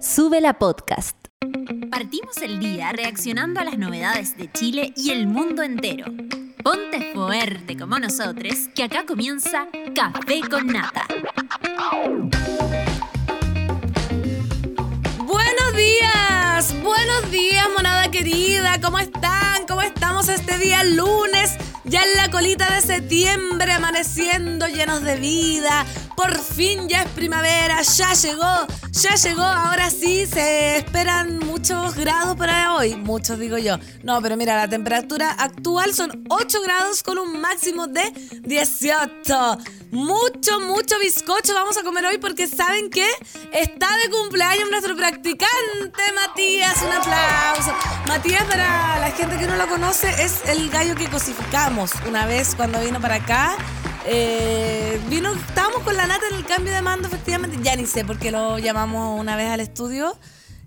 Sube 0.00 0.40
la 0.40 0.54
podcast. 0.54 1.14
Partimos 1.90 2.38
el 2.38 2.58
día 2.58 2.90
reaccionando 2.90 3.60
a 3.60 3.64
las 3.64 3.76
novedades 3.76 4.34
de 4.34 4.50
Chile 4.50 4.94
y 4.96 5.10
el 5.10 5.26
mundo 5.26 5.62
entero. 5.62 6.06
Ponte 6.64 7.12
fuerte 7.12 7.76
como 7.76 7.98
nosotros, 7.98 8.54
que 8.74 8.84
acá 8.84 9.04
comienza 9.04 9.68
Café 9.94 10.40
con 10.50 10.68
Nata. 10.68 11.06
Buenos 15.18 15.76
días, 15.76 16.82
buenos 16.82 17.30
días, 17.30 17.66
monada 17.76 18.10
querida. 18.10 18.80
¿Cómo 18.80 18.98
están? 18.98 19.66
¿Cómo 19.68 19.82
este 20.28 20.58
día 20.58 20.84
lunes? 20.84 21.52
Ya 21.84 22.02
en 22.02 22.16
la 22.16 22.30
colita 22.30 22.72
de 22.74 22.82
septiembre, 22.82 23.72
amaneciendo 23.72 24.66
llenos 24.66 25.02
de 25.02 25.16
vida. 25.16 25.86
Por 26.14 26.38
fin 26.38 26.88
ya 26.88 27.02
es 27.02 27.08
primavera, 27.10 27.80
ya 27.82 28.12
llegó, 28.12 28.66
ya 28.92 29.14
llegó. 29.14 29.42
Ahora 29.42 29.90
sí 29.90 30.26
se 30.26 30.76
esperan 30.76 31.38
muchos 31.38 31.94
grados 31.96 32.36
para 32.36 32.74
hoy. 32.74 32.96
Muchos 32.96 33.38
digo 33.38 33.56
yo. 33.56 33.78
No, 34.02 34.20
pero 34.20 34.36
mira, 34.36 34.56
la 34.56 34.68
temperatura 34.68 35.30
actual 35.32 35.94
son 35.94 36.24
8 36.28 36.62
grados 36.62 37.02
con 37.02 37.18
un 37.18 37.40
máximo 37.40 37.86
de 37.86 38.12
18. 38.42 39.58
Mucho, 39.90 40.60
mucho 40.60 41.00
bizcocho 41.00 41.52
vamos 41.52 41.76
a 41.76 41.82
comer 41.82 42.06
hoy 42.06 42.18
porque 42.18 42.46
¿saben 42.46 42.90
qué? 42.90 43.08
Está 43.52 43.88
de 44.04 44.10
cumpleaños 44.10 44.70
nuestro 44.70 44.96
practicante 44.96 46.12
Matías. 46.14 46.80
Un 46.82 46.92
aplauso. 46.92 47.72
Matías, 48.06 48.44
para 48.44 49.00
la 49.00 49.10
gente 49.10 49.36
que 49.36 49.48
no 49.48 49.56
lo 49.56 49.66
conoce, 49.66 50.08
es 50.22 50.42
el 50.46 50.70
gallo 50.70 50.94
que 50.94 51.08
cosificamos 51.08 51.90
una 52.08 52.24
vez 52.26 52.54
cuando 52.54 52.80
vino 52.80 53.00
para 53.00 53.16
acá. 53.16 53.56
Eh, 54.06 55.00
vino, 55.08 55.32
estábamos 55.34 55.82
con 55.82 55.96
la 55.96 56.06
nata 56.06 56.24
en 56.30 56.36
el 56.36 56.46
cambio 56.46 56.72
de 56.72 56.82
mando, 56.82 57.08
efectivamente. 57.08 57.58
Ya 57.60 57.74
ni 57.74 57.86
sé 57.86 58.04
por 58.04 58.16
qué 58.16 58.30
lo 58.30 58.60
llamamos 58.60 59.18
una 59.18 59.34
vez 59.34 59.50
al 59.50 59.58
estudio. 59.58 60.16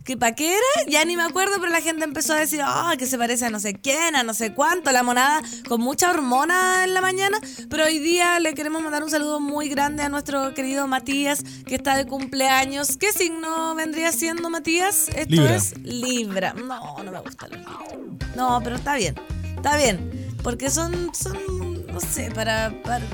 ¿Que 0.04 0.18
para 0.18 0.36
qué 0.36 0.52
era? 0.52 0.90
Ya 0.92 1.06
ni 1.06 1.16
me 1.16 1.24
acuerdo, 1.24 1.56
pero 1.60 1.72
la 1.72 1.80
gente 1.80 2.04
empezó 2.04 2.34
a 2.34 2.38
decir, 2.38 2.62
ah, 2.64 2.94
que 2.98 3.06
se 3.06 3.18
parece 3.18 3.46
a 3.46 3.50
no 3.50 3.60
sé 3.60 3.74
quién, 3.76 4.18
a 4.18 4.24
no 4.24 4.34
sé 4.34 4.54
cuánto, 4.54 4.92
la 4.92 5.02
monada 5.02 5.42
con 5.68 5.80
mucha 5.80 6.12
hormona 6.12 6.84
en 6.84 6.94
la 6.94 7.00
mañana. 7.00 7.40
Pero 7.70 7.86
hoy 7.86 8.00
día 8.00 8.40
le 8.42 8.54
queremos 8.54 8.82
mandar 8.82 9.02
un 9.04 9.10
saludo 9.10 9.40
muy 9.40 9.70
grande 9.70 10.04
a 10.04 10.10
nuestro 10.10 10.54
querido 10.54 10.88
Matías, 10.88 11.44
que 11.66 11.76
está 11.76 11.96
de 11.96 12.06
cumpleaños. 12.06 12.98
¿Qué 12.98 13.14
signo 13.14 13.76
vendría 13.76 14.12
siendo 14.12 14.50
Matías? 14.50 15.08
Esto 15.10 15.36
Libra. 15.36 15.56
es 15.56 15.78
Libra. 15.78 16.54
No, 16.54 17.02
no 17.02 17.12
me 17.12 17.20
gustan 17.22 17.52
los 17.52 17.60
Libra. 17.60 18.28
No, 18.36 18.60
pero 18.62 18.76
está 18.76 18.96
bien, 18.96 19.16
está 19.56 19.78
bien. 19.78 20.36
Porque 20.44 20.70
son, 20.70 21.16
son 21.16 21.88
no 21.88 22.00
sé, 22.02 22.30
para, 22.32 22.74
para... 22.84 23.06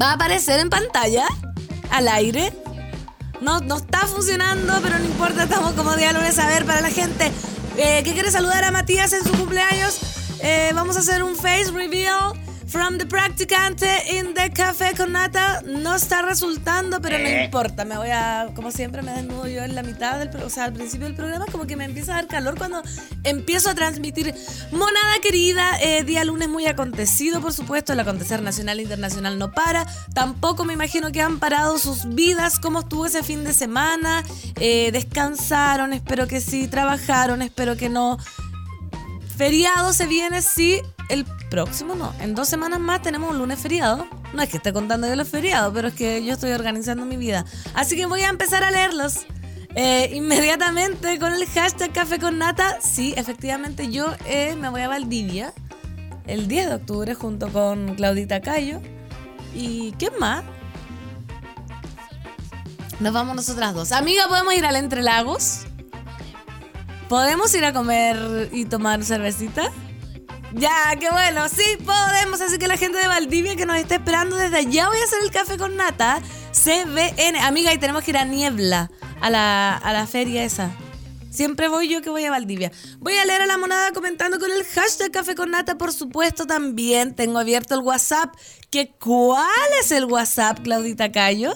¿Va 0.00 0.10
a 0.10 0.12
aparecer 0.12 0.60
en 0.60 0.68
pantalla? 0.68 1.26
¿Al 1.90 2.08
aire? 2.08 2.52
No, 3.40 3.60
no 3.60 3.76
está 3.76 4.00
funcionando, 4.06 4.80
pero 4.82 4.98
no 4.98 5.04
importa, 5.04 5.44
estamos 5.44 5.72
como 5.74 5.94
día 5.96 6.12
lunes 6.12 6.38
a 6.38 6.48
ver 6.48 6.64
para 6.64 6.80
la 6.80 6.90
gente 6.90 7.30
eh, 7.76 8.02
que 8.04 8.12
quiere 8.12 8.30
saludar 8.30 8.64
a 8.64 8.70
Matías 8.70 9.12
en 9.12 9.24
su 9.24 9.30
cumpleaños. 9.32 10.00
eh, 10.40 10.72
vamos 10.74 10.96
a 10.96 11.00
hacer 11.00 11.22
un 11.22 11.36
face 11.36 11.70
reveal 11.72 12.32
from 12.68 12.98
the 12.98 13.06
practicante 13.06 13.86
in 14.10 14.34
the 14.34 14.50
café 14.50 14.94
con 14.96 15.12
nata. 15.12 15.62
No 15.62 15.94
está 15.94 16.22
resultando, 16.22 17.00
pero 17.00 17.18
no 17.18 17.28
importa. 17.44 17.84
Me 17.84 17.96
voy 17.96 18.10
a, 18.10 18.48
como 18.54 18.70
siempre, 18.70 19.02
me 19.02 19.12
desnudo 19.12 19.48
yo 19.48 19.62
en 19.62 19.74
la 19.74 19.82
mitad 19.82 20.18
del, 20.18 20.34
o 20.42 20.50
sea, 20.50 20.64
al 20.64 20.72
principio 20.72 21.06
del 21.06 21.16
programa, 21.16 21.46
como 21.50 21.66
que 21.66 21.76
me 21.76 21.84
empieza 21.84 22.12
a 22.12 22.16
dar 22.16 22.26
calor 22.26 22.58
cuando 22.58 22.82
empiezo 23.24 23.70
a 23.70 23.74
transmitir. 23.74 24.34
Monada 24.70 25.18
querida, 25.22 25.80
eh, 25.80 26.04
día 26.04 26.24
lunes 26.24 26.48
muy 26.48 26.66
acontecido, 26.66 27.40
por 27.40 27.52
supuesto. 27.52 27.92
El 27.92 28.00
acontecer 28.00 28.42
nacional 28.42 28.78
e 28.78 28.82
internacional 28.82 29.38
no 29.38 29.52
para. 29.52 29.86
Tampoco 30.14 30.64
me 30.64 30.74
imagino 30.74 31.10
que 31.10 31.22
han 31.22 31.38
parado 31.38 31.78
sus 31.78 32.14
vidas. 32.14 32.58
¿Cómo 32.58 32.80
estuvo 32.80 33.06
ese 33.06 33.22
fin 33.22 33.44
de 33.44 33.52
semana? 33.52 34.22
Eh, 34.60 34.90
descansaron, 34.92 35.92
espero 35.92 36.26
que 36.26 36.40
sí. 36.40 36.68
Trabajaron, 36.68 37.42
espero 37.42 37.76
que 37.76 37.88
no. 37.88 38.18
Feriado 39.36 39.92
se 39.92 40.06
viene, 40.06 40.42
sí. 40.42 40.82
El 41.08 41.24
próximo 41.50 41.94
no. 41.94 42.12
En 42.20 42.34
dos 42.34 42.48
semanas 42.48 42.80
más 42.80 43.02
tenemos 43.02 43.30
un 43.30 43.38
lunes 43.38 43.58
feriado. 43.58 44.06
No 44.32 44.42
es 44.42 44.48
que 44.48 44.58
esté 44.58 44.72
contando 44.72 45.08
yo 45.08 45.16
los 45.16 45.28
feriados, 45.28 45.72
pero 45.74 45.88
es 45.88 45.94
que 45.94 46.24
yo 46.24 46.34
estoy 46.34 46.52
organizando 46.52 47.04
mi 47.04 47.16
vida. 47.16 47.44
Así 47.74 47.96
que 47.96 48.06
voy 48.06 48.22
a 48.22 48.28
empezar 48.28 48.64
a 48.64 48.70
leerlos. 48.70 49.26
Eh, 49.74 50.10
inmediatamente 50.14 51.18
con 51.18 51.32
el 51.32 51.46
hashtag 51.46 51.92
Café 51.92 52.18
con 52.18 52.38
Nata. 52.38 52.78
Sí, 52.80 53.14
efectivamente 53.16 53.90
yo 53.90 54.12
eh, 54.26 54.56
me 54.56 54.68
voy 54.68 54.80
a 54.80 54.88
Valdivia 54.88 55.52
el 56.26 56.48
10 56.48 56.68
de 56.68 56.74
octubre 56.74 57.14
junto 57.14 57.48
con 57.52 57.94
Claudita 57.94 58.40
Cayo. 58.40 58.80
¿Y 59.54 59.92
qué 59.92 60.10
más? 60.18 60.44
Nos 63.00 63.12
vamos 63.12 63.36
nosotras 63.36 63.74
dos. 63.74 63.92
Amiga, 63.92 64.26
¿podemos 64.28 64.54
ir 64.54 64.66
al 64.66 64.76
Entre 64.76 65.02
Lagos? 65.02 65.60
¿Podemos 67.08 67.54
ir 67.54 67.64
a 67.64 67.72
comer 67.72 68.50
y 68.52 68.64
tomar 68.66 69.04
cervecita? 69.04 69.70
Ya, 70.54 70.96
qué 70.98 71.10
bueno, 71.10 71.48
sí 71.48 71.76
podemos. 71.84 72.40
Así 72.40 72.58
que 72.58 72.68
la 72.68 72.76
gente 72.76 72.98
de 72.98 73.06
Valdivia 73.06 73.56
que 73.56 73.66
nos 73.66 73.76
está 73.76 73.96
esperando 73.96 74.36
desde 74.36 74.58
allá 74.58 74.88
voy 74.88 74.98
a 74.98 75.04
hacer 75.04 75.18
el 75.22 75.30
café 75.30 75.58
con 75.58 75.76
nata. 75.76 76.20
CBN. 76.52 77.36
Amiga, 77.42 77.72
y 77.72 77.78
tenemos 77.78 78.02
que 78.02 78.12
ir 78.12 78.18
a 78.18 78.24
Niebla, 78.24 78.90
a 79.20 79.30
la, 79.30 79.76
a 79.76 79.92
la 79.92 80.06
feria 80.06 80.44
esa. 80.44 80.70
Siempre 81.30 81.68
voy 81.68 81.88
yo 81.88 82.00
que 82.00 82.10
voy 82.10 82.24
a 82.24 82.30
Valdivia. 82.30 82.72
Voy 83.00 83.16
a 83.16 83.24
leer 83.24 83.42
a 83.42 83.46
la 83.46 83.58
monada 83.58 83.92
comentando 83.92 84.38
con 84.38 84.50
el 84.50 84.64
hashtag 84.64 85.12
Café 85.12 85.34
con 85.34 85.50
Nata, 85.50 85.76
por 85.76 85.92
supuesto, 85.92 86.46
también. 86.46 87.14
Tengo 87.14 87.38
abierto 87.38 87.74
el 87.74 87.80
WhatsApp. 87.82 88.34
¿Que 88.70 88.92
¿Cuál 88.98 89.48
es 89.80 89.90
el 89.92 90.04
WhatsApp, 90.04 90.58
Claudita 90.62 91.10
Cayo? 91.10 91.54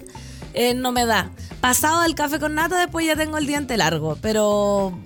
eh, 0.55 0.75
no 0.75 0.93
me 0.93 1.05
da. 1.05 1.33
Pasado 1.61 2.05
el 2.05 2.15
café 2.15 2.39
con 2.39 2.55
nata, 2.55 2.79
después 2.79 3.07
ya 3.07 3.17
tengo 3.17 3.39
el 3.39 3.47
diente 3.47 3.77
largo, 3.77 4.17
pero 4.23 4.97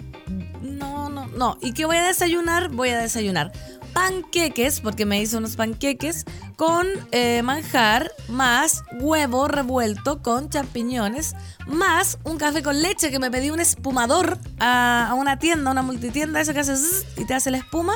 no, 0.60 1.08
no, 1.08 1.26
no. 1.28 1.56
¿Y 1.62 1.72
qué 1.72 1.86
voy 1.86 1.97
a 1.97 2.06
desayunar? 2.06 2.68
Voy 2.68 2.91
a 2.91 2.98
desayunar 2.98 3.50
panqueques, 3.96 4.80
porque 4.82 5.06
me 5.06 5.22
hizo 5.22 5.38
unos 5.38 5.56
panqueques 5.56 6.26
con 6.56 6.86
eh, 7.12 7.40
manjar, 7.42 8.12
más 8.28 8.82
huevo 9.00 9.48
revuelto 9.48 10.20
con 10.20 10.50
champiñones, 10.50 11.34
más 11.66 12.18
un 12.22 12.36
café 12.36 12.62
con 12.62 12.82
leche 12.82 13.10
que 13.10 13.18
me 13.18 13.30
pedí 13.30 13.48
un 13.48 13.58
espumador 13.58 14.38
a, 14.60 15.14
una 15.16 15.38
tienda, 15.38 15.70
una 15.70 15.80
multitienda, 15.80 16.42
eso 16.42 16.52
que 16.52 16.60
hace 16.60 16.74
y 17.16 17.24
te 17.24 17.32
hace 17.32 17.50
la 17.50 17.56
espuma. 17.56 17.94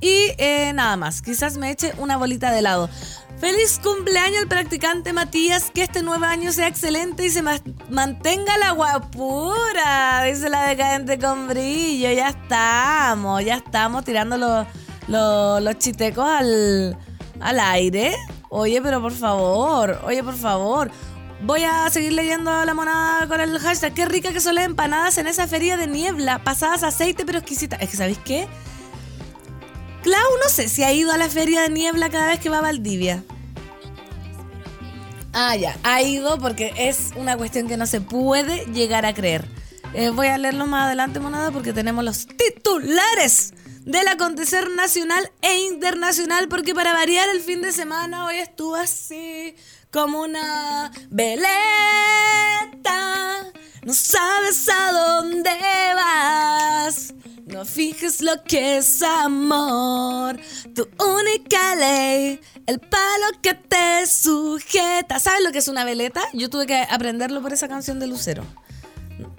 Y 0.00 0.32
eh, 0.38 0.72
nada 0.72 0.96
más, 0.96 1.20
quizás 1.20 1.58
me 1.58 1.70
eche 1.70 1.92
una 1.98 2.16
bolita 2.16 2.50
de 2.50 2.60
helado. 2.60 2.88
Feliz 3.38 3.78
cumpleaños 3.82 4.40
al 4.40 4.48
practicante 4.48 5.12
Matías, 5.12 5.70
que 5.74 5.82
este 5.82 6.02
nuevo 6.02 6.24
año 6.24 6.52
sea 6.52 6.68
excelente 6.68 7.26
y 7.26 7.30
se 7.30 7.42
ma- 7.42 7.60
mantenga 7.90 8.56
la 8.56 8.70
guapura, 8.70 10.22
dice 10.24 10.48
la 10.48 10.68
decadente 10.68 11.18
con 11.18 11.48
brillo. 11.48 12.10
Ya 12.12 12.30
estamos, 12.30 13.44
ya 13.44 13.56
estamos 13.56 14.04
tirando 14.04 14.36
los, 14.38 14.66
los, 15.08 15.62
los 15.62 15.78
chitecos 15.78 16.24
al, 16.26 16.96
al 17.40 17.60
aire. 17.60 18.14
Oye, 18.48 18.80
pero 18.82 19.00
por 19.00 19.12
favor, 19.12 20.00
oye, 20.04 20.22
por 20.22 20.36
favor. 20.36 20.90
Voy 21.42 21.62
a 21.64 21.90
seguir 21.90 22.12
leyendo 22.12 22.64
la 22.64 22.74
monada 22.74 23.26
con 23.26 23.40
el 23.40 23.58
hashtag. 23.58 23.92
Qué 23.92 24.06
rica 24.06 24.32
que 24.32 24.40
son 24.40 24.54
las 24.54 24.64
empanadas 24.64 25.18
en 25.18 25.26
esa 25.26 25.46
feria 25.46 25.76
de 25.76 25.86
niebla, 25.86 26.42
pasadas 26.42 26.82
aceite 26.82 27.26
pero 27.26 27.38
exquisitas. 27.38 27.82
Es 27.82 27.90
que, 27.90 27.96
¿sabéis 27.96 28.18
qué? 28.24 28.46
Clau, 30.02 30.38
no 30.42 30.48
sé 30.48 30.68
si 30.68 30.84
ha 30.84 30.92
ido 30.92 31.12
a 31.12 31.18
la 31.18 31.28
feria 31.28 31.62
de 31.62 31.70
niebla 31.70 32.08
cada 32.10 32.28
vez 32.28 32.40
que 32.40 32.48
va 32.48 32.58
a 32.58 32.62
Valdivia. 32.62 33.24
Ah, 35.32 35.56
ya, 35.56 35.76
ha 35.82 36.00
ido 36.00 36.38
porque 36.38 36.72
es 36.76 37.10
una 37.16 37.36
cuestión 37.36 37.66
que 37.66 37.76
no 37.76 37.86
se 37.86 38.00
puede 38.00 38.66
llegar 38.66 39.04
a 39.04 39.12
creer. 39.12 39.44
Eh, 39.92 40.10
voy 40.10 40.28
a 40.28 40.38
leerlo 40.38 40.66
más 40.66 40.86
adelante, 40.86 41.20
monada, 41.20 41.50
porque 41.50 41.72
tenemos 41.72 42.04
los 42.04 42.26
titulares 42.26 43.52
del 43.84 44.08
acontecer 44.08 44.70
nacional 44.70 45.30
e 45.42 45.56
internacional, 45.64 46.48
porque 46.48 46.74
para 46.74 46.94
variar 46.94 47.28
el 47.28 47.40
fin 47.40 47.60
de 47.60 47.70
semana 47.70 48.24
hoy 48.26 48.36
estuvo 48.36 48.74
así 48.76 49.54
como 49.90 50.22
una 50.22 50.90
veleta. 51.10 51.44
No 53.84 53.92
sabes 53.92 54.66
a 54.70 54.92
dónde 54.92 55.50
vas, 55.94 57.12
No 57.46 57.66
fijes 57.66 58.22
lo 58.22 58.42
que 58.44 58.78
es 58.78 59.02
amor, 59.02 60.40
tu 60.74 60.88
única 60.98 61.76
ley, 61.76 62.40
el 62.66 62.80
palo 62.80 63.26
que 63.42 63.52
te 63.52 64.06
sujeta. 64.06 65.20
¿Sabes 65.20 65.42
lo 65.44 65.52
que 65.52 65.58
es 65.58 65.68
una 65.68 65.84
veleta? 65.84 66.22
Yo 66.32 66.48
tuve 66.48 66.66
que 66.66 66.86
aprenderlo 66.90 67.42
por 67.42 67.52
esa 67.52 67.68
canción 67.68 68.00
de 68.00 68.06
Lucero. 68.06 68.44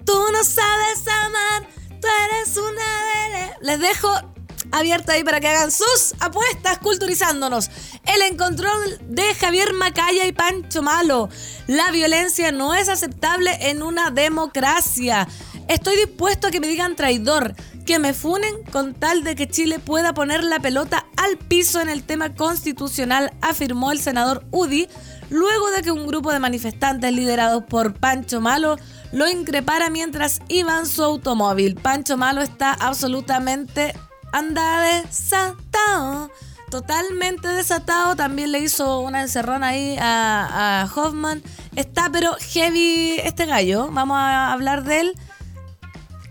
Tú 0.04 0.24
no 0.32 0.44
sabes 0.44 1.08
amar, 1.08 1.68
tú 2.00 2.06
eres 2.30 2.56
una 2.56 3.04
veleta. 3.12 3.58
Les 3.60 3.80
dejo 3.80 4.35
abierta 4.72 5.12
ahí 5.12 5.24
para 5.24 5.40
que 5.40 5.48
hagan 5.48 5.70
sus 5.70 6.14
apuestas 6.20 6.78
culturizándonos. 6.78 7.70
El 8.04 8.22
encontrón 8.22 8.78
de 9.08 9.34
Javier 9.34 9.72
Macaya 9.74 10.26
y 10.26 10.32
Pancho 10.32 10.82
Malo. 10.82 11.28
La 11.66 11.90
violencia 11.90 12.52
no 12.52 12.74
es 12.74 12.88
aceptable 12.88 13.50
en 13.70 13.82
una 13.82 14.10
democracia. 14.10 15.28
Estoy 15.68 15.96
dispuesto 15.96 16.46
a 16.46 16.50
que 16.50 16.60
me 16.60 16.68
digan 16.68 16.94
traidor, 16.94 17.54
que 17.84 17.98
me 17.98 18.14
funen 18.14 18.62
con 18.70 18.94
tal 18.94 19.24
de 19.24 19.34
que 19.34 19.48
Chile 19.48 19.78
pueda 19.80 20.14
poner 20.14 20.44
la 20.44 20.60
pelota 20.60 21.06
al 21.16 21.38
piso 21.38 21.80
en 21.80 21.88
el 21.88 22.04
tema 22.04 22.34
constitucional, 22.34 23.32
afirmó 23.40 23.90
el 23.90 24.00
senador 24.00 24.44
Udi, 24.52 24.88
luego 25.28 25.70
de 25.70 25.82
que 25.82 25.90
un 25.90 26.06
grupo 26.06 26.32
de 26.32 26.38
manifestantes 26.38 27.12
liderados 27.12 27.64
por 27.64 27.94
Pancho 27.94 28.40
Malo 28.40 28.76
lo 29.12 29.28
increpara 29.28 29.90
mientras 29.90 30.40
iba 30.48 30.78
en 30.78 30.86
su 30.86 31.02
automóvil. 31.02 31.74
Pancho 31.74 32.16
Malo 32.16 32.42
está 32.42 32.72
absolutamente 32.72 33.94
anda 34.38 34.80
desatado. 34.82 36.30
Totalmente 36.70 37.48
desatado. 37.48 38.16
También 38.16 38.52
le 38.52 38.58
hizo 38.60 39.00
una 39.00 39.22
encerrona 39.22 39.68
ahí 39.68 39.96
a, 40.00 40.82
a 40.82 40.92
Hoffman. 40.94 41.42
Está 41.74 42.10
pero 42.10 42.36
heavy 42.40 43.20
este 43.22 43.46
gallo. 43.46 43.88
Vamos 43.90 44.16
a 44.18 44.52
hablar 44.52 44.84
de 44.84 45.00
él. 45.00 45.14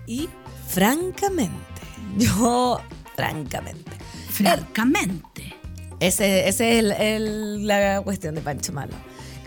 Y 0.08 0.30
francamente, 0.68 1.54
yo, 2.18 2.80
francamente. 3.16 3.92
Francamente. 4.30 5.56
Ese 6.00 6.48
es 6.50 6.60
el- 6.60 7.66
la 7.66 8.02
cuestión 8.04 8.36
de 8.36 8.42
Pancho 8.42 8.74
Malo. 8.74 8.94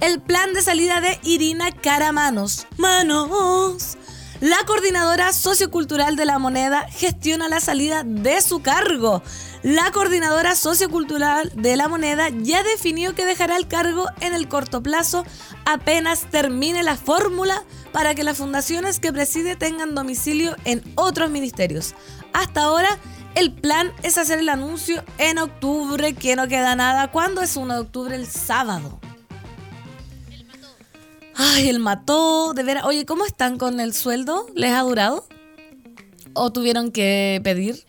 El 0.00 0.20
plan 0.20 0.54
de 0.54 0.62
salida 0.62 1.00
de 1.00 1.18
Irina 1.24 1.70
Caramanos. 1.72 2.66
Manos. 2.78 3.98
La 4.40 4.58
coordinadora 4.66 5.32
sociocultural 5.32 6.14
de 6.14 6.24
la 6.24 6.38
moneda 6.38 6.86
gestiona 6.90 7.48
la 7.48 7.58
salida 7.58 8.04
de 8.04 8.40
su 8.40 8.62
cargo. 8.62 9.20
La 9.64 9.90
coordinadora 9.90 10.54
sociocultural 10.54 11.50
de 11.56 11.74
la 11.74 11.88
moneda 11.88 12.28
ya 12.28 12.62
definió 12.62 13.16
que 13.16 13.26
dejará 13.26 13.56
el 13.56 13.66
cargo 13.66 14.06
en 14.20 14.34
el 14.34 14.46
corto 14.46 14.80
plazo 14.80 15.26
apenas 15.64 16.30
termine 16.30 16.84
la 16.84 16.96
fórmula 16.96 17.64
para 17.90 18.14
que 18.14 18.22
las 18.22 18.38
fundaciones 18.38 19.00
que 19.00 19.12
preside 19.12 19.56
tengan 19.56 19.96
domicilio 19.96 20.54
en 20.64 20.84
otros 20.94 21.30
ministerios. 21.30 21.96
Hasta 22.32 22.62
ahora, 22.62 22.96
el 23.34 23.52
plan 23.52 23.92
es 24.04 24.18
hacer 24.18 24.38
el 24.38 24.50
anuncio 24.50 25.02
en 25.18 25.38
octubre, 25.38 26.14
que 26.14 26.36
no 26.36 26.46
queda 26.46 26.76
nada. 26.76 27.10
¿Cuándo 27.10 27.42
es 27.42 27.56
1 27.56 27.74
de 27.74 27.80
octubre? 27.80 28.14
El 28.14 28.28
sábado. 28.28 29.00
Ay, 31.40 31.68
el 31.68 31.78
mató, 31.78 32.52
de 32.52 32.64
veras. 32.64 32.84
Oye, 32.84 33.06
¿cómo 33.06 33.24
están 33.24 33.58
con 33.58 33.78
el 33.78 33.94
sueldo? 33.94 34.46
¿Les 34.56 34.72
ha 34.72 34.80
durado? 34.80 35.24
¿O 36.34 36.50
tuvieron 36.52 36.90
que 36.90 37.40
pedir? 37.44 37.86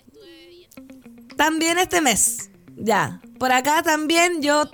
También 1.35 1.79
este 1.79 1.99
mes. 1.99 2.51
Ya. 2.77 3.21
Por 3.39 3.51
acá 3.51 3.81
también 3.81 4.43
yo 4.43 4.69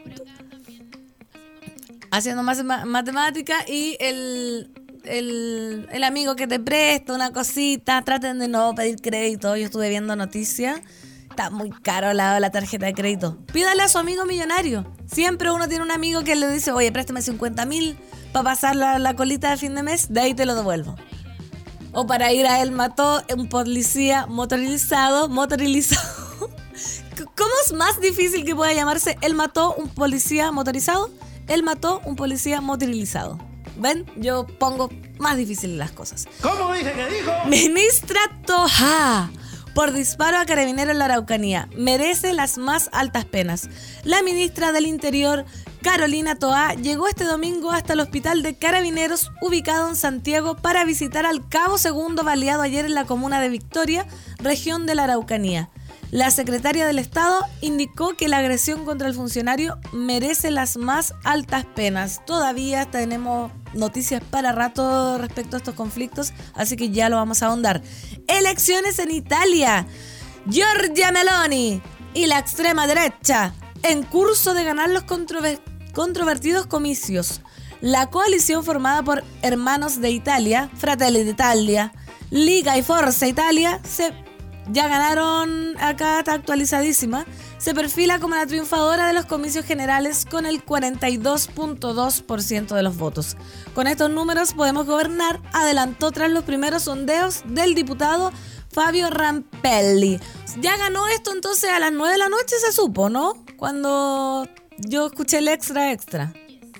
haciendo 2.12 2.44
más 2.44 2.66
matemática 2.66 3.56
y 3.66 3.96
el, 4.02 4.70
el, 5.06 6.04
amigo 6.04 6.36
que 6.36 6.46
te 6.46 6.60
presta 6.60 7.14
una 7.14 7.32
cosita, 7.32 8.02
traten 8.02 8.40
de 8.40 8.50
no 8.50 8.76
pedir 8.76 8.98
crédito. 8.98 9.56
Yo 9.56 9.68
estuve 9.68 9.88
viendo 9.88 10.18
noticias. 10.18 10.82
Está 11.30 11.50
muy 11.50 11.70
caro 11.70 12.12
la, 12.12 12.42
la 12.42 12.52
tarjeta 12.52 12.88
de 12.88 12.94
crédito. 12.94 13.38
Pídale 13.54 13.84
a 13.84 13.88
su 13.88 14.00
amigo 14.00 14.26
millonario. 14.26 14.86
Siempre 15.06 15.50
uno 15.50 15.70
tiene 15.70 15.86
un 15.86 15.92
amigo 15.92 16.26
que 16.26 16.36
le 16.36 16.52
dice, 16.52 16.74
oye, 16.74 16.92
préstame 16.92 17.22
50 17.22 17.66
mil 17.66 17.98
para 18.36 18.52
pasar 18.52 18.76
la, 18.76 19.00
la 19.00 19.16
colita 19.16 19.50
de 19.50 19.56
fin 19.56 19.76
de 19.76 19.82
mes, 19.82 20.12
de 20.12 20.20
ahí 20.20 20.34
te 20.34 20.46
lo 20.46 20.56
devuelvo. 20.56 20.98
O 21.94 22.06
para 22.06 22.34
ir 22.34 22.46
a 22.46 22.62
él 22.62 22.72
mató 22.72 23.24
un 23.34 23.48
policía 23.48 24.26
motorizado, 24.26 25.30
motorizado. 25.30 26.50
¿Cómo 27.38 27.52
es 27.66 27.72
más 27.72 28.02
difícil 28.02 28.44
que 28.44 28.54
pueda 28.54 28.74
llamarse 28.74 29.18
él 29.22 29.36
mató 29.36 29.74
un 29.76 29.88
policía 29.88 30.52
motorizado? 30.52 31.10
Él 31.48 31.64
mató 31.64 32.02
un 32.04 32.18
policía 32.18 32.60
motorizado. 32.60 33.40
¿Ven? 33.78 34.06
Yo 34.18 34.46
pongo 34.46 34.90
más 35.18 35.38
difíciles 35.38 35.78
las 35.78 35.92
cosas. 35.92 36.28
¿Cómo 36.42 36.74
dije 36.74 36.92
que 36.92 37.08
dijo? 37.08 37.32
Ministra 37.48 38.20
Toja, 38.46 39.32
por 39.74 39.94
disparo 39.94 40.40
a 40.40 40.46
carabinero 40.46 40.92
en 40.92 41.00
la 41.00 41.06
Araucanía, 41.06 41.70
merece 41.78 42.34
las 42.34 42.58
más 42.58 42.90
altas 42.92 43.24
penas. 43.24 43.70
La 44.04 44.22
ministra 44.24 44.74
del 44.74 44.88
Interior, 44.88 45.46
Carolina 45.86 46.34
Toa, 46.34 46.74
llegó 46.74 47.08
este 47.08 47.26
domingo 47.26 47.70
hasta 47.70 47.94
el 47.94 48.00
hospital 48.00 48.42
de 48.42 48.58
carabineros 48.58 49.32
ubicado 49.40 49.88
en 49.88 49.96
Santiago 49.96 50.56
para 50.56 50.84
visitar 50.84 51.28
al 51.28 51.48
cabo 51.48 51.78
segundo 51.78 52.24
baleado 52.24 52.64
ayer 52.64 52.86
en 52.86 52.96
la 52.96 53.06
comuna 53.06 53.40
de 53.40 53.50
Victoria, 53.50 54.08
región 54.40 54.88
de 54.88 54.96
la 54.96 55.04
Araucanía. 55.04 55.70
La 56.10 56.32
secretaria 56.32 56.88
del 56.88 56.98
Estado 56.98 57.46
indicó 57.62 58.18
que 58.18 58.28
la 58.28 58.40
agresión 58.40 58.84
contra 58.84 59.08
el 59.08 59.14
funcionario 59.14 59.78
merece 59.94 60.50
las 60.50 60.76
más 60.76 61.14
altas 61.24 61.66
penas. 61.76 62.26
Todavía 62.26 62.90
tenemos 62.90 63.52
noticias 63.76 64.24
para 64.24 64.52
rato 64.54 65.20
respecto 65.20 65.56
a 65.56 65.60
estos 65.60 65.76
conflictos, 65.76 66.34
así 66.56 66.78
que 66.78 66.90
ya 66.90 67.10
lo 67.10 67.18
vamos 67.18 67.44
a 67.44 67.46
ahondar. 67.46 67.84
Elecciones 68.28 68.98
en 68.98 69.12
Italia. 69.12 69.86
Giorgia 70.50 71.12
Meloni 71.12 71.80
y 72.16 72.26
la 72.26 72.40
extrema 72.40 72.88
derecha 72.88 73.54
en 73.84 74.02
curso 74.02 74.56
de 74.56 74.64
ganar 74.64 74.90
los 74.90 75.04
controver- 75.04 75.62
controvertidos 75.96 76.68
comicios. 76.68 77.42
La 77.82 78.12
coalición 78.12 78.64
formada 78.64 79.02
por 79.02 79.24
Hermanos 79.42 80.00
de 80.00 80.12
Italia, 80.12 80.70
Fratelli 80.76 81.24
d'Italia, 81.24 81.92
Liga 82.30 82.78
y 82.78 82.84
Forza 82.84 83.28
Italia 83.28 83.80
se 83.84 84.14
ya 84.72 84.88
ganaron 84.88 85.76
acá, 85.80 86.18
está 86.20 86.34
actualizadísima. 86.34 87.26
Se 87.58 87.74
perfila 87.76 88.20
como 88.20 88.36
la 88.36 88.46
triunfadora 88.48 89.08
de 89.08 89.14
los 89.14 89.26
comicios 89.26 89.66
generales 89.66 90.26
con 90.30 90.46
el 90.46 90.66
42.2% 90.66 92.76
de 92.76 92.84
los 92.84 92.98
votos. 92.98 93.38
Con 93.74 93.88
estos 93.88 94.10
números 94.10 94.54
podemos 94.54 94.86
gobernar, 94.88 95.42
adelantó 95.54 96.12
tras 96.12 96.30
los 96.32 96.44
primeros 96.44 96.84
sondeos 96.84 97.44
del 97.46 97.76
diputado 97.76 98.34
Fabio 98.72 99.10
Rampelli. 99.10 100.20
Ya 100.60 100.78
ganó 100.78 101.08
esto 101.08 101.32
entonces 101.32 101.72
a 101.72 101.80
las 101.80 101.92
9 101.92 102.14
de 102.14 102.18
la 102.18 102.30
noche, 102.30 102.56
se 102.60 102.72
supo, 102.72 103.10
¿no? 103.10 103.34
Cuando 103.58 104.48
yo 104.80 105.08
escuché 105.08 105.40
el 105.40 105.48
extra 105.48 105.92
extra. 105.92 106.34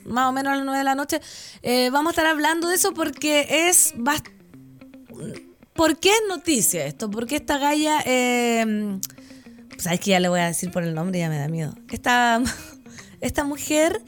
Más 0.06 0.30
o 0.30 0.32
menos 0.32 0.54
a 0.54 0.56
las 0.58 0.66
9 0.66 0.78
de 0.78 0.84
la 0.84 0.96
noche. 0.96 1.20
Eh, 1.64 1.90
vamos 1.92 2.12
a 2.12 2.12
estar 2.12 2.26
hablando 2.28 2.68
de 2.68 2.76
eso 2.76 2.94
porque 2.94 3.68
es 3.68 3.94
¿Por 5.76 6.00
qué 6.00 6.10
es 6.10 6.22
noticia 6.30 6.86
esto? 6.86 7.12
Porque 7.12 7.36
esta 7.36 7.58
galla, 7.58 8.02
eh, 8.06 8.98
sabes 9.78 10.00
que 10.00 10.12
ya 10.12 10.22
le 10.22 10.30
voy 10.30 10.40
a 10.40 10.46
decir 10.46 10.72
por 10.72 10.84
el 10.84 10.96
nombre, 10.96 11.20
ya 11.20 11.28
me 11.28 11.38
da 11.38 11.50
miedo. 11.50 11.76
Esta, 11.92 12.42
esta 13.22 13.44
mujer 13.44 14.02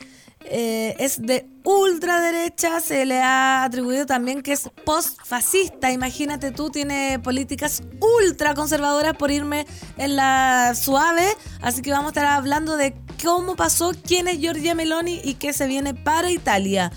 eh, 0.49 0.95
es 0.99 1.21
de 1.21 1.47
ultraderecha, 1.63 2.79
se 2.79 3.05
le 3.05 3.21
ha 3.21 3.63
atribuido 3.63 4.05
también 4.05 4.41
que 4.41 4.53
es 4.53 4.69
postfascista. 4.85 5.91
Imagínate 5.91 6.51
tú, 6.51 6.69
tiene 6.69 7.19
políticas 7.19 7.83
ultra 8.21 8.53
conservadoras 8.53 9.15
por 9.17 9.31
irme 9.31 9.65
en 9.97 10.15
la 10.15 10.73
suave. 10.75 11.27
Así 11.61 11.81
que 11.81 11.91
vamos 11.91 12.07
a 12.07 12.09
estar 12.09 12.25
hablando 12.25 12.77
de 12.77 12.95
cómo 13.23 13.55
pasó, 13.55 13.91
quién 14.05 14.27
es 14.27 14.39
Giorgia 14.39 14.75
Meloni 14.75 15.19
y 15.23 15.35
qué 15.35 15.51
se 15.53 15.67
viene 15.67 15.93
para 15.93 16.31
Italia. 16.31 16.91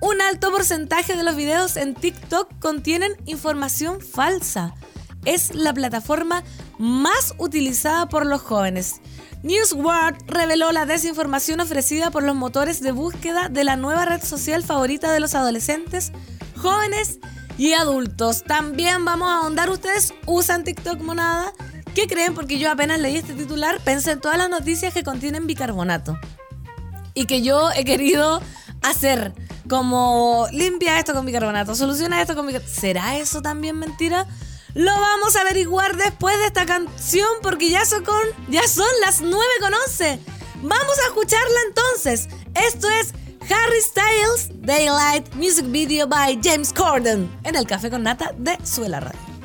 Un 0.00 0.20
alto 0.20 0.50
porcentaje 0.50 1.16
de 1.16 1.22
los 1.22 1.36
videos 1.36 1.76
en 1.76 1.94
TikTok 1.94 2.48
contienen 2.58 3.12
información 3.24 4.00
falsa. 4.00 4.74
Es 5.24 5.54
la 5.54 5.72
plataforma 5.72 6.44
más 6.78 7.34
utilizada 7.38 8.08
por 8.08 8.26
los 8.26 8.42
jóvenes. 8.42 9.00
Newsword 9.46 10.16
reveló 10.26 10.72
la 10.72 10.86
desinformación 10.86 11.60
ofrecida 11.60 12.10
por 12.10 12.24
los 12.24 12.34
motores 12.34 12.80
de 12.80 12.90
búsqueda 12.90 13.48
de 13.48 13.62
la 13.62 13.76
nueva 13.76 14.04
red 14.04 14.20
social 14.20 14.64
favorita 14.64 15.12
de 15.12 15.20
los 15.20 15.36
adolescentes, 15.36 16.10
jóvenes 16.56 17.20
y 17.56 17.74
adultos. 17.74 18.42
También 18.42 19.04
vamos 19.04 19.28
a 19.28 19.36
ahondar, 19.36 19.70
ustedes 19.70 20.14
usan 20.26 20.64
TikTok 20.64 21.00
monada. 21.00 21.52
¿Qué 21.94 22.08
creen? 22.08 22.34
Porque 22.34 22.58
yo 22.58 22.72
apenas 22.72 22.98
leí 22.98 23.18
este 23.18 23.34
titular, 23.34 23.78
pensé 23.84 24.10
en 24.10 24.20
todas 24.20 24.36
las 24.36 24.50
noticias 24.50 24.92
que 24.92 25.04
contienen 25.04 25.46
bicarbonato. 25.46 26.18
Y 27.14 27.26
que 27.26 27.42
yo 27.42 27.70
he 27.70 27.84
querido 27.84 28.42
hacer 28.82 29.32
como 29.68 30.48
limpia 30.50 30.98
esto 30.98 31.14
con 31.14 31.24
bicarbonato, 31.24 31.76
soluciona 31.76 32.20
esto 32.20 32.34
con 32.34 32.48
bicarbonato. 32.48 32.80
¿Será 32.80 33.16
eso 33.16 33.42
también 33.42 33.78
mentira? 33.78 34.26
Lo 34.76 34.92
vamos 34.92 35.34
a 35.36 35.40
averiguar 35.40 35.96
después 35.96 36.36
de 36.36 36.44
esta 36.44 36.66
canción 36.66 37.26
porque 37.40 37.70
ya 37.70 37.86
son, 37.86 38.04
con, 38.04 38.20
ya 38.50 38.68
son 38.68 38.84
las 39.00 39.22
9 39.22 39.38
con 39.58 39.72
11. 39.72 40.20
Vamos 40.56 40.98
a 40.98 41.06
escucharla 41.06 41.60
entonces. 41.68 42.28
Esto 42.54 42.86
es 42.90 43.14
Harry 43.50 43.80
Styles 43.80 44.50
Daylight 44.66 45.34
Music 45.34 45.64
Video 45.70 46.06
by 46.06 46.38
James 46.44 46.74
Corden 46.74 47.26
en 47.44 47.56
el 47.56 47.66
Café 47.66 47.88
con 47.88 48.02
Nata 48.02 48.34
de 48.36 48.58
Suela 48.66 49.00
Radio. 49.00 49.35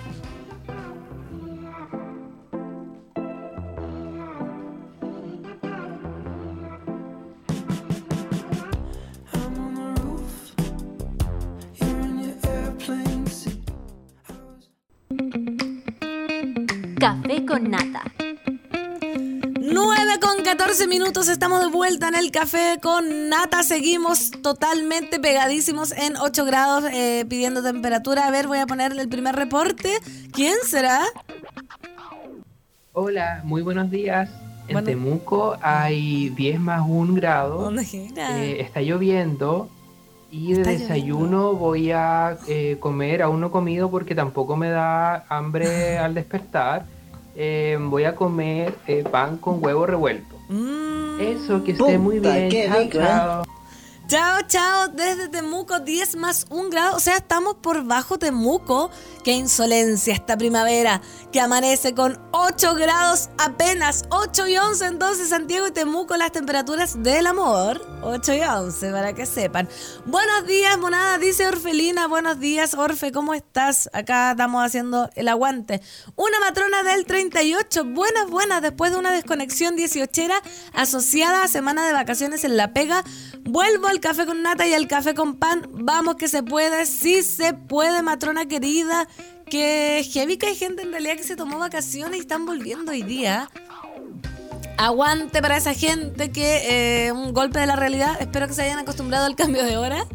Con 17.51 17.70
Nata. 17.70 18.03
9 19.60 20.20
con 20.22 20.41
14 20.41 20.88
minutos, 20.88 21.27
estamos 21.27 21.60
de 21.60 21.67
vuelta 21.70 22.08
en 22.08 22.15
el 22.15 22.31
café 22.31 22.79
con 22.81 23.27
Nata. 23.27 23.62
Seguimos 23.63 24.31
totalmente 24.41 25.20
pegadísimos 25.20 25.91
en 25.91 26.15
8 26.15 26.46
grados 26.46 26.86
eh, 26.93 27.25
pidiendo 27.27 27.62
temperatura. 27.62 28.25
A 28.25 28.31
ver, 28.31 28.48
voy 28.48 28.60
a 28.60 28.67
ponerle 28.67 29.01
el 29.01 29.10
primer 29.10 29.36
reporte. 29.36 29.89
¿Quién 30.31 30.55
será? 30.65 31.01
Hola, 32.93 33.41
muy 33.43 33.62
buenos 33.62 33.91
días. 33.91 34.29
En 34.70 34.86
Temuco 34.86 35.58
hay 35.62 36.29
10 36.29 36.58
más 36.58 36.84
1 36.88 37.13
grado. 37.15 37.70
Eh, 37.70 38.62
está 38.62 38.81
lloviendo 38.81 39.70
y 40.31 40.53
de 40.53 40.63
desayuno 40.63 41.51
voy 41.55 41.91
a 41.91 42.38
eh, 42.48 42.77
comer, 42.79 43.22
aún 43.22 43.41
no 43.41 43.51
comido 43.51 43.91
porque 43.91 44.15
tampoco 44.15 44.55
me 44.55 44.70
da 44.70 45.25
hambre 45.27 45.98
al 45.98 46.13
despertar. 46.13 47.00
Eh, 47.35 47.77
voy 47.79 48.03
a 48.03 48.15
comer 48.15 48.73
eh, 48.88 49.03
pan 49.09 49.38
con 49.38 49.63
huevo 49.63 49.85
revuelto. 49.85 50.35
Mm. 50.50 51.19
Eso, 51.21 51.63
que 51.63 51.71
esté 51.71 51.97
muy 51.97 52.19
bien. 52.19 52.50
chao, 52.50 52.89
Chao, 52.89 53.43
chao, 54.11 54.89
desde 54.89 55.29
Temuco 55.29 55.79
10 55.79 56.17
más 56.17 56.45
1 56.49 56.69
grado, 56.69 56.97
o 56.97 56.99
sea, 56.99 57.15
estamos 57.15 57.55
por 57.55 57.85
bajo 57.85 58.19
Temuco. 58.19 58.91
Qué 59.23 59.31
insolencia 59.31 60.13
esta 60.13 60.35
primavera, 60.35 61.01
que 61.31 61.39
amanece 61.39 61.93
con 61.93 62.19
8 62.31 62.75
grados 62.75 63.29
apenas, 63.37 64.03
8 64.09 64.47
y 64.47 64.57
11 64.57 64.85
entonces 64.85 65.29
Santiago 65.29 65.67
y 65.67 65.71
Temuco 65.71 66.17
las 66.17 66.33
temperaturas 66.33 67.01
del 67.01 67.27
amor, 67.27 67.81
8 68.01 68.33
y 68.33 68.41
11 68.41 68.91
para 68.91 69.13
que 69.13 69.25
sepan. 69.25 69.69
Buenos 70.05 70.45
días, 70.45 70.77
monada, 70.77 71.17
dice 71.17 71.47
Orfelina, 71.47 72.07
buenos 72.07 72.39
días 72.39 72.73
Orfe, 72.73 73.13
¿cómo 73.13 73.33
estás? 73.33 73.89
Acá 73.93 74.31
estamos 74.31 74.65
haciendo 74.65 75.09
el 75.15 75.29
aguante. 75.29 75.81
Una 76.17 76.39
matrona 76.41 76.83
del 76.83 77.05
38, 77.05 77.85
buenas, 77.85 78.29
buenas, 78.29 78.61
después 78.61 78.91
de 78.91 78.97
una 78.97 79.11
desconexión 79.11 79.77
18 79.77 80.11
asociada 80.73 81.43
a 81.43 81.47
semana 81.47 81.87
de 81.87 81.93
vacaciones 81.93 82.43
en 82.43 82.57
La 82.57 82.73
Pega, 82.73 83.03
vuelvo 83.43 83.87
al 83.87 84.00
café 84.01 84.25
con 84.25 84.43
nata 84.43 84.67
y 84.67 84.74
al 84.74 84.88
café 84.88 85.13
con 85.13 85.36
pan. 85.36 85.65
Vamos 85.72 86.15
que 86.15 86.27
se 86.27 86.43
puede, 86.43 86.86
sí 86.86 87.24
se 87.24 87.53
puede, 87.53 88.01
matrona 88.01 88.46
querida. 88.46 89.08
Que 89.50 90.05
heavy 90.12 90.38
que 90.38 90.48
hay 90.48 90.55
gente 90.55 90.81
en 90.81 90.91
realidad 90.91 91.15
que 91.15 91.24
se 91.24 91.36
tomó 91.36 91.60
vacaciones 91.60 92.17
y 92.17 92.22
están 92.22 92.46
volviendo 92.46 92.91
hoy 92.91 93.03
día. 93.03 93.50
Aguante 94.77 95.41
para 95.41 95.58
esa 95.58 95.74
gente 95.74 96.31
que 96.31 97.05
eh, 97.05 97.12
un 97.12 97.34
golpe 97.34 97.60
de 97.60 97.67
la 97.67 97.77
realidad. 97.77 98.17
Espero 98.20 98.48
que 98.48 98.53
se 98.53 98.63
hayan 98.63 98.79
acostumbrado 98.79 99.25
al 99.25 99.36
cambio 99.36 99.63
de 99.63 99.77
hora 99.77 100.05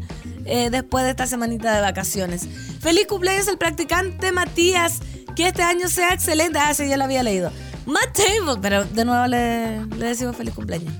eh, 0.45 0.69
después 0.69 1.03
de 1.03 1.11
esta 1.11 1.25
semanita 1.25 1.73
de 1.73 1.81
vacaciones. 1.81 2.47
Feliz 2.79 3.07
cumpleaños 3.07 3.47
al 3.47 3.57
practicante 3.57 4.31
Matías. 4.31 4.99
Que 5.35 5.47
este 5.47 5.61
año 5.61 5.87
sea 5.87 6.13
excelente. 6.13 6.59
Ah, 6.59 6.73
sí, 6.73 6.87
ya 6.87 6.97
lo 6.97 7.03
había 7.03 7.23
leído. 7.23 7.51
Matt 7.85 8.19
pero 8.61 8.83
de 8.83 9.05
nuevo 9.05 9.27
le, 9.27 9.85
le 9.85 10.07
decimos 10.07 10.35
feliz 10.35 10.53
cumpleaños. 10.53 10.93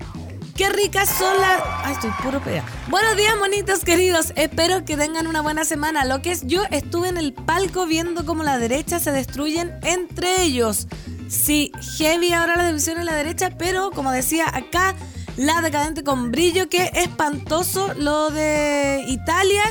Qué 0.57 0.69
ricas 0.69 1.07
son 1.07 1.39
las. 1.39 1.61
Ay, 1.83 1.93
estoy 1.93 2.09
puro 2.23 2.41
pega. 2.41 2.63
Buenos 2.87 3.15
días, 3.15 3.37
monitos 3.37 3.85
queridos. 3.85 4.33
Espero 4.35 4.85
que 4.85 4.97
tengan 4.97 5.27
una 5.27 5.41
buena 5.41 5.65
semana. 5.65 6.03
Lo 6.03 6.23
que 6.23 6.31
es, 6.31 6.47
yo 6.47 6.63
estuve 6.71 7.09
en 7.09 7.17
el 7.17 7.31
palco 7.31 7.85
viendo 7.85 8.25
cómo 8.25 8.41
la 8.41 8.57
derecha 8.57 8.99
se 8.99 9.11
destruyen 9.11 9.71
entre 9.83 10.41
ellos. 10.41 10.87
Sí, 11.29 11.71
heavy 11.99 12.33
ahora 12.33 12.55
la 12.55 12.65
división 12.65 12.97
en 12.97 13.05
la 13.05 13.13
derecha, 13.13 13.51
pero 13.55 13.91
como 13.91 14.11
decía 14.11 14.47
acá, 14.51 14.95
la 15.35 15.61
decadente 15.61 16.03
con 16.03 16.31
brillo, 16.31 16.69
que 16.69 16.89
espantoso 16.95 17.93
lo 17.93 18.31
de 18.31 19.05
Italia 19.07 19.61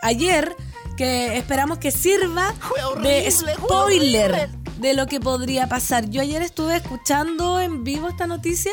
ayer, 0.00 0.54
que 0.96 1.38
esperamos 1.38 1.78
que 1.78 1.90
sirva 1.90 2.54
de 3.02 3.28
spoiler 3.32 4.48
de 4.78 4.94
lo 4.94 5.08
que 5.08 5.18
podría 5.18 5.68
pasar. 5.68 6.08
Yo 6.08 6.22
ayer 6.22 6.40
estuve 6.42 6.76
escuchando 6.76 7.60
en 7.60 7.82
vivo 7.82 8.08
esta 8.08 8.28
noticia 8.28 8.72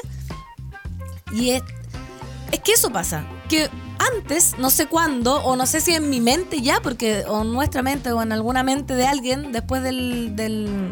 y 1.33 1.51
es, 1.51 1.63
es 2.51 2.59
que 2.59 2.73
eso 2.73 2.91
pasa, 2.91 3.25
que 3.49 3.69
antes, 4.15 4.57
no 4.57 4.69
sé 4.69 4.87
cuándo, 4.87 5.43
o 5.43 5.55
no 5.55 5.65
sé 5.65 5.81
si 5.81 5.93
en 5.93 6.09
mi 6.09 6.21
mente 6.21 6.61
ya, 6.61 6.81
porque 6.81 7.23
o 7.27 7.41
en 7.41 7.53
nuestra 7.53 7.81
mente 7.81 8.11
o 8.11 8.21
en 8.21 8.31
alguna 8.31 8.63
mente 8.63 8.95
de 8.95 9.05
alguien, 9.05 9.51
después 9.51 9.83
del, 9.83 10.35
del, 10.35 10.91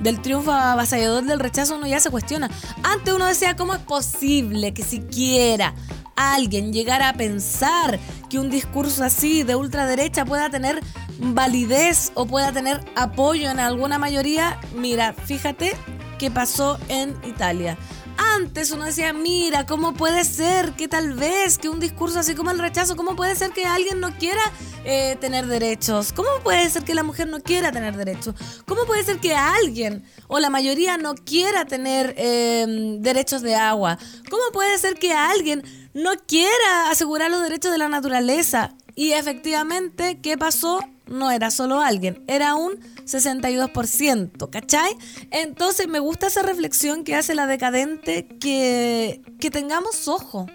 del 0.00 0.22
triunfo 0.22 0.52
avasallador 0.52 1.24
del 1.24 1.40
rechazo, 1.40 1.76
uno 1.76 1.86
ya 1.86 2.00
se 2.00 2.10
cuestiona. 2.10 2.50
Antes 2.82 3.14
uno 3.14 3.26
decía, 3.26 3.56
¿cómo 3.56 3.74
es 3.74 3.80
posible 3.80 4.72
que 4.72 4.82
siquiera 4.82 5.74
alguien 6.16 6.72
llegara 6.72 7.10
a 7.10 7.12
pensar 7.12 7.98
que 8.30 8.38
un 8.38 8.48
discurso 8.50 9.04
así 9.04 9.42
de 9.42 9.54
ultraderecha 9.54 10.24
pueda 10.24 10.48
tener 10.48 10.82
validez 11.18 12.12
o 12.14 12.26
pueda 12.26 12.50
tener 12.52 12.82
apoyo 12.96 13.50
en 13.50 13.60
alguna 13.60 13.98
mayoría? 13.98 14.58
Mira, 14.74 15.12
fíjate 15.12 15.76
qué 16.18 16.30
pasó 16.30 16.78
en 16.88 17.14
Italia 17.26 17.76
antes 18.16 18.70
uno 18.70 18.84
decía, 18.84 19.12
mira, 19.12 19.66
¿cómo 19.66 19.94
puede 19.94 20.24
ser 20.24 20.72
que 20.72 20.88
tal 20.88 21.14
vez 21.14 21.58
que 21.58 21.68
un 21.68 21.80
discurso 21.80 22.18
así 22.18 22.34
como 22.34 22.50
el 22.50 22.58
rechazo, 22.58 22.96
¿cómo 22.96 23.16
puede 23.16 23.34
ser 23.34 23.50
que 23.52 23.64
alguien 23.64 24.00
no 24.00 24.16
quiera 24.16 24.40
eh, 24.84 25.16
tener 25.20 25.46
derechos? 25.46 26.12
¿Cómo 26.12 26.28
puede 26.42 26.68
ser 26.70 26.84
que 26.84 26.94
la 26.94 27.02
mujer 27.02 27.28
no 27.28 27.40
quiera 27.40 27.72
tener 27.72 27.96
derechos? 27.96 28.34
¿Cómo 28.66 28.84
puede 28.86 29.04
ser 29.04 29.18
que 29.18 29.34
alguien 29.34 30.04
o 30.28 30.38
la 30.38 30.50
mayoría 30.50 30.98
no 30.98 31.14
quiera 31.14 31.64
tener 31.64 32.14
em, 32.18 33.00
derechos 33.00 33.42
de 33.42 33.54
agua? 33.54 33.98
¿Cómo 34.30 34.42
puede 34.52 34.78
ser 34.78 34.98
que 34.98 35.12
alguien 35.12 35.62
no 35.94 36.12
quiera 36.26 36.90
asegurar 36.90 37.30
los 37.30 37.42
derechos 37.42 37.72
de 37.72 37.78
la 37.78 37.88
naturaleza? 37.88 38.74
Y 38.94 39.12
efectivamente, 39.12 40.18
¿qué 40.22 40.38
pasó? 40.38 40.80
No 41.06 41.30
era 41.30 41.50
solo 41.50 41.80
alguien, 41.80 42.24
era 42.26 42.54
un 42.54 42.80
62%, 43.04 44.50
¿cachai? 44.50 44.96
Entonces 45.30 45.86
me 45.86 46.00
gusta 46.00 46.26
esa 46.26 46.42
reflexión 46.42 47.04
que 47.04 47.14
hace 47.14 47.34
la 47.34 47.46
decadente, 47.46 48.26
que, 48.40 49.22
que 49.38 49.50
tengamos 49.50 50.08
ojo. 50.08 50.46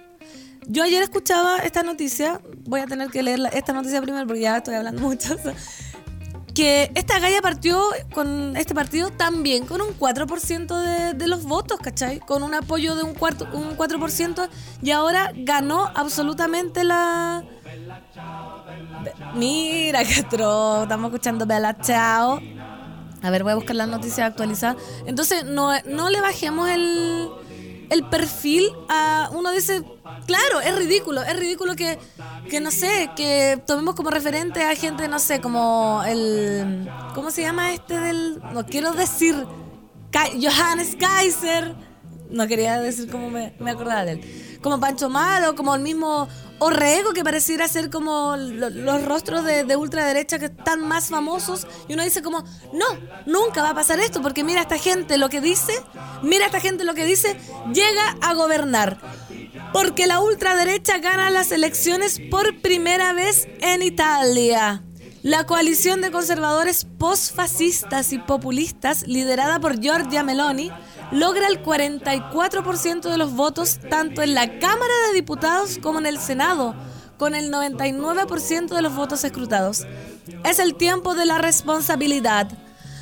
Yo 0.67 0.83
ayer 0.83 1.01
escuchaba 1.01 1.57
esta 1.57 1.83
noticia, 1.83 2.41
voy 2.65 2.81
a 2.81 2.85
tener 2.85 3.09
que 3.09 3.23
leer 3.23 3.39
esta 3.53 3.73
noticia 3.73 4.01
primero 4.01 4.27
porque 4.27 4.41
ya 4.41 4.57
estoy 4.57 4.75
hablando 4.75 5.01
mucho. 5.07 5.35
Que 6.53 6.91
esta 6.95 7.17
galla 7.19 7.41
partió 7.41 7.81
con 8.13 8.57
este 8.57 8.75
partido 8.75 9.09
también 9.09 9.65
con 9.65 9.79
un 9.79 9.97
4% 9.97 10.81
de, 10.81 11.13
de, 11.13 11.27
los 11.27 11.43
votos, 11.43 11.79
¿cachai? 11.79 12.19
Con 12.19 12.43
un 12.43 12.53
apoyo 12.53 12.95
de 12.95 13.03
un, 13.03 13.13
cuarto, 13.13 13.47
un 13.53 13.77
4% 13.77 14.49
y 14.83 14.91
ahora 14.91 15.31
ganó 15.33 15.89
absolutamente 15.95 16.83
la, 16.83 17.45
Mira, 19.35 20.03
qué 20.03 20.19
Estamos 20.19 21.05
escuchando 21.05 21.45
Bella 21.45 21.77
Chao. 21.79 22.39
A 23.23 23.29
ver, 23.29 23.43
voy 23.43 23.51
a 23.51 23.55
buscar 23.55 23.75
las 23.75 23.87
noticias 23.87 24.27
actualizadas. 24.27 24.77
Entonces, 25.05 25.45
no, 25.45 25.71
no 25.85 26.09
le 26.09 26.21
bajemos 26.21 26.69
el, 26.69 27.29
el 27.89 28.03
perfil 28.05 28.71
a. 28.89 29.29
Uno 29.33 29.51
dice, 29.51 29.83
claro, 30.25 30.59
es 30.61 30.75
ridículo. 30.75 31.21
Es 31.21 31.37
ridículo 31.37 31.75
que, 31.75 31.99
que, 32.49 32.59
no 32.59 32.71
sé, 32.71 33.11
que 33.15 33.61
tomemos 33.67 33.95
como 33.95 34.09
referente 34.09 34.63
a 34.63 34.75
gente, 34.75 35.07
no 35.07 35.19
sé, 35.19 35.39
como 35.39 36.01
el. 36.05 36.89
¿Cómo 37.13 37.29
se 37.29 37.43
llama 37.43 37.73
este 37.73 37.99
del.? 37.99 38.41
No 38.53 38.65
quiero 38.65 38.91
decir. 38.93 39.45
Johannes 40.13 40.97
Kaiser. 40.99 41.90
No 42.31 42.47
quería 42.47 42.79
decir 42.79 43.09
cómo 43.09 43.29
me, 43.29 43.53
acordaba 43.69 44.05
de 44.05 44.13
él. 44.13 44.59
Como 44.61 44.79
Pancho 44.79 45.09
Malo, 45.09 45.55
como 45.55 45.75
el 45.75 45.81
mismo 45.81 46.27
Orrego, 46.59 47.13
que 47.13 47.23
pareciera 47.23 47.67
ser 47.67 47.89
como 47.89 48.35
los 48.37 49.05
rostros 49.05 49.43
de, 49.43 49.75
ultraderecha 49.75 50.39
que 50.39 50.45
están 50.45 50.87
más 50.87 51.09
famosos. 51.09 51.67
Y 51.87 51.93
uno 51.93 52.03
dice 52.03 52.21
como, 52.21 52.43
no, 52.73 52.85
nunca 53.25 53.63
va 53.63 53.71
a 53.71 53.75
pasar 53.75 53.99
esto, 53.99 54.21
porque 54.21 54.43
mira 54.43 54.61
esta 54.61 54.77
gente 54.77 55.17
lo 55.17 55.29
que 55.29 55.41
dice, 55.41 55.73
mira 56.21 56.45
esta 56.45 56.59
gente 56.59 56.85
lo 56.85 56.93
que 56.93 57.05
dice, 57.05 57.35
llega 57.73 58.15
a 58.21 58.33
gobernar. 58.33 58.99
Porque 59.73 60.05
la 60.05 60.21
ultraderecha 60.21 60.99
gana 60.99 61.29
las 61.29 61.51
elecciones 61.51 62.19
por 62.29 62.61
primera 62.61 63.13
vez 63.13 63.47
en 63.61 63.81
Italia. 63.81 64.83
La 65.23 65.45
coalición 65.45 66.01
de 66.01 66.09
conservadores 66.09 66.85
postfascistas 66.97 68.11
y 68.11 68.17
populistas, 68.17 69.07
liderada 69.07 69.59
por 69.59 69.79
Giorgia 69.79 70.23
Meloni, 70.23 70.71
logra 71.11 71.47
el 71.47 71.63
44% 71.63 73.01
de 73.09 73.17
los 73.17 73.33
votos 73.33 73.79
tanto 73.89 74.21
en 74.21 74.33
la 74.33 74.59
Cámara 74.59 74.93
de 75.07 75.13
Diputados 75.13 75.79
como 75.81 75.99
en 75.99 76.05
el 76.05 76.19
Senado, 76.19 76.75
con 77.17 77.35
el 77.35 77.51
99% 77.51 78.67
de 78.75 78.81
los 78.81 78.95
votos 78.95 79.23
escrutados. 79.23 79.85
Es 80.43 80.59
el 80.59 80.75
tiempo 80.75 81.13
de 81.13 81.25
la 81.25 81.37
responsabilidad. 81.37 82.49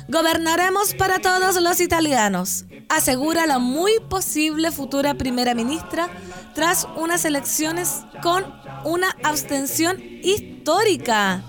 Gobernaremos 0.08 0.94
para 0.94 1.20
todos 1.20 1.60
los 1.62 1.80
italianos, 1.80 2.64
asegura 2.88 3.46
la 3.46 3.60
muy 3.60 3.92
posible 4.08 4.72
futura 4.72 5.14
primera 5.14 5.54
ministra 5.54 6.08
tras 6.54 6.88
unas 6.96 7.24
elecciones 7.24 8.02
con 8.20 8.44
una 8.84 9.16
abstención 9.22 10.02
histórica. 10.22 11.42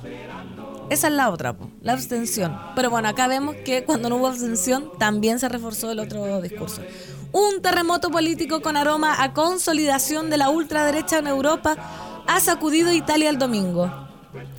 Esa 0.92 1.08
es 1.08 1.14
la 1.14 1.30
otra, 1.30 1.56
la 1.82 1.94
abstención. 1.94 2.60
Pero 2.76 2.90
bueno, 2.90 3.08
acá 3.08 3.30
vemos 3.30 3.56
que 3.64 3.86
cuando 3.86 4.10
no 4.10 4.18
hubo 4.18 4.28
abstención 4.28 4.92
también 5.00 5.40
se 5.40 5.48
reforzó 5.48 5.90
el 5.90 6.00
otro 6.00 6.42
discurso. 6.42 6.82
Un 7.32 7.62
terremoto 7.62 8.10
político 8.10 8.62
con 8.62 8.76
aroma 8.76 9.24
a 9.24 9.32
consolidación 9.32 10.30
de 10.30 10.36
la 10.36 10.50
ultraderecha 10.50 11.20
en 11.20 11.28
Europa 11.28 11.78
ha 12.28 12.40
sacudido 12.42 12.92
Italia 12.92 13.30
el 13.30 13.38
domingo. 13.38 13.90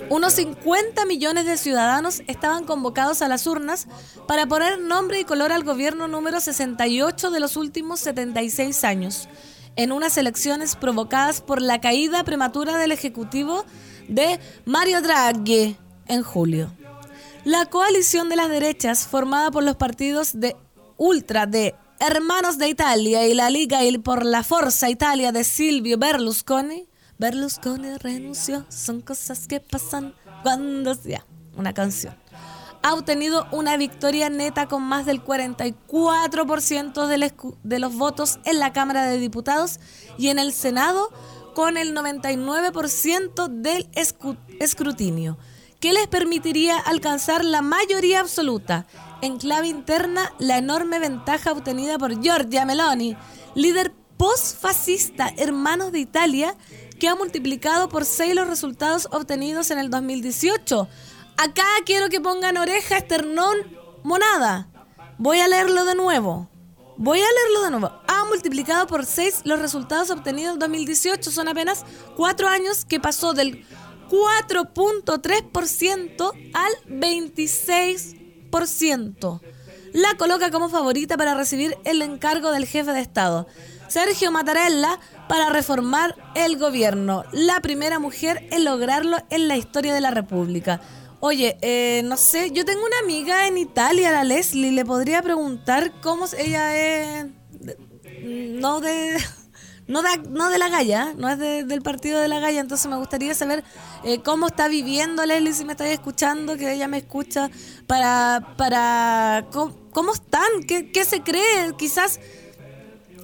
Unos 0.08 0.32
50 0.32 1.04
millones 1.04 1.44
de 1.44 1.58
ciudadanos 1.58 2.22
estaban 2.26 2.64
convocados 2.64 3.20
a 3.20 3.28
las 3.28 3.46
urnas 3.46 3.86
para 4.26 4.46
poner 4.46 4.80
nombre 4.80 5.20
y 5.20 5.24
color 5.24 5.52
al 5.52 5.64
gobierno 5.64 6.08
número 6.08 6.40
68 6.40 7.30
de 7.30 7.40
los 7.40 7.58
últimos 7.58 8.00
76 8.00 8.84
años, 8.84 9.28
en 9.76 9.92
unas 9.92 10.16
elecciones 10.16 10.76
provocadas 10.76 11.42
por 11.42 11.60
la 11.60 11.82
caída 11.82 12.24
prematura 12.24 12.78
del 12.78 12.92
Ejecutivo 12.92 13.66
de 14.08 14.40
Mario 14.64 15.02
Draghi 15.02 15.76
en 16.12 16.22
julio. 16.22 16.70
La 17.44 17.66
coalición 17.66 18.28
de 18.28 18.36
las 18.36 18.48
derechas, 18.48 19.06
formada 19.06 19.50
por 19.50 19.64
los 19.64 19.76
partidos 19.76 20.32
de 20.34 20.54
ultra 20.96 21.46
de 21.46 21.74
Hermanos 21.98 22.58
de 22.58 22.68
Italia 22.68 23.26
y 23.26 23.34
la 23.34 23.48
Liga 23.50 23.80
por 24.02 24.24
la 24.24 24.42
Forza 24.42 24.90
Italia 24.90 25.32
de 25.32 25.44
Silvio 25.44 25.98
Berlusconi, 25.98 26.88
Berlusconi 27.18 27.96
renunció, 27.98 28.66
son 28.68 29.00
cosas 29.00 29.46
que 29.46 29.60
pasan 29.60 30.14
cuando... 30.42 30.94
Ya, 31.04 31.24
una 31.56 31.72
canción. 31.72 32.14
Ha 32.82 32.94
obtenido 32.94 33.46
una 33.52 33.76
victoria 33.76 34.28
neta 34.28 34.66
con 34.66 34.82
más 34.82 35.06
del 35.06 35.22
44% 35.22 37.06
de, 37.06 37.32
de 37.62 37.78
los 37.78 37.94
votos 37.94 38.40
en 38.44 38.58
la 38.58 38.72
Cámara 38.72 39.06
de 39.06 39.18
Diputados 39.18 39.78
y 40.18 40.28
en 40.28 40.40
el 40.40 40.52
Senado 40.52 41.10
con 41.54 41.76
el 41.76 41.94
99% 41.96 43.48
del 43.48 43.88
escrutinio, 44.58 45.38
que 45.82 45.92
les 45.92 46.06
permitiría 46.06 46.78
alcanzar 46.78 47.44
la 47.44 47.60
mayoría 47.60 48.20
absoluta. 48.20 48.86
En 49.20 49.36
clave 49.36 49.66
interna, 49.66 50.32
la 50.38 50.56
enorme 50.56 51.00
ventaja 51.00 51.50
obtenida 51.50 51.98
por 51.98 52.22
Giorgia 52.22 52.64
Meloni, 52.64 53.16
líder 53.56 53.92
post-fascista 54.16 55.32
Hermanos 55.36 55.90
de 55.90 55.98
Italia, 55.98 56.54
que 57.00 57.08
ha 57.08 57.16
multiplicado 57.16 57.88
por 57.88 58.04
seis 58.04 58.32
los 58.32 58.46
resultados 58.46 59.08
obtenidos 59.10 59.72
en 59.72 59.80
el 59.80 59.90
2018. 59.90 60.88
Acá 61.36 61.64
quiero 61.84 62.08
que 62.08 62.20
pongan 62.20 62.58
oreja, 62.58 62.98
esternón, 62.98 63.56
monada. 64.04 64.68
Voy 65.18 65.40
a 65.40 65.48
leerlo 65.48 65.84
de 65.84 65.96
nuevo. 65.96 66.48
Voy 66.96 67.18
a 67.18 67.32
leerlo 67.40 67.64
de 67.64 67.70
nuevo. 67.70 67.92
Ha 68.06 68.24
multiplicado 68.26 68.86
por 68.86 69.04
seis 69.04 69.40
los 69.42 69.58
resultados 69.58 70.10
obtenidos 70.10 70.52
en 70.52 70.60
2018. 70.60 71.32
Son 71.32 71.48
apenas 71.48 71.84
cuatro 72.14 72.46
años 72.46 72.84
que 72.84 73.00
pasó 73.00 73.34
del 73.34 73.66
4.3% 74.12 76.32
al 76.52 76.72
26%. 76.86 79.40
La 79.94 80.14
coloca 80.18 80.50
como 80.50 80.68
favorita 80.68 81.16
para 81.16 81.34
recibir 81.34 81.78
el 81.84 82.02
encargo 82.02 82.50
del 82.50 82.66
jefe 82.66 82.92
de 82.92 83.00
Estado. 83.00 83.46
Sergio 83.88 84.30
Mattarella 84.30 85.00
para 85.28 85.48
reformar 85.48 86.14
el 86.34 86.58
gobierno. 86.58 87.24
La 87.32 87.60
primera 87.60 87.98
mujer 87.98 88.46
en 88.50 88.64
lograrlo 88.64 89.16
en 89.30 89.48
la 89.48 89.56
historia 89.56 89.94
de 89.94 90.02
la 90.02 90.10
República. 90.10 90.82
Oye, 91.20 91.56
eh, 91.62 92.02
no 92.04 92.18
sé, 92.18 92.50
yo 92.50 92.66
tengo 92.66 92.84
una 92.84 92.98
amiga 92.98 93.46
en 93.46 93.56
Italia, 93.56 94.12
la 94.12 94.24
Leslie, 94.24 94.72
le 94.72 94.84
podría 94.84 95.22
preguntar 95.22 95.90
cómo 96.02 96.26
ella 96.36 96.76
es... 96.76 97.28
No 98.24 98.80
de... 98.80 99.16
No 99.88 100.02
de, 100.02 100.18
no 100.28 100.48
de 100.48 100.58
la 100.58 100.68
Galla, 100.68 101.12
no 101.16 101.28
es 101.28 101.38
del 101.38 101.82
partido 101.82 102.20
de 102.20 102.28
la 102.28 102.38
Galla, 102.38 102.60
entonces 102.60 102.88
me 102.88 102.96
gustaría 102.96 103.34
saber 103.34 103.64
eh, 104.04 104.22
cómo 104.22 104.46
está 104.46 104.68
viviendo 104.68 105.26
Leslie, 105.26 105.52
si 105.52 105.64
me 105.64 105.72
estáis 105.72 105.92
escuchando, 105.92 106.56
que 106.56 106.72
ella 106.72 106.88
me 106.88 106.98
escucha, 106.98 107.50
para... 107.86 108.54
para 108.56 109.46
¿Cómo, 109.50 110.14
están? 110.14 110.62
¿Qué, 110.66 110.90
¿Qué 110.90 111.04
se 111.04 111.22
cree? 111.22 111.74
Quizás 111.76 112.20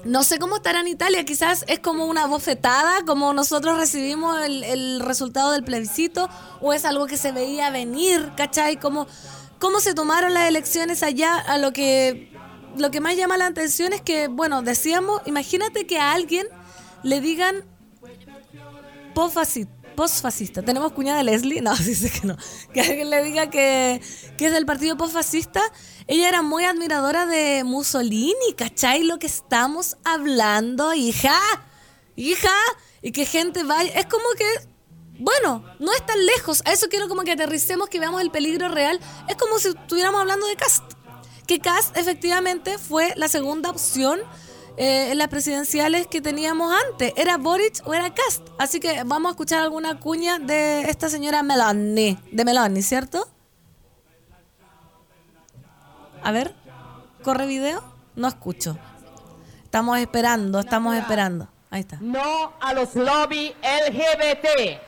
no 0.04 0.22
sé 0.22 0.38
cómo 0.38 0.56
estará 0.56 0.80
en 0.80 0.88
Italia, 0.88 1.24
quizás 1.24 1.64
es 1.66 1.80
como 1.80 2.06
una 2.06 2.26
bofetada, 2.26 3.04
como 3.04 3.32
nosotros 3.32 3.76
recibimos 3.76 4.40
el, 4.42 5.00
resultado 5.00 5.52
del 5.52 5.64
plebiscito, 5.64 6.28
o 6.60 6.73
es 6.73 6.84
algo 6.84 7.06
que 7.06 7.16
se 7.16 7.32
veía 7.32 7.71
venir, 7.71 8.32
¿cachai? 8.36 8.78
¿Cómo, 8.78 9.06
cómo 9.58 9.80
se 9.80 9.94
tomaron 9.94 10.34
las 10.34 10.49
elecciones 10.49 11.02
allá? 11.02 11.36
A 11.38 11.58
lo 11.58 11.73
que, 11.73 12.32
lo 12.78 12.91
que 12.91 13.00
más 13.00 13.17
llama 13.17 13.36
la 13.36 13.47
atención 13.47 13.93
es 13.93 14.00
que, 14.00 14.28
bueno, 14.28 14.62
decíamos, 14.62 15.23
imagínate 15.26 15.86
que 15.86 15.99
a 15.99 16.12
alguien 16.12 16.47
le 17.02 17.21
digan 17.21 17.64
postfascista. 19.14 20.62
¿Tenemos 20.62 20.93
cuñada 20.93 21.23
Leslie? 21.23 21.60
No, 21.60 21.75
dice 21.84 22.10
que 22.10 22.26
no. 22.26 22.36
Que 22.73 22.80
alguien 22.80 23.10
le 23.10 23.23
diga 23.25 23.50
que, 23.50 24.00
que 24.36 24.47
es 24.47 24.52
del 24.52 24.67
partido 24.67 24.97
postfascista 24.97 25.62
ella 26.08 26.26
era 26.26 26.41
muy 26.41 26.64
admiradora 26.64 27.26
de 27.26 27.64
Mussolini, 27.64 28.54
¿cachai? 28.56 29.02
Lo 29.02 29.19
que 29.19 29.26
estamos 29.26 29.99
hablando, 30.04 30.95
hija, 30.95 31.38
hija, 32.17 32.54
y 33.02 33.12
que 33.12 33.26
gente 33.26 33.62
vaya. 33.62 33.93
Es 33.93 34.06
como 34.06 34.25
que, 34.38 34.47
bueno, 35.19 35.62
no 35.78 35.93
es 35.93 36.06
tan 36.06 36.25
lejos. 36.25 36.62
A 36.64 36.73
eso 36.73 36.88
quiero 36.88 37.08
como 37.08 37.25
que 37.25 37.32
aterricemos, 37.32 37.91
que 37.91 38.00
veamos 38.00 38.23
el 38.23 38.30
peligro 38.30 38.71
real. 38.71 38.99
Es 39.28 39.36
como 39.36 39.58
si 39.58 39.69
estuviéramos 39.69 40.23
hablando 40.23 40.47
de 40.47 40.56
Cast. 40.56 40.82
Que 41.49 41.61
Cast 41.61 41.97
efectivamente 41.97 42.76
fue 42.76 43.15
la 43.17 43.26
segunda 43.26 43.71
opción 43.71 44.21
eh, 44.76 45.11
en 45.11 45.17
las 45.17 45.28
presidenciales 45.28 46.06
que 46.06 46.21
teníamos 46.21 46.71
antes. 46.91 47.15
¿Era 47.17 47.39
Boric 47.39 47.80
o 47.87 47.95
era 47.95 48.13
Cast? 48.13 48.47
Así 48.58 48.80
que 48.80 49.02
vamos 49.04 49.30
a 49.30 49.32
escuchar 49.32 49.63
alguna 49.63 49.99
cuña 49.99 50.39
de 50.39 50.82
esta 50.82 51.08
señora 51.08 51.43
Meloni, 51.43 52.19
de 52.30 52.45
Meloni, 52.45 52.82
¿cierto? 52.82 53.26
A 56.23 56.32
ver, 56.32 56.54
¿corre 57.23 57.47
video? 57.47 57.82
No 58.15 58.28
escucho. 58.28 58.76
Estamos 59.65 59.99
esperando, 60.00 60.61
estamos 60.61 60.97
esperando. 60.97 61.49
Ahí 61.71 61.80
está. 61.80 61.97
No 62.02 62.52
a 62.61 62.75
los 62.75 62.95
lobby 62.95 63.54
LGBT. 63.63 64.80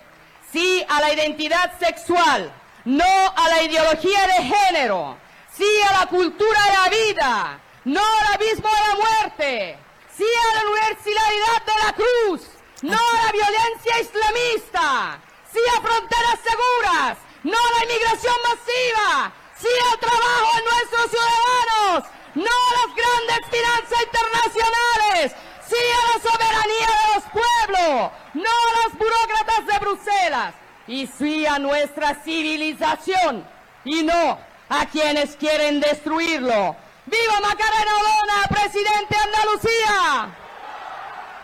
Sí 0.53 0.85
a 0.90 1.01
la 1.01 1.14
identidad 1.14 1.79
sexual. 1.79 2.53
No 2.85 3.05
a 3.05 3.49
la 3.49 3.62
ideología 3.62 4.27
de 4.27 4.44
género. 4.44 5.30
Sí 5.56 5.82
a 5.88 6.00
la 6.00 6.06
cultura 6.06 6.60
de 6.64 6.72
la 6.72 6.88
vida. 6.88 7.60
No 7.84 8.00
al 8.00 8.34
abismo 8.34 8.68
de 8.68 8.88
la 8.88 8.94
muerte. 8.96 9.78
Sí 10.16 10.24
a 10.24 10.54
la 10.54 10.70
universalidad 10.70 11.62
de 11.66 11.84
la 11.84 11.92
cruz. 11.92 12.48
No 12.82 12.96
a 12.96 13.24
la 13.26 13.32
violencia 13.32 14.00
islamista. 14.00 15.20
Sí 15.52 15.60
a 15.76 15.80
fronteras 15.80 16.38
seguras. 16.42 17.18
No 17.42 17.56
a 17.56 17.78
la 17.78 17.84
inmigración 17.84 18.34
masiva 18.48 19.32
sí 19.60 19.68
al 19.92 19.98
trabajo 19.98 20.56
de 20.56 20.62
nuestros 20.64 21.10
ciudadanos, 21.10 22.04
no 22.34 22.56
a 22.68 22.72
las 22.80 22.96
grandes 22.96 23.40
finanzas 23.50 23.98
internacionales, 24.06 25.32
sí 25.68 25.76
a 25.76 26.02
la 26.08 26.30
soberanía 26.30 26.86
de 26.86 27.14
los 27.14 27.24
pueblos, 27.24 28.10
no 28.34 28.50
a 28.50 28.84
los 28.84 28.98
burócratas 28.98 29.66
de 29.66 29.78
Bruselas, 29.78 30.54
y 30.86 31.06
sí 31.06 31.46
a 31.46 31.58
nuestra 31.58 32.14
civilización, 32.22 33.46
y 33.84 34.02
no 34.02 34.38
a 34.70 34.87
quienes 34.87 35.37
quieren 35.37 35.80
destruirlo. 35.80 36.76
¡Viva 37.06 37.40
Macarena 37.40 37.92
Olona, 37.98 38.46
presidente 38.48 39.16
de 39.16 39.16
Andalucía! 39.16 40.37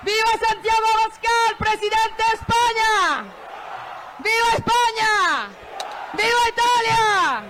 ¡Viva 0.02 0.30
Santiago 0.48 0.86
Abascal, 0.94 1.56
presidente 1.58 2.22
de 2.22 2.34
España! 2.34 3.24
¡Viva 4.20 4.48
España! 4.54 5.48
¡Viva 6.12 6.48
Italia! 6.48 7.44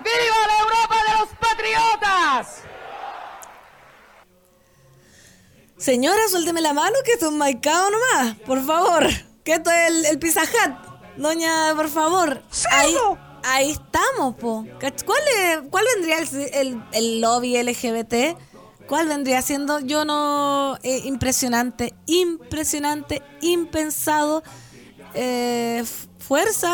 ¡Viva 0.00 0.46
la 0.48 0.58
Europa 0.58 0.96
de 1.06 1.18
los 1.18 1.28
patriotas! 1.38 2.62
Señora, 5.78 6.28
suélteme 6.28 6.60
la 6.60 6.72
mano 6.72 6.96
que 7.04 7.12
esto 7.12 7.26
es 7.26 7.32
maicao 7.32 7.90
nomás, 7.90 8.34
por 8.44 8.64
favor. 8.64 9.06
Que 9.44 9.52
esto 9.52 9.70
es 9.70 9.88
el, 9.88 10.06
el 10.06 10.18
Pizza 10.18 10.42
Doña, 11.16 11.74
por 11.76 11.88
favor. 11.88 12.42
Ahí, 12.72 12.96
ahí 13.46 13.70
estamos, 13.70 14.34
po. 14.36 14.66
¿Cuál, 14.80 15.22
¿Cuál 15.70 15.84
vendría 15.94 16.18
el, 16.60 16.82
el, 16.92 17.20
lobby 17.20 17.62
LGBT? 17.62 18.36
¿Cuál 18.86 19.08
vendría 19.08 19.40
siendo? 19.42 19.80
Yo 19.80 20.04
no... 20.04 20.76
Eh, 20.82 21.02
impresionante, 21.04 21.94
impresionante, 22.06 23.22
impensado. 23.40 24.42
Eh, 25.14 25.84
fuerza 26.18 26.68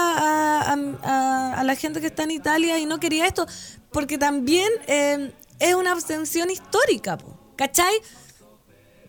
a, 0.73 1.63
la 1.63 1.77
gente 1.77 2.01
que 2.01 2.07
está 2.07 2.25
en 2.25 2.33
Italia 2.33 2.79
y 2.79 2.87
no 2.87 2.99
quería 2.99 3.27
esto, 3.27 3.47
porque 3.93 4.19
también 4.19 4.69
eh, 4.87 5.33
es 5.59 5.75
una 5.75 5.93
abstención 5.93 6.51
histórica, 6.51 7.19
¿cachai? 7.57 7.95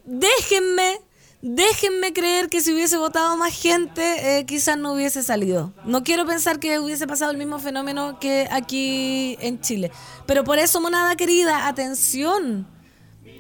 Déjenme, 0.04 1.00
déjenme 1.44 2.14
creer 2.14 2.50
que 2.50 2.62
si 2.62 2.74
hubiese 2.74 2.98
votado 2.98 3.38
más 3.38 3.54
gente, 3.54 4.40
eh, 4.40 4.46
quizás 4.46 4.78
no 4.78 4.94
hubiese 4.94 5.22
salido. 5.22 5.74
No 5.86 6.04
quiero 6.04 6.26
pensar 6.26 6.60
que 6.60 6.80
hubiese 6.80 7.06
pasado 7.06 7.32
el 7.32 7.38
mismo 7.38 7.60
fenómeno 7.60 8.18
que 8.20 8.48
aquí 8.50 9.38
en 9.42 9.62
Chile. 9.62 9.92
Pero 10.26 10.44
por 10.44 10.58
eso, 10.58 10.82
monada 10.82 11.16
querida, 11.16 11.68
atención 11.68 12.68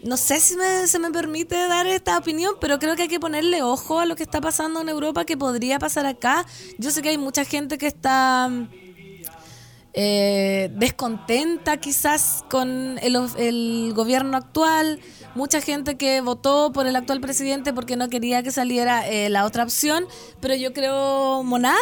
no 0.03 0.17
sé 0.17 0.41
si 0.41 0.55
se 0.85 0.99
me 0.99 1.11
permite 1.11 1.55
dar 1.55 1.87
esta 1.87 2.17
opinión, 2.17 2.55
pero 2.59 2.77
creo 2.77 2.95
que 2.95 3.03
hay 3.03 3.07
que 3.07 3.21
ponerle 3.21 3.63
ojo 3.63 3.99
a 3.99 4.05
lo 4.05 4.17
que 4.17 4.23
está 4.23 4.41
pasando 4.41 4.81
en 4.81 4.89
Europa, 4.89 5.23
que 5.23 5.37
podría 5.37 5.79
pasar 5.79 6.05
acá. 6.05 6.45
Yo 6.77 6.91
sé 6.91 7.01
que 7.01 7.09
hay 7.09 7.17
mucha 7.17 7.45
gente 7.45 7.77
que 7.77 7.87
está 7.87 8.51
eh, 9.93 10.71
descontenta 10.75 11.77
quizás 11.77 12.43
con 12.49 12.99
el, 12.99 13.93
gobierno 13.93 14.35
actual, 14.37 14.99
mucha 15.35 15.61
gente 15.61 15.95
que 15.95 16.21
votó 16.21 16.71
por 16.71 16.87
el 16.87 16.95
actual 16.95 17.21
presidente 17.21 17.73
porque 17.73 17.95
no 17.95 18.09
quería 18.09 18.43
que 18.43 18.51
saliera 18.51 19.07
eh, 19.07 19.29
la 19.29 19.45
otra 19.45 19.63
opción, 19.63 20.05
pero 20.39 20.55
yo 20.55 20.73
creo, 20.73 21.43
monada, 21.43 21.77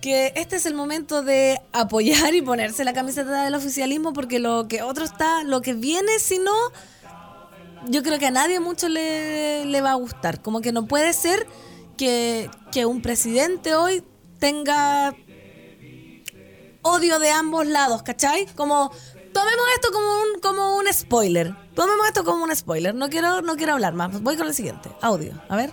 que 0.00 0.32
este 0.36 0.56
es 0.56 0.66
el 0.66 0.74
momento 0.74 1.22
de 1.22 1.60
apoyar 1.72 2.34
y 2.34 2.42
ponerse 2.42 2.84
la 2.84 2.92
camiseta 2.92 3.44
del 3.44 3.54
oficialismo 3.54 4.12
porque 4.12 4.38
lo 4.38 4.68
que 4.68 4.82
otro 4.82 5.04
está, 5.04 5.44
lo 5.44 5.60
que 5.60 5.74
viene 5.74 6.18
si 6.18 6.38
no, 6.38 6.54
yo 7.88 8.02
creo 8.02 8.18
que 8.18 8.26
a 8.26 8.30
nadie 8.30 8.60
mucho 8.60 8.88
le, 8.88 9.64
le 9.64 9.80
va 9.80 9.92
a 9.92 9.94
gustar. 9.94 10.42
Como 10.42 10.60
que 10.60 10.72
no 10.72 10.86
puede 10.86 11.12
ser 11.12 11.46
que, 11.96 12.50
que 12.72 12.86
un 12.86 13.02
presidente 13.02 13.74
hoy 13.74 14.02
tenga 14.38 15.14
odio 16.82 17.18
de 17.18 17.30
ambos 17.30 17.66
lados, 17.66 18.02
¿cachai? 18.02 18.46
Como 18.54 18.90
tomemos 19.32 19.66
esto 19.74 19.92
como 19.92 20.20
un, 20.22 20.40
como 20.40 20.76
un 20.76 20.92
spoiler. 20.92 21.54
Tomemos 21.74 22.06
esto 22.06 22.24
como 22.24 22.44
un 22.44 22.54
spoiler. 22.54 22.94
No 22.94 23.08
quiero, 23.08 23.42
no 23.42 23.56
quiero 23.56 23.72
hablar 23.74 23.94
más. 23.94 24.20
Voy 24.20 24.36
con 24.36 24.46
el 24.46 24.54
siguiente. 24.54 24.90
Audio. 25.00 25.40
A 25.48 25.56
ver. 25.56 25.70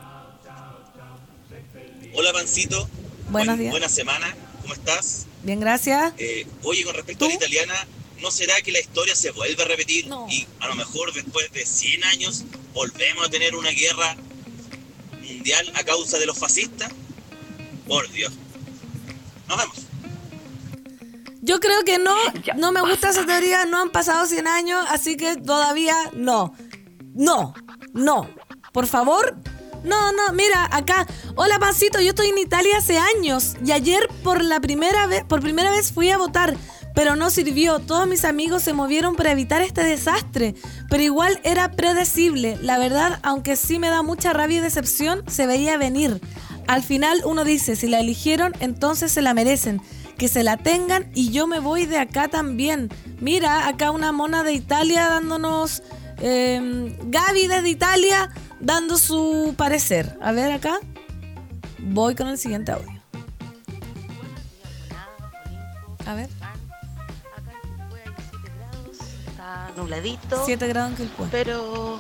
Hola, 2.16 2.34
Pancito. 2.34 2.88
Buenos 3.30 3.48
Buen- 3.56 3.60
días. 3.60 3.72
Buena 3.72 3.90
semana. 3.90 4.36
¿Cómo 4.62 4.74
estás? 4.74 5.26
Bien, 5.44 5.60
gracias. 5.60 6.14
Eh, 6.18 6.48
oye, 6.64 6.84
con 6.84 6.94
respecto 6.96 7.26
a 7.26 7.28
la 7.30 7.36
italiana, 7.36 7.74
¿no 8.22 8.32
será 8.32 8.60
que 8.62 8.72
la 8.72 8.80
historia 8.80 9.16
se 9.16 9.32
vuelve 9.32 9.62
a 9.64 9.66
repetir? 9.68 10.08
No. 10.08 10.28
Y 10.30 10.48
a 10.60 10.68
lo 10.68 10.76
mejor 10.76 11.14
después 11.14 11.52
de 11.52 11.66
100 11.66 12.04
años 12.06 12.44
volvemos 12.74 13.26
a 13.28 13.30
tener 13.30 13.56
una 13.56 13.70
guerra 13.70 14.16
mundial 15.24 15.72
a 15.76 15.84
causa 15.84 16.18
de 16.18 16.26
los 16.26 16.38
fascistas. 16.38 16.92
Por 17.88 18.10
Dios. 18.12 18.34
Nos 19.48 19.58
vemos. 19.58 19.78
Yo 21.42 21.60
creo 21.60 21.84
que 21.84 22.00
no, 22.00 22.16
no 22.58 22.72
me 22.72 22.82
gusta 22.82 23.10
esa 23.10 23.26
teoría, 23.26 23.66
no 23.66 23.82
han 23.82 23.90
pasado 23.90 24.26
100 24.26 24.48
años, 24.48 24.86
así 24.90 25.18
que 25.18 25.36
todavía 25.36 25.96
no. 26.14 26.54
No, 27.14 27.54
no. 27.94 28.30
Por 28.72 28.88
favor. 28.88 29.38
No, 29.84 30.12
no, 30.12 30.34
mira, 30.34 30.68
acá. 30.72 31.08
Hola, 31.36 31.60
Pancito, 31.60 32.00
yo 32.02 32.10
estoy 32.10 32.28
en 32.28 32.38
Italia 32.38 32.78
hace 32.78 32.98
años 32.98 33.56
y 33.64 33.72
ayer 33.72 34.08
por 34.24 34.44
la 34.44 34.60
primera 34.60 35.08
vez, 35.08 35.24
por 35.24 35.40
primera 35.40 35.72
vez 35.72 35.94
fui 35.94 36.10
a 36.10 36.18
votar, 36.18 36.58
pero 36.94 37.16
no 37.16 37.30
sirvió. 37.30 37.80
Todos 37.80 38.08
mis 38.08 38.26
amigos 38.26 38.64
se 38.64 38.74
movieron 38.74 39.16
para 39.16 39.32
evitar 39.32 39.62
este 39.62 39.84
desastre, 39.84 40.56
pero 40.90 41.04
igual 41.04 41.40
era 41.44 41.72
predecible. 41.72 42.58
La 42.62 42.80
verdad, 42.80 43.20
aunque 43.24 43.56
sí 43.56 43.80
me 43.80 43.90
da 43.90 44.02
mucha 44.02 44.34
rabia 44.34 44.58
y 44.58 44.62
decepción, 44.62 45.24
se 45.28 45.48
veía 45.48 45.78
venir. 45.78 46.22
Al 46.68 46.84
final 46.84 47.22
uno 47.24 47.46
dice, 47.46 47.76
si 47.76 47.88
la 47.88 48.00
eligieron, 48.00 48.54
entonces 48.60 49.12
se 49.12 49.22
la 49.22 49.34
merecen 49.34 49.82
que 50.18 50.28
se 50.28 50.44
la 50.44 50.58
tengan 50.58 51.10
y 51.14 51.32
yo 51.32 51.48
me 51.48 51.60
voy 51.60 51.86
de 51.86 51.98
acá 52.00 52.28
también. 52.28 52.90
Mira, 53.22 53.68
acá 53.68 53.92
una 53.92 54.12
mona 54.12 54.44
de 54.44 54.54
Italia 54.54 55.08
dándonos... 55.10 55.84
eh, 56.20 56.96
Gaby 57.04 57.48
desde 57.48 57.70
Italia 57.70 58.30
dando 58.60 58.98
su 58.98 59.54
parecer. 59.58 60.18
A 60.22 60.32
ver 60.32 60.52
acá. 60.52 60.80
Voy 61.80 62.16
con 62.16 62.28
el 62.28 62.38
siguiente 62.38 62.72
audio. 62.72 62.90
A 66.06 66.14
ver. 66.16 66.30
Está 69.28 69.72
nubladito, 69.76 70.44
7 70.46 70.68
grados 70.68 70.92
en 70.92 70.98
Quilpué. 70.98 71.28
pero 71.32 72.00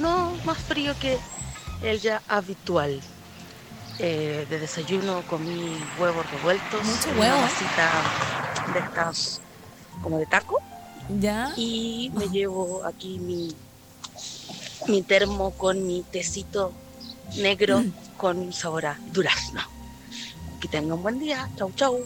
no 0.00 0.32
más 0.44 0.58
frío 0.58 0.94
que 1.00 1.18
el 1.82 2.00
ya 2.00 2.22
habitual. 2.28 3.00
Eh, 3.98 4.46
de 4.50 4.58
desayuno 4.58 5.22
comí 5.28 5.76
huevos 5.98 6.30
revueltos, 6.30 6.84
Mucho 6.84 7.10
en 7.10 7.18
huevo, 7.18 7.36
una 7.38 7.46
masita 7.46 7.90
de 8.74 8.78
estas 8.80 9.40
como 10.02 10.18
de 10.18 10.26
taco 10.26 10.60
Ya. 11.18 11.52
y 11.56 12.10
me 12.14 12.28
llevo 12.28 12.84
aquí 12.84 13.18
mi 13.18 13.54
mi 14.88 15.02
termo 15.02 15.50
con 15.52 15.86
mi 15.86 16.02
tecito 16.02 16.72
negro 17.38 17.80
Mm. 17.80 17.92
con 18.16 18.52
sabor 18.52 18.86
a 18.86 18.98
durazno. 19.12 19.60
Que 20.60 20.68
tengan 20.68 20.92
un 20.92 21.02
buen 21.02 21.18
día. 21.18 21.48
Chau, 21.56 21.70
chau. 21.74 21.98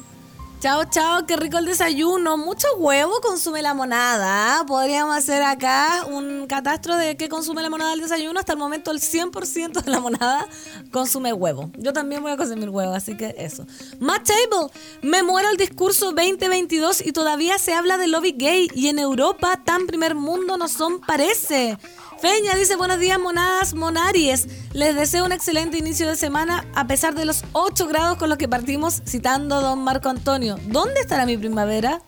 Chao, 0.61 0.85
chao, 0.85 1.25
qué 1.27 1.39
rico 1.39 1.57
el 1.57 1.65
desayuno. 1.65 2.37
Mucho 2.37 2.69
huevo 2.77 3.15
consume 3.23 3.63
la 3.63 3.73
monada. 3.73 4.59
¿ah? 4.59 4.67
Podríamos 4.67 5.17
hacer 5.17 5.43
acá 5.43 6.05
un 6.07 6.47
catastro 6.49 6.97
de 6.97 7.17
qué 7.17 7.31
consume 7.31 7.63
la 7.63 7.71
monada 7.71 7.93
al 7.93 8.01
desayuno. 8.01 8.39
Hasta 8.39 8.53
el 8.53 8.59
momento 8.59 8.91
el 8.91 8.99
100% 8.99 9.83
de 9.83 9.91
la 9.91 10.01
monada 10.01 10.47
consume 10.93 11.33
huevo. 11.33 11.71
Yo 11.79 11.95
también 11.95 12.23
voy 12.23 12.33
a 12.33 12.37
consumir 12.37 12.69
huevo, 12.69 12.93
así 12.93 13.17
que 13.17 13.35
eso. 13.39 13.67
Matt 14.01 14.29
Table, 14.29 14.71
me 15.01 15.23
muero 15.23 15.49
el 15.49 15.57
discurso 15.57 16.13
2022 16.13 17.07
y 17.07 17.13
todavía 17.13 17.57
se 17.59 17.73
habla 17.73 17.97
de 17.97 18.09
lobby 18.09 18.33
gay 18.33 18.69
y 18.75 18.89
en 18.89 18.99
Europa 18.99 19.63
tan 19.65 19.87
primer 19.87 20.15
mundo 20.15 20.59
no 20.59 20.69
son, 20.69 21.01
parece. 21.01 21.79
Feña 22.21 22.55
dice 22.55 22.77
buenos 22.77 22.99
días 22.99 23.19
monadas 23.19 23.73
monaries. 23.73 24.47
Les 24.75 24.95
deseo 24.95 25.25
un 25.25 25.33
excelente 25.33 25.79
inicio 25.79 26.07
de 26.07 26.17
semana 26.17 26.67
a 26.75 26.87
pesar 26.87 27.15
de 27.15 27.25
los 27.25 27.45
8 27.53 27.87
grados 27.89 28.19
con 28.19 28.29
los 28.29 28.37
que 28.37 28.47
partimos 28.47 29.01
citando 29.07 29.55
a 29.55 29.61
don 29.63 29.83
Marco 29.83 30.11
Antonio. 30.11 30.59
¿Dónde 30.67 31.01
estará 31.01 31.25
mi 31.25 31.39
primavera? 31.39 32.03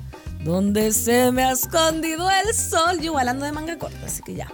¿Dónde 0.45 0.93
se 0.93 1.33
me 1.33 1.45
ha 1.45 1.53
escondido 1.53 2.29
el 2.31 2.55
sol? 2.55 2.99
Yo 2.99 3.05
igual 3.05 3.29
ando 3.29 3.47
de 3.47 3.53
manga 3.53 3.79
corta, 3.79 4.05
así 4.05 4.23
que 4.23 4.35
ya. 4.35 4.53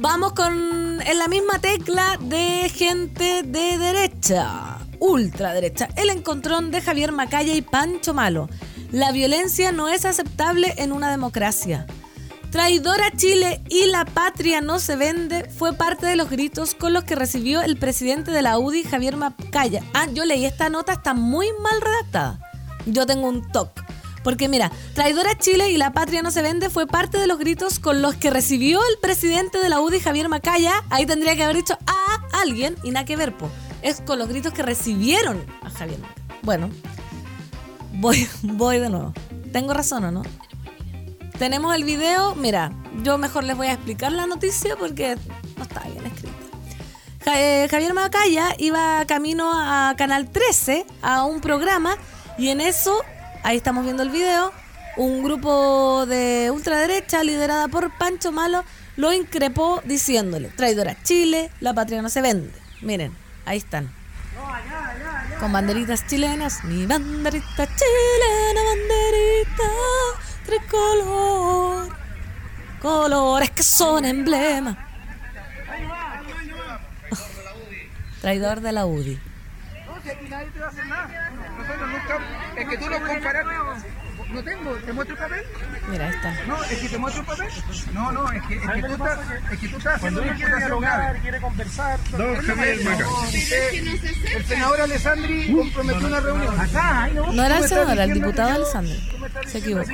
Vamos 0.00 0.34
con 0.34 1.00
en 1.00 1.18
la 1.18 1.28
misma 1.28 1.60
tecla 1.60 2.18
de 2.20 2.68
gente 2.68 3.42
de 3.42 3.78
derecha, 3.78 4.80
ultraderecha. 4.98 5.88
El 5.96 6.10
encontrón 6.10 6.70
de 6.70 6.82
Javier 6.82 7.10
Macaya 7.10 7.54
y 7.54 7.62
Pancho 7.62 8.12
Malo. 8.12 8.50
La 8.92 9.12
violencia 9.12 9.72
no 9.72 9.88
es 9.88 10.04
aceptable 10.04 10.74
en 10.76 10.92
una 10.92 11.10
democracia. 11.10 11.86
Traidora 12.54 13.10
Chile 13.10 13.64
y 13.68 13.86
la 13.86 14.04
patria 14.04 14.60
no 14.60 14.78
se 14.78 14.94
vende 14.94 15.50
fue 15.50 15.72
parte 15.72 16.06
de 16.06 16.14
los 16.14 16.30
gritos 16.30 16.76
con 16.76 16.92
los 16.92 17.02
que 17.02 17.16
recibió 17.16 17.62
el 17.62 17.76
presidente 17.76 18.30
de 18.30 18.42
la 18.42 18.60
UDI, 18.60 18.84
Javier 18.84 19.16
Macaya. 19.16 19.82
Ah, 19.92 20.06
yo 20.12 20.24
leí 20.24 20.44
esta 20.44 20.68
nota, 20.68 20.92
está 20.92 21.14
muy 21.14 21.48
mal 21.60 21.80
redactada. 21.80 22.38
Yo 22.86 23.06
tengo 23.06 23.26
un 23.26 23.42
toque. 23.50 23.82
Porque 24.22 24.48
mira, 24.48 24.70
traidora 24.94 25.36
Chile 25.36 25.72
y 25.72 25.78
la 25.78 25.92
patria 25.92 26.22
no 26.22 26.30
se 26.30 26.42
vende 26.42 26.70
fue 26.70 26.86
parte 26.86 27.18
de 27.18 27.26
los 27.26 27.40
gritos 27.40 27.80
con 27.80 28.02
los 28.02 28.14
que 28.14 28.30
recibió 28.30 28.78
el 28.88 29.00
presidente 29.00 29.58
de 29.58 29.68
la 29.68 29.80
UDI, 29.80 29.98
Javier 29.98 30.28
Macaya. 30.28 30.84
Ahí 30.90 31.06
tendría 31.06 31.34
que 31.34 31.42
haber 31.42 31.56
dicho 31.56 31.76
a 31.88 32.40
alguien 32.40 32.76
y 32.84 32.92
nada 32.92 33.04
que 33.04 33.16
ver, 33.16 33.36
po. 33.36 33.50
Es 33.82 34.00
con 34.00 34.16
los 34.20 34.28
gritos 34.28 34.52
que 34.52 34.62
recibieron 34.62 35.44
a 35.60 35.70
Javier 35.70 35.98
Macaya. 35.98 36.38
Bueno, 36.42 36.70
voy, 37.94 38.28
voy 38.44 38.78
de 38.78 38.90
nuevo. 38.90 39.12
¿Tengo 39.52 39.74
razón 39.74 40.04
o 40.04 40.12
no? 40.12 40.22
Tenemos 41.38 41.74
el 41.74 41.84
video. 41.84 42.34
Mira, 42.36 42.72
yo 43.02 43.18
mejor 43.18 43.44
les 43.44 43.56
voy 43.56 43.66
a 43.66 43.72
explicar 43.72 44.12
la 44.12 44.26
noticia 44.26 44.76
porque 44.76 45.16
no 45.56 45.64
está 45.64 45.80
bien 45.80 46.06
escrita. 46.06 46.34
Eh, 47.36 47.66
Javier 47.70 47.94
Macaya 47.94 48.54
iba 48.58 49.04
camino 49.06 49.50
a 49.52 49.94
Canal 49.96 50.30
13 50.30 50.86
a 51.02 51.24
un 51.24 51.40
programa 51.40 51.96
y 52.38 52.48
en 52.50 52.60
eso, 52.60 53.02
ahí 53.42 53.56
estamos 53.56 53.84
viendo 53.84 54.02
el 54.02 54.10
video, 54.10 54.52
un 54.96 55.22
grupo 55.24 56.06
de 56.06 56.50
ultraderecha 56.52 57.24
liderada 57.24 57.66
por 57.68 57.96
Pancho 57.96 58.30
Malo 58.30 58.62
lo 58.96 59.12
increpó 59.12 59.80
diciéndole, 59.84 60.48
traidora 60.50 61.02
Chile, 61.02 61.50
la 61.60 61.74
patria 61.74 62.00
no 62.02 62.10
se 62.10 62.20
vende. 62.20 62.52
Miren, 62.82 63.16
ahí 63.44 63.58
están. 63.58 63.90
Con 65.40 65.52
banderitas 65.52 66.06
chilenas, 66.06 66.62
mi 66.64 66.86
banderita 66.86 67.66
chilena, 67.66 68.60
banderita 68.68 69.64
tricolor, 70.44 71.88
colores 72.80 73.50
que 73.50 73.62
son 73.62 74.04
emblema. 74.04 74.76
Traidor 78.20 78.60
de 78.60 78.72
la 78.72 78.86
UDI. 78.86 79.20
Nosotros 81.56 81.88
nunca, 81.90 82.18
es 82.56 82.68
que 82.68 82.78
tú 82.78 82.88
lo 82.88 83.06
comparaste. 83.06 84.03
No 84.34 84.42
tengo, 84.42 84.74
¿te 84.74 84.92
muestro 84.92 85.14
el 85.14 85.22
papel? 85.22 85.44
Mira, 85.88 86.06
ahí 86.06 86.14
está. 86.14 86.36
No, 86.48 86.64
es 86.64 86.78
que 86.78 86.88
te 86.88 86.98
muestro 86.98 87.20
el 87.22 87.26
papel. 87.28 87.48
No, 87.92 88.12
no, 88.12 88.32
es 88.32 88.42
que, 88.46 88.54
es 88.56 88.62
que 88.62 88.82
tú 88.82 88.92
estás, 88.92 89.18
es 89.52 89.58
que 89.60 89.68
tú 89.68 89.76
estás 89.78 89.94
haciendo 89.94 90.22
una 90.22 90.32
imputación 90.32 90.80
grave. 90.80 91.20
quiere 91.20 91.40
conversar. 91.40 91.98
No, 92.18 92.42
Javier 92.42 92.84
Maca. 92.84 93.06
El 94.34 94.44
senador 94.44 94.80
Alessandri 94.80 95.52
comprometió 95.52 96.06
una 96.08 96.20
reunión. 96.20 96.60
Acá, 96.60 97.10
No 97.14 97.44
era 97.44 97.58
el 97.58 97.68
senador, 97.68 97.92
era 97.92 98.04
el 98.04 98.14
diputado 98.14 98.50
Alessandro. 98.54 98.94
Se 99.46 99.58
equivocó. 99.58 99.88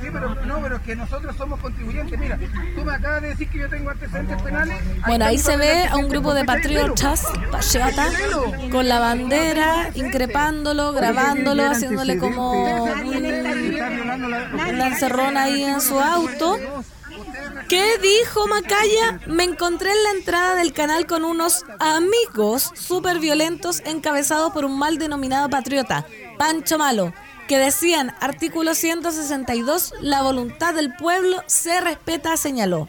Sí, 0.00 0.08
pero 0.12 0.34
no, 0.34 0.62
pero 0.62 0.76
es 0.76 0.82
que 0.82 0.96
nosotros 0.96 1.36
somos 1.36 1.60
contribuyentes. 1.60 2.18
Mira, 2.18 2.38
tú 2.76 2.84
me 2.84 2.94
acabas 2.94 3.22
de 3.22 3.28
decir 3.28 3.48
que 3.50 3.58
yo 3.58 3.68
tengo 3.68 3.90
antecedentes 3.90 4.42
penales. 4.42 4.76
Bueno, 5.06 5.24
ahí 5.24 5.38
se 5.38 5.56
ve 5.56 5.86
a 5.86 5.96
un 5.96 6.08
grupo 6.08 6.34
de 6.34 6.44
patriotas 6.44 7.26
patriotas, 7.50 8.14
con 8.70 8.88
la 8.88 9.00
bandera, 9.00 9.90
increpándolo, 9.94 10.92
grabándolo, 10.92 11.66
haciéndole 11.66 12.18
como 12.18 12.84
una 12.84 14.86
encerrona 14.86 15.44
ahí 15.44 15.64
en 15.64 15.80
su 15.80 15.98
auto. 16.00 16.58
¿Qué 17.68 17.98
dijo 17.98 18.46
Macaya? 18.48 19.20
Me 19.26 19.44
encontré 19.44 19.90
en 19.90 20.02
la 20.02 20.10
entrada 20.18 20.54
del 20.56 20.72
canal 20.72 21.06
con 21.06 21.24
unos 21.24 21.64
amigos 21.78 22.72
súper 22.74 23.20
violentos 23.20 23.80
encabezados 23.84 24.52
por 24.52 24.64
un 24.64 24.76
mal 24.78 24.98
denominado 24.98 25.48
patriota, 25.48 26.04
Pancho 26.36 26.78
Malo, 26.78 27.12
que 27.50 27.58
decían, 27.58 28.14
artículo 28.20 28.76
162, 28.76 29.94
la 30.02 30.22
voluntad 30.22 30.72
del 30.72 30.94
pueblo 30.94 31.42
se 31.48 31.80
respeta, 31.80 32.36
señaló. 32.36 32.88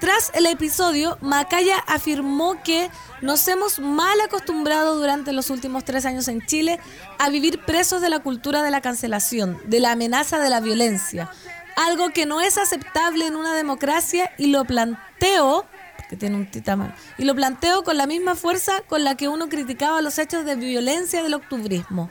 Tras 0.00 0.32
el 0.34 0.46
episodio, 0.46 1.16
Macaya 1.20 1.76
afirmó 1.86 2.60
que 2.64 2.90
nos 3.20 3.46
hemos 3.46 3.78
mal 3.78 4.20
acostumbrado 4.20 4.96
durante 4.96 5.32
los 5.32 5.48
últimos 5.48 5.84
tres 5.84 6.06
años 6.06 6.26
en 6.26 6.44
Chile 6.44 6.80
a 7.20 7.30
vivir 7.30 7.64
presos 7.64 8.00
de 8.00 8.08
la 8.08 8.18
cultura 8.18 8.64
de 8.64 8.72
la 8.72 8.80
cancelación, 8.80 9.60
de 9.66 9.78
la 9.78 9.92
amenaza 9.92 10.40
de 10.40 10.50
la 10.50 10.58
violencia, 10.58 11.30
algo 11.76 12.10
que 12.10 12.26
no 12.26 12.40
es 12.40 12.58
aceptable 12.58 13.28
en 13.28 13.36
una 13.36 13.54
democracia 13.54 14.32
y 14.38 14.48
lo 14.48 14.64
planteo 14.64 15.66
que 16.08 16.16
tiene 16.16 16.34
un 16.34 16.50
titamán. 16.50 16.96
Y 17.16 17.26
lo 17.26 17.36
planteo 17.36 17.84
con 17.84 17.96
la 17.96 18.08
misma 18.08 18.34
fuerza 18.34 18.80
con 18.88 19.04
la 19.04 19.16
que 19.16 19.28
uno 19.28 19.48
criticaba 19.48 20.02
los 20.02 20.18
hechos 20.18 20.44
de 20.44 20.56
violencia 20.56 21.22
del 21.22 21.34
octubrismo. 21.34 22.10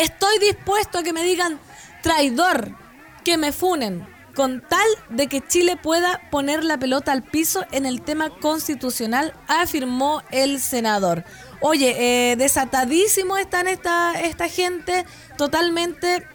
Estoy 0.00 0.38
dispuesto 0.38 0.96
a 0.96 1.02
que 1.02 1.12
me 1.12 1.22
digan 1.22 1.60
traidor, 2.02 2.74
que 3.22 3.36
me 3.36 3.52
funen, 3.52 4.08
con 4.34 4.62
tal 4.66 4.88
de 5.10 5.26
que 5.26 5.46
Chile 5.46 5.76
pueda 5.76 6.22
poner 6.30 6.64
la 6.64 6.78
pelota 6.78 7.12
al 7.12 7.22
piso 7.22 7.66
en 7.70 7.84
el 7.84 8.00
tema 8.00 8.30
constitucional, 8.30 9.34
afirmó 9.46 10.22
el 10.30 10.58
senador. 10.58 11.24
Oye, 11.60 12.30
eh, 12.30 12.36
desatadísimo 12.36 13.36
están 13.36 13.68
esta, 13.68 14.18
esta 14.18 14.48
gente, 14.48 15.04
totalmente 15.36 16.26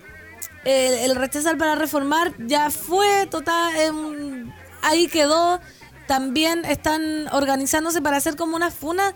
eh, 0.63 1.03
el 1.05 1.15
rechazar 1.15 1.57
para 1.57 1.73
reformar 1.73 2.35
ya 2.37 2.69
fue 2.69 3.25
total, 3.31 3.75
em, 3.77 4.53
ahí 4.83 5.07
quedó. 5.07 5.59
También 6.05 6.65
están 6.65 7.29
organizándose 7.31 7.99
para 7.99 8.17
hacer 8.17 8.35
como 8.35 8.55
una 8.55 8.69
funa 8.69 9.15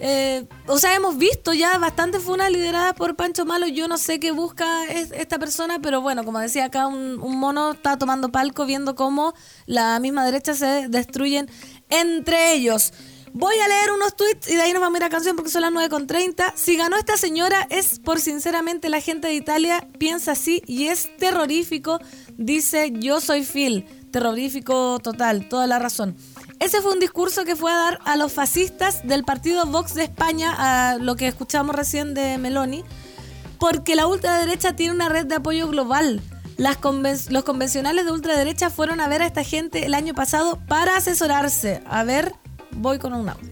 eh, 0.00 0.46
o 0.66 0.78
sea, 0.78 0.94
hemos 0.94 1.18
visto 1.18 1.52
ya 1.52 1.76
bastantes 1.78 2.22
funas 2.22 2.50
lideradas 2.50 2.94
por 2.94 3.16
Pancho 3.16 3.44
Malo. 3.44 3.66
Yo 3.66 3.88
no 3.88 3.98
sé 3.98 4.20
qué 4.20 4.30
busca 4.30 4.84
esta 4.86 5.38
persona, 5.38 5.80
pero 5.80 6.00
bueno, 6.00 6.24
como 6.24 6.38
decía 6.38 6.66
acá, 6.66 6.86
un, 6.86 7.18
mono 7.18 7.72
está 7.72 7.98
tomando 7.98 8.30
palco 8.30 8.66
viendo 8.66 8.94
cómo 8.94 9.34
la 9.66 9.98
misma 10.00 10.24
derecha 10.24 10.54
se 10.54 10.88
destruyen 10.88 11.50
entre 11.88 12.54
ellos. 12.54 12.92
Voy 13.32 13.54
a 13.56 13.68
leer 13.68 13.92
unos 13.92 14.16
tweets 14.16 14.50
y 14.50 14.56
de 14.56 14.62
ahí 14.62 14.72
nos 14.72 14.80
vamos 14.80 14.96
a 14.96 14.98
ir 14.98 15.04
a 15.04 15.10
canción 15.10 15.36
porque 15.36 15.50
son 15.50 15.62
las 15.62 15.72
9.30. 15.72 16.54
Si 16.54 16.76
ganó 16.76 16.96
esta 16.96 17.16
señora 17.16 17.66
es 17.70 17.98
por 17.98 18.20
sinceramente 18.20 18.88
la 18.88 19.00
gente 19.00 19.28
de 19.28 19.34
Italia 19.34 19.86
piensa 19.98 20.32
así 20.32 20.62
y 20.66 20.86
es 20.86 21.14
terrorífico. 21.18 22.00
Dice 22.36 22.92
yo 22.94 23.20
soy 23.20 23.44
Phil. 23.44 23.84
Terrorífico 24.10 24.98
total, 25.00 25.48
toda 25.48 25.66
la 25.66 25.78
razón. 25.78 26.16
Ese 26.60 26.82
fue 26.82 26.92
un 26.92 26.98
discurso 26.98 27.44
que 27.44 27.54
fue 27.54 27.70
a 27.70 27.76
dar 27.76 27.98
a 28.04 28.16
los 28.16 28.32
fascistas 28.32 29.06
del 29.06 29.24
partido 29.24 29.64
Vox 29.66 29.94
de 29.94 30.02
España, 30.02 30.54
a 30.56 30.96
lo 30.96 31.14
que 31.14 31.28
escuchamos 31.28 31.74
recién 31.74 32.14
de 32.14 32.36
Meloni, 32.36 32.84
porque 33.60 33.94
la 33.94 34.06
ultraderecha 34.06 34.74
tiene 34.74 34.92
una 34.92 35.08
red 35.08 35.26
de 35.26 35.36
apoyo 35.36 35.68
global. 35.68 36.20
Las 36.56 36.78
los 37.30 37.44
convencionales 37.44 38.04
de 38.04 38.10
ultraderecha 38.10 38.70
fueron 38.70 39.00
a 39.00 39.06
ver 39.06 39.22
a 39.22 39.26
esta 39.26 39.44
gente 39.44 39.86
el 39.86 39.94
año 39.94 40.14
pasado 40.14 40.58
para 40.66 40.96
asesorarse. 40.96 41.80
A 41.86 42.02
ver, 42.02 42.34
voy 42.72 42.98
con 42.98 43.14
un 43.14 43.28
audio. 43.28 43.50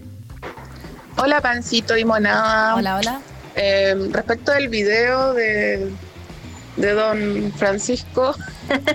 Hola, 1.17 1.41
Pancito 1.41 1.97
y 1.97 2.05
Monada. 2.05 2.75
Hola, 2.75 2.97
hola. 2.97 3.21
Eh, 3.55 3.95
respecto 4.11 4.51
del 4.51 4.69
video 4.69 5.33
de, 5.33 5.93
de 6.77 6.93
don 6.93 7.53
Francisco. 7.57 8.35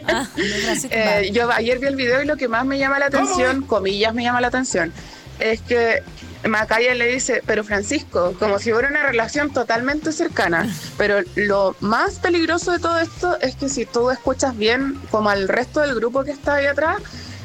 Ah, 0.08 0.28
eh, 0.90 1.32
yo 1.34 1.52
ayer 1.52 1.80
vi 1.80 1.88
el 1.88 1.96
video 1.96 2.22
y 2.22 2.26
lo 2.26 2.38
que 2.38 2.48
más 2.48 2.66
me 2.66 2.78
llama 2.78 3.00
la 3.00 3.08
atención, 3.08 3.64
comillas 3.64 4.14
me 4.14 4.24
llama 4.24 4.42
la 4.42 4.48
atención, 4.48 4.92
es 5.40 5.62
que 5.62 6.04
Macaya 6.48 6.96
le 6.96 7.08
dice, 7.08 7.44
pero 7.46 7.64
Francisco, 7.64 8.34
como 8.40 8.58
si 8.60 8.72
fuera 8.72 8.88
una 8.88 9.04
relación 9.04 9.52
totalmente 9.54 10.12
cercana. 10.12 10.68
Pero 10.98 11.20
lo 11.36 11.76
más 11.82 12.20
peligroso 12.20 12.72
de 12.72 12.80
todo 12.80 13.00
esto 13.00 13.38
es 13.42 13.56
que 13.56 13.70
si 13.70 13.86
tú 13.86 14.10
escuchas 14.10 14.58
bien, 14.58 15.00
como 15.12 15.30
al 15.30 15.48
resto 15.48 15.82
del 15.82 15.96
grupo 15.96 16.24
que 16.24 16.32
está 16.32 16.56
ahí 16.56 16.66
atrás, 16.66 16.98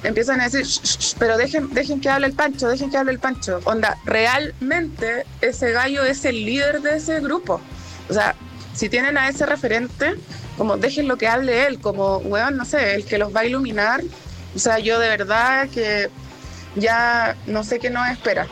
empiezan 0.03 0.41
a 0.41 0.49
decir, 0.49 0.67
pero 1.19 1.37
dejen, 1.37 1.73
dejen 1.75 2.01
que 2.01 2.09
hable 2.09 2.27
el 2.27 2.33
Pancho, 2.33 2.69
dejen 2.69 2.91
que 2.91 2.97
hable 2.97 3.13
el 3.13 3.19
Pancho. 3.19 3.61
Onda, 3.65 3.99
realmente 4.05 5.27
ese 5.41 5.73
gallo 5.73 6.05
es 6.05 6.25
el 6.25 6.45
líder 6.45 6.81
de 6.81 6.97
ese 6.97 7.21
grupo. 7.21 7.61
O 8.09 8.13
sea, 8.13 8.35
si 8.77 8.89
tienen 8.91 9.17
a 9.17 9.29
ese 9.29 9.47
referente, 9.47 10.15
como 10.57 10.77
dejen 10.77 11.09
lo 11.09 11.17
que 11.17 11.27
hable 11.27 11.67
él, 11.67 11.81
como, 11.81 12.19
weón, 12.19 12.57
no 12.57 12.65
sé, 12.65 12.95
el 12.95 13.05
que 13.07 13.19
los 13.19 13.35
va 13.35 13.41
a 13.41 13.47
iluminar. 13.47 14.03
O 14.55 14.59
sea, 14.59 14.79
yo 14.79 14.99
de 14.99 15.09
verdad 15.09 15.69
que 15.71 16.11
ya 16.77 17.37
no 17.47 17.65
sé 17.65 17.79
qué 17.79 17.91
nos 17.91 18.07
espera. 18.09 18.47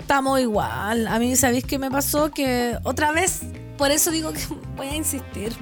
Estamos 0.00 0.40
igual. 0.40 1.06
A 1.06 1.20
mí, 1.20 1.36
¿sabéis 1.36 1.64
qué 1.64 1.78
me 1.78 1.90
pasó? 1.90 2.32
Que 2.32 2.76
otra 2.82 3.12
vez, 3.12 3.42
por 3.78 3.92
eso 3.92 4.10
digo 4.10 4.32
que 4.32 4.40
voy 4.76 4.88
a 4.88 4.96
insistir. 4.96 5.52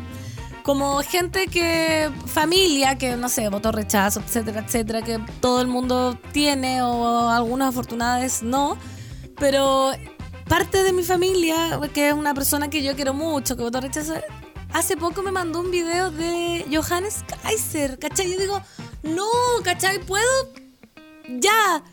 Como 0.63 1.01
gente 1.03 1.47
que, 1.47 2.11
familia 2.27 2.97
que, 2.97 3.17
no 3.17 3.29
sé, 3.29 3.49
votó 3.49 3.73
rechazo, 3.73 4.21
etcétera, 4.21 4.65
etcétera, 4.67 5.03
que 5.03 5.19
todo 5.41 5.63
el 5.63 5.67
mundo 5.67 6.19
tiene 6.33 6.83
o 6.83 7.29
algunas 7.29 7.69
afortunadas 7.69 8.43
no. 8.43 8.77
Pero 9.39 9.93
parte 10.49 10.83
de 10.83 10.93
mi 10.93 11.03
familia, 11.03 11.79
que 11.93 12.09
es 12.09 12.15
una 12.15 12.33
persona 12.33 12.71
que 12.71 12.83
yo 12.83 12.97
quiero 12.97 13.13
mucho, 13.13 13.57
que 13.57 13.63
votó 13.63 13.81
rechazo, 13.81 14.15
hace 14.73 14.97
poco 14.97 15.23
me 15.23 15.31
mandó 15.31 15.61
un 15.61 15.71
video 15.71 16.11
de 16.11 16.65
Johannes 16.73 17.25
Kaiser, 17.43 17.99
¿cachai? 17.99 18.33
Yo 18.33 18.39
digo, 18.39 18.63
no, 19.03 19.29
¿cachai? 19.63 20.01
¿Puedo? 20.01 20.25
Ya, 21.29 21.85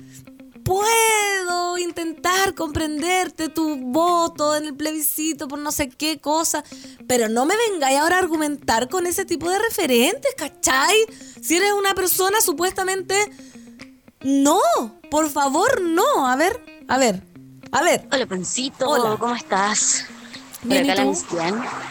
puedo 0.64 1.78
intentar 1.78 2.56
comprenderte 2.56 3.50
tu 3.50 3.76
voto 3.76 4.56
en 4.56 4.66
el 4.66 4.76
plebiscito 4.76 5.50
por 5.50 5.60
no 5.60 5.72
sé 5.74 5.90
qué 5.90 6.20
cosa, 6.20 6.64
pero 7.08 7.28
no 7.28 7.46
me 7.46 7.56
vengáis 7.70 8.00
ahora 8.00 8.16
a 8.16 8.20
argumentar 8.20 8.88
con 8.88 9.06
ese 9.06 9.26
tipo 9.26 9.50
de 9.50 9.60
referentes, 9.60 10.34
¿cachai? 10.38 10.96
Si 11.42 11.58
eres 11.58 11.74
una 11.74 11.94
persona 11.94 12.40
supuestamente... 12.42 13.16
No, 14.22 14.60
por 15.12 15.30
favor, 15.30 15.82
no. 15.82 16.28
A 16.28 16.36
ver, 16.36 16.60
a 16.88 16.98
ver, 16.98 17.22
a 17.76 17.82
ver. 17.82 18.08
Hola, 18.12 18.26
Pancito. 18.26 19.18
¿Cómo 19.20 19.36
estás? 19.36 20.06
Bien, 20.64 20.90
acá 20.90 21.04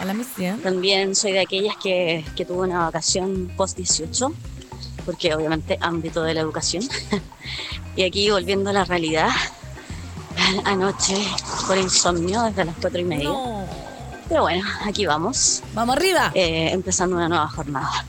la 0.04 0.14
Mistian. 0.14 0.60
También 0.62 1.14
soy 1.14 1.32
de 1.32 1.40
aquellas 1.40 1.76
que, 1.76 2.24
que 2.34 2.44
tuvo 2.46 2.62
una 2.62 2.80
vacación 2.80 3.52
post-18, 3.56 4.32
porque 5.04 5.34
obviamente 5.34 5.76
ámbito 5.80 6.22
de 6.22 6.34
la 6.34 6.40
educación. 6.40 6.84
y 7.96 8.02
aquí 8.02 8.30
volviendo 8.30 8.70
a 8.70 8.72
la 8.72 8.84
realidad, 8.84 9.28
anoche 10.64 11.16
por 11.66 11.76
insomnio 11.76 12.42
desde 12.44 12.64
las 12.64 12.76
cuatro 12.80 13.00
y 13.00 13.04
media. 13.04 13.30
Pero 14.26 14.42
bueno, 14.42 14.64
aquí 14.84 15.04
vamos. 15.04 15.62
Vamos 15.74 15.96
arriba. 15.96 16.32
Eh, 16.34 16.70
empezando 16.72 17.14
una 17.16 17.28
nueva 17.28 17.48
jornada. 17.48 18.06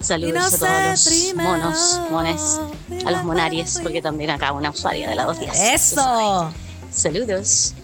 Saludos 0.00 0.54
a 0.54 0.58
todos 0.58 1.06
los 1.06 1.34
monos, 1.36 2.00
mones, 2.10 2.60
a 3.06 3.10
los 3.12 3.22
monaries, 3.22 3.78
porque 3.80 4.02
también 4.02 4.30
acá 4.30 4.50
una 4.50 4.70
usuaria 4.70 5.08
de 5.08 5.14
la 5.14 5.24
dos 5.24 5.38
días. 5.38 5.56
¡Eso! 5.56 6.52
Saludos. 6.92 7.74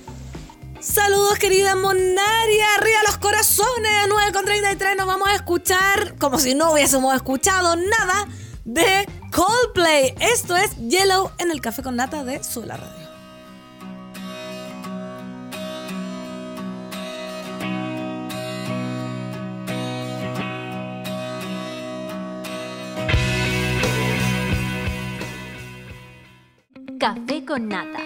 Saludos, 0.81 1.39
querida 1.39 1.75
Monaria. 1.75 2.67
Arriba 2.79 2.99
los 3.07 3.17
corazones. 3.17 3.91
A 4.05 4.07
9.33 4.07 4.97
nos 4.97 5.07
vamos 5.07 5.29
a 5.29 5.35
escuchar, 5.35 6.17
como 6.19 6.39
si 6.39 6.55
no 6.55 6.73
hubiésemos 6.73 7.15
escuchado 7.15 7.75
nada, 7.77 8.29
de 8.65 9.09
Coldplay. 9.33 10.15
Esto 10.21 10.57
es 10.57 10.77
Yellow 10.77 11.31
en 11.39 11.51
el 11.51 11.61
Café 11.61 11.83
con 11.83 11.97
Nata 11.97 12.23
de 12.23 12.45
Sula 12.45 12.77
Radio. 12.77 13.09
Café 26.99 27.45
con 27.45 27.69
Nata 27.69 28.01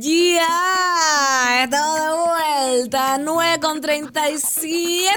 ya, 0.00 1.64
estamos 1.64 2.00
de 2.00 2.78
vuelta. 2.78 3.18
9 3.18 3.60
con 3.60 3.80
37 3.80 5.10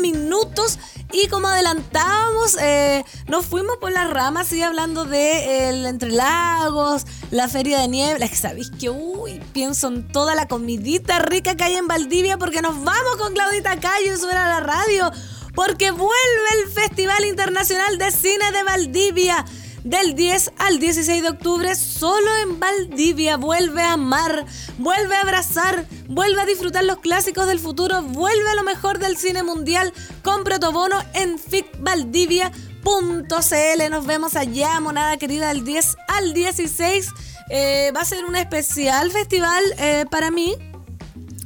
minutos. 0.00 0.78
Y 1.12 1.28
como 1.28 1.46
adelantábamos, 1.46 2.56
eh, 2.60 3.04
nos 3.28 3.46
fuimos 3.46 3.76
por 3.76 3.92
las 3.92 4.10
ramas, 4.10 4.48
sigue 4.48 4.64
hablando 4.64 5.04
de 5.04 5.68
el 5.68 5.86
Entre 5.86 6.10
Lagos, 6.10 7.04
la 7.30 7.48
Feria 7.48 7.78
de 7.80 7.88
Niebla. 7.88 8.28
Que 8.28 8.34
sabéis 8.34 8.70
que, 8.70 8.90
uy, 8.90 9.40
pienso 9.52 9.88
en 9.88 10.08
toda 10.08 10.34
la 10.34 10.48
comidita 10.48 11.20
rica 11.20 11.56
que 11.56 11.64
hay 11.64 11.76
en 11.76 11.86
Valdivia 11.86 12.36
porque 12.36 12.62
nos 12.62 12.82
vamos 12.82 13.16
con 13.18 13.34
Claudita 13.34 13.78
Cayo 13.78 14.14
y 14.14 14.34
a 14.34 14.48
la 14.48 14.60
radio. 14.60 15.12
Porque 15.54 15.92
vuelve 15.92 16.64
el 16.64 16.72
Festival 16.72 17.24
Internacional 17.26 17.96
de 17.96 18.10
Cine 18.10 18.50
de 18.50 18.64
Valdivia 18.64 19.44
del 19.84 20.14
10 20.14 20.52
al 20.58 20.80
16 20.80 21.22
de 21.22 21.28
octubre 21.28 21.74
solo 21.76 22.28
en 22.42 22.58
Valdivia. 22.58 23.36
Vuelve 23.36 23.82
a 23.82 23.92
amar, 23.92 24.46
vuelve 24.78 25.16
a 25.16 25.20
abrazar, 25.20 25.86
vuelve 26.08 26.40
a 26.40 26.46
disfrutar 26.46 26.84
los 26.84 26.98
clásicos 26.98 27.46
del 27.46 27.60
futuro, 27.60 28.02
vuelve 28.02 28.50
a 28.50 28.54
lo 28.54 28.64
mejor 28.64 28.98
del 28.98 29.16
cine 29.16 29.42
mundial. 29.42 29.92
Compra 30.22 30.58
tu 30.58 30.72
bono 30.72 30.96
en 31.12 31.38
ficvaldivia.cl. 31.38 33.90
Nos 33.90 34.06
vemos 34.06 34.36
allá, 34.36 34.80
monada 34.80 35.16
querida, 35.18 35.48
del 35.48 35.64
10 35.64 35.96
al 36.08 36.32
16. 36.32 37.08
Eh, 37.50 37.92
va 37.94 38.00
a 38.00 38.06
ser 38.06 38.24
un 38.24 38.36
especial 38.36 39.10
festival 39.10 39.62
eh, 39.78 40.06
para 40.10 40.30
mí 40.30 40.56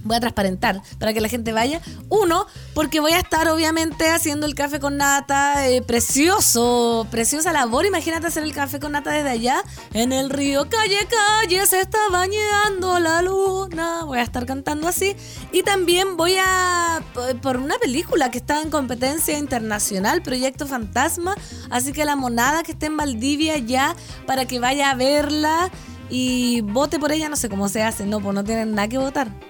voy 0.04 0.16
a 0.16 0.20
transparentar 0.20 0.82
para 0.98 1.12
que 1.12 1.20
la 1.20 1.28
gente 1.28 1.52
vaya. 1.52 1.80
Uno, 2.08 2.46
porque 2.74 3.00
voy 3.00 3.12
a 3.12 3.18
estar 3.18 3.48
obviamente 3.48 4.08
haciendo 4.10 4.46
el 4.46 4.54
café 4.54 4.80
con 4.80 4.96
nata, 4.96 5.68
eh, 5.68 5.82
precioso, 5.82 7.06
preciosa 7.10 7.52
labor. 7.52 7.86
Imagínate 7.86 8.26
hacer 8.26 8.42
el 8.42 8.52
café 8.52 8.80
con 8.80 8.92
nata 8.92 9.10
desde 9.10 9.30
allá, 9.30 9.62
en 9.92 10.12
el 10.12 10.30
río, 10.30 10.68
calle, 10.68 10.98
calle, 11.08 11.66
se 11.66 11.80
está 11.80 11.98
bañando 12.10 12.98
la 12.98 13.22
luna. 13.22 14.04
Voy 14.04 14.18
a 14.18 14.22
estar 14.22 14.46
cantando 14.46 14.88
así. 14.88 15.16
Y 15.52 15.62
también 15.62 16.16
voy 16.16 16.36
a, 16.38 17.02
por 17.42 17.58
una 17.58 17.78
película 17.78 18.30
que 18.30 18.38
está 18.38 18.62
en 18.62 18.70
competencia 18.70 19.38
internacional, 19.38 20.22
Proyecto 20.22 20.66
Fantasma. 20.66 21.34
Así 21.70 21.92
que 21.92 22.04
la 22.04 22.16
monada 22.16 22.62
que 22.62 22.72
esté 22.72 22.86
en 22.86 22.96
Valdivia 22.96 23.58
ya, 23.58 23.94
para 24.26 24.46
que 24.46 24.60
vaya 24.60 24.90
a 24.90 24.94
verla 24.94 25.70
y 26.10 26.62
vote 26.62 26.98
por 26.98 27.12
ella, 27.12 27.28
no 27.28 27.36
sé 27.36 27.48
cómo 27.48 27.68
se 27.68 27.82
hace, 27.82 28.06
no, 28.06 28.20
pues 28.20 28.34
no 28.34 28.44
tienen 28.44 28.74
nada 28.74 28.88
que 28.88 28.98
votar 28.98 29.47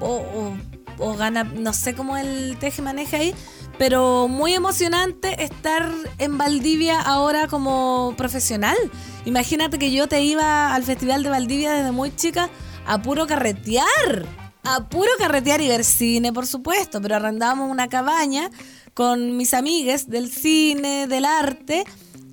o, 0.00 1.16
gana, 1.16 1.44
no 1.44 1.72
sé 1.72 1.94
cómo 1.94 2.16
el 2.16 2.56
teje 2.58 2.82
maneja 2.82 3.16
ahí, 3.18 3.34
pero 3.78 4.28
muy 4.28 4.54
emocionante 4.54 5.42
estar 5.42 5.90
en 6.18 6.38
Valdivia 6.38 7.00
ahora 7.00 7.48
como 7.48 8.14
profesional. 8.16 8.76
Imagínate 9.24 9.78
que 9.78 9.90
yo 9.90 10.08
te 10.08 10.22
iba 10.22 10.74
al 10.74 10.84
Festival 10.84 11.22
de 11.22 11.30
Valdivia 11.30 11.72
desde 11.72 11.92
muy 11.92 12.14
chica 12.14 12.48
a 12.86 13.02
puro 13.02 13.26
carretear, 13.26 14.26
a 14.62 14.88
puro 14.88 15.10
carretear 15.18 15.60
y 15.60 15.68
ver 15.68 15.84
cine, 15.84 16.32
por 16.32 16.46
supuesto, 16.46 17.00
pero 17.00 17.16
arrendábamos 17.16 17.70
una 17.70 17.88
cabaña 17.88 18.50
con 18.92 19.36
mis 19.36 19.54
amigues 19.54 20.08
del 20.08 20.30
cine, 20.30 21.06
del 21.08 21.24
arte, 21.24 21.84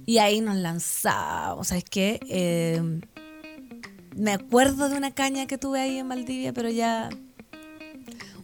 y 0.06 0.18
ahí 0.20 0.42
nos 0.42 0.58
lanzábamos. 0.58 1.70
¿Sabes 1.70 1.86
qué? 1.90 2.20
Eh, 2.30 2.82
me 4.16 4.34
acuerdo 4.34 4.90
de 4.90 4.98
una 4.98 5.12
caña 5.12 5.48
que 5.48 5.58
tuve 5.58 5.80
ahí 5.80 5.98
en 5.98 6.10
Valdivia, 6.10 6.54
pero 6.54 6.70
ya 6.70 7.10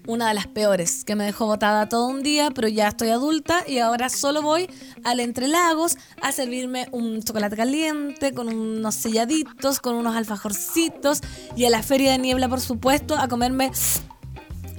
una 0.08 0.30
de 0.30 0.34
las 0.34 0.48
peores, 0.48 1.04
que 1.04 1.16
me 1.16 1.26
dejó 1.26 1.46
botada 1.46 1.90
todo 1.90 2.08
un 2.08 2.24
día, 2.24 2.50
pero 2.52 2.68
ya 2.68 2.88
estoy 2.88 3.10
adulta 3.10 3.64
y 3.68 3.80
ahora 3.80 4.10
solo 4.10 4.42
voy 4.42 4.70
al 5.04 5.20
Entre 5.20 5.48
Lagos 5.48 5.98
a 6.22 6.32
servirme 6.32 6.88
un 6.92 7.22
chocolate 7.22 7.56
caliente 7.56 8.34
con 8.34 8.48
unos 8.48 8.96
selladitos, 8.96 9.80
con 9.80 9.96
unos 9.96 10.16
alfajorcitos 10.16 11.22
y 11.56 11.66
a 11.66 11.70
la 11.70 11.84
Feria 11.84 12.14
de 12.14 12.18
Niebla, 12.18 12.48
por 12.48 12.62
supuesto, 12.62 13.16
a 13.16 13.28
comerme 13.28 13.72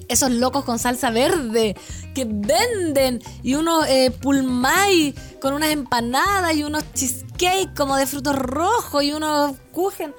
esos 0.08 0.30
locos 0.30 0.64
con 0.64 0.78
salsa 0.78 1.10
verde 1.10 1.76
que 2.14 2.24
venden 2.24 3.20
y 3.42 3.54
unos 3.54 3.86
eh, 3.86 4.10
pulmay 4.10 5.14
con 5.40 5.52
unas 5.52 5.70
empanadas 5.70 6.56
y 6.56 6.64
unos 6.64 6.82
cheesecake 6.94 7.74
como 7.76 7.96
de 7.96 8.06
frutos 8.06 8.34
rojos 8.34 9.04
y 9.04 9.12
unos 9.12 9.54
kuchen. 9.72 10.14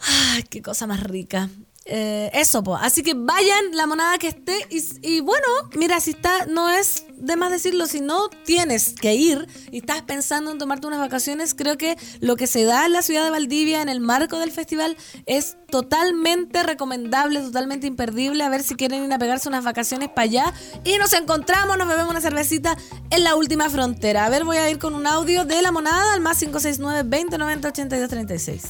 ¡Ay, 0.00 0.42
qué 0.44 0.60
cosa 0.60 0.86
más 0.86 1.02
rica! 1.02 1.48
Eh, 1.90 2.30
eso, 2.34 2.62
pues. 2.62 2.80
Así 2.82 3.02
que 3.02 3.14
vayan 3.14 3.72
la 3.72 3.86
monada 3.86 4.18
que 4.18 4.28
esté. 4.28 4.66
Y, 5.02 5.20
bueno, 5.20 5.46
mira, 5.74 5.98
si 6.00 6.10
está, 6.10 6.44
no 6.44 6.68
es 6.68 7.06
de 7.16 7.34
más 7.36 7.50
decirlo, 7.50 7.86
si 7.86 8.00
no 8.00 8.28
tienes 8.44 8.92
que 8.92 9.14
ir 9.14 9.48
y 9.72 9.78
estás 9.78 10.02
pensando 10.02 10.52
en 10.52 10.58
tomarte 10.58 10.86
unas 10.86 11.00
vacaciones, 11.00 11.54
creo 11.54 11.78
que 11.78 11.96
lo 12.20 12.36
que 12.36 12.46
se 12.46 12.64
da 12.64 12.84
en 12.84 12.92
la 12.92 13.00
ciudad 13.00 13.24
de 13.24 13.30
Valdivia 13.30 13.80
en 13.80 13.88
el 13.88 14.00
marco 14.00 14.38
del 14.38 14.52
festival 14.52 14.98
es 15.24 15.56
totalmente 15.70 16.62
recomendable, 16.62 17.40
totalmente 17.40 17.86
imperdible. 17.86 18.44
A 18.44 18.50
ver 18.50 18.62
si 18.62 18.74
quieren 18.74 19.04
ir 19.04 19.12
a 19.12 19.18
pegarse 19.18 19.48
unas 19.48 19.64
vacaciones 19.64 20.10
para 20.10 20.22
allá. 20.24 20.54
Y 20.84 20.98
nos 20.98 21.14
encontramos, 21.14 21.78
nos 21.78 21.88
bebemos 21.88 22.10
una 22.10 22.20
cervecita 22.20 22.76
en 23.10 23.24
la 23.24 23.34
última 23.34 23.70
frontera. 23.70 24.26
A 24.26 24.28
ver, 24.28 24.44
voy 24.44 24.58
a 24.58 24.70
ir 24.70 24.78
con 24.78 24.94
un 24.94 25.06
audio 25.06 25.46
de 25.46 25.62
la 25.62 25.72
monada 25.72 26.12
al 26.12 26.20
más 26.20 26.38
569 26.38 27.08
2090 27.08 27.68
8236. 27.68 28.62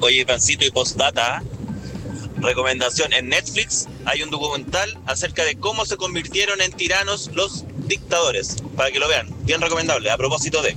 Oye, 0.00 0.24
Pancito 0.24 0.64
y 0.64 0.70
Postdata. 0.70 1.42
Recomendación, 2.42 3.12
en 3.12 3.28
Netflix 3.28 3.86
hay 4.04 4.22
un 4.24 4.30
documental 4.30 4.98
acerca 5.06 5.44
de 5.44 5.56
cómo 5.56 5.86
se 5.86 5.96
convirtieron 5.96 6.60
en 6.60 6.72
tiranos 6.72 7.30
los 7.34 7.64
dictadores, 7.86 8.56
para 8.76 8.90
que 8.90 8.98
lo 8.98 9.06
vean. 9.06 9.28
Bien 9.44 9.60
recomendable, 9.60 10.10
a 10.10 10.16
propósito 10.16 10.60
de... 10.60 10.76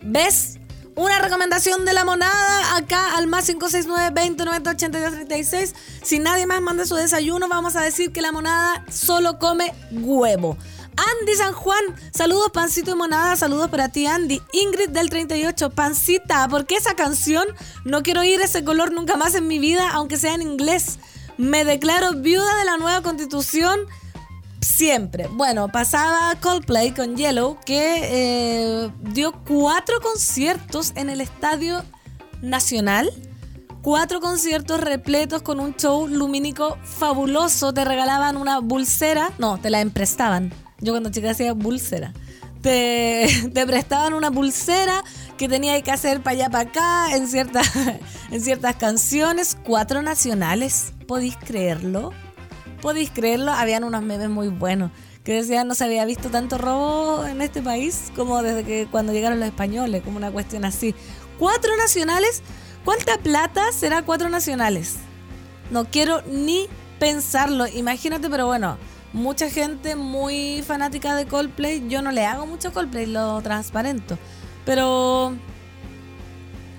¿Ves? 0.00 0.58
Una 0.96 1.18
recomendación 1.20 1.84
de 1.84 1.92
la 1.92 2.04
monada 2.04 2.76
acá 2.76 3.16
al 3.16 3.26
más 3.26 3.46
569 3.46 4.10
20 4.14 4.44
90 4.44 4.70
82 4.70 5.12
36. 5.12 5.74
Si 6.02 6.18
nadie 6.18 6.46
más 6.46 6.60
manda 6.62 6.86
su 6.86 6.94
desayuno, 6.94 7.48
vamos 7.48 7.76
a 7.76 7.82
decir 7.82 8.10
que 8.10 8.22
la 8.22 8.32
monada 8.32 8.84
solo 8.90 9.38
come 9.38 9.72
huevo. 9.90 10.56
Andy 10.96 11.34
San 11.36 11.52
Juan, 11.52 11.82
saludos 12.12 12.50
Pancito 12.52 12.90
y 12.90 12.94
Monada, 12.94 13.36
saludos 13.36 13.70
para 13.70 13.88
ti 13.88 14.06
Andy. 14.06 14.40
Ingrid 14.52 14.90
del 14.90 15.10
38, 15.10 15.70
Pancita, 15.70 16.48
¿por 16.48 16.66
qué 16.66 16.76
esa 16.76 16.94
canción? 16.94 17.46
No 17.84 18.02
quiero 18.02 18.20
oír 18.20 18.40
ese 18.40 18.64
color 18.64 18.92
nunca 18.92 19.16
más 19.16 19.34
en 19.34 19.46
mi 19.46 19.58
vida, 19.58 19.90
aunque 19.92 20.16
sea 20.16 20.34
en 20.34 20.42
inglés. 20.42 20.98
Me 21.36 21.64
declaro 21.64 22.14
viuda 22.14 22.58
de 22.58 22.64
la 22.64 22.76
nueva 22.76 23.02
constitución 23.02 23.80
siempre. 24.60 25.28
Bueno, 25.28 25.68
pasaba 25.68 26.34
Coldplay 26.40 26.92
con 26.92 27.16
Yellow, 27.16 27.58
que 27.64 28.00
eh, 28.02 28.90
dio 29.12 29.32
cuatro 29.46 30.00
conciertos 30.00 30.92
en 30.96 31.10
el 31.10 31.20
Estadio 31.20 31.82
Nacional. 32.42 33.10
Cuatro 33.82 34.20
conciertos 34.20 34.80
repletos 34.80 35.40
con 35.40 35.58
un 35.58 35.74
show 35.74 36.06
lumínico 36.06 36.76
fabuloso. 36.82 37.72
Te 37.72 37.84
regalaban 37.84 38.36
una 38.36 38.60
pulsera. 38.60 39.32
No, 39.38 39.58
te 39.58 39.70
la 39.70 39.80
emprestaban. 39.80 40.52
Yo 40.80 40.92
cuando 40.92 41.10
chica 41.10 41.30
hacía 41.30 41.54
pulsera. 41.54 42.12
Te, 42.62 43.28
te, 43.54 43.66
prestaban 43.66 44.14
una 44.14 44.30
pulsera 44.30 45.02
que 45.36 45.48
tenía 45.48 45.80
que 45.82 45.90
hacer 45.90 46.22
para 46.22 46.36
allá, 46.36 46.50
para 46.50 46.68
acá, 46.68 47.16
en, 47.16 47.26
ciertas 47.26 47.70
en 48.30 48.40
ciertas 48.40 48.76
canciones. 48.76 49.56
Cuatro 49.64 50.02
nacionales, 50.02 50.92
¿podéis 51.06 51.36
creerlo? 51.36 52.12
¿Podéis 52.80 53.10
creerlo? 53.10 53.52
Habían 53.52 53.84
unos 53.84 54.02
memes 54.02 54.30
muy 54.30 54.48
buenos 54.48 54.90
que 55.24 55.34
decían 55.34 55.68
no 55.68 55.74
se 55.74 55.84
había 55.84 56.04
visto 56.04 56.30
tanto 56.30 56.56
robo 56.56 57.26
en 57.26 57.42
este 57.42 57.62
país 57.62 58.10
como 58.16 58.42
desde 58.42 58.64
que 58.64 58.88
cuando 58.90 59.12
llegaron 59.12 59.38
los 59.38 59.48
españoles, 59.48 60.02
como 60.02 60.16
una 60.16 60.30
cuestión 60.30 60.64
así. 60.64 60.94
Cuatro 61.38 61.76
nacionales, 61.76 62.42
¿cuánta 62.84 63.18
plata 63.18 63.72
será 63.72 64.02
cuatro 64.02 64.28
nacionales? 64.28 64.96
No 65.70 65.84
quiero 65.84 66.22
ni 66.22 66.66
pensarlo, 66.98 67.66
imagínate, 67.66 68.28
pero 68.28 68.46
bueno, 68.46 68.78
mucha 69.12 69.50
gente 69.50 69.96
muy 69.96 70.62
fanática 70.66 71.14
de 71.14 71.26
Coldplay. 71.26 71.88
Yo 71.88 72.02
no 72.02 72.12
le 72.12 72.24
hago 72.24 72.46
mucho 72.46 72.72
Coldplay, 72.72 73.06
lo 73.06 73.40
transparento. 73.42 74.18
Pero 74.64 75.34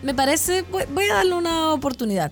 me 0.01 0.13
parece, 0.13 0.63
voy 0.63 1.05
a 1.05 1.15
darle 1.15 1.35
una 1.35 1.73
oportunidad. 1.73 2.31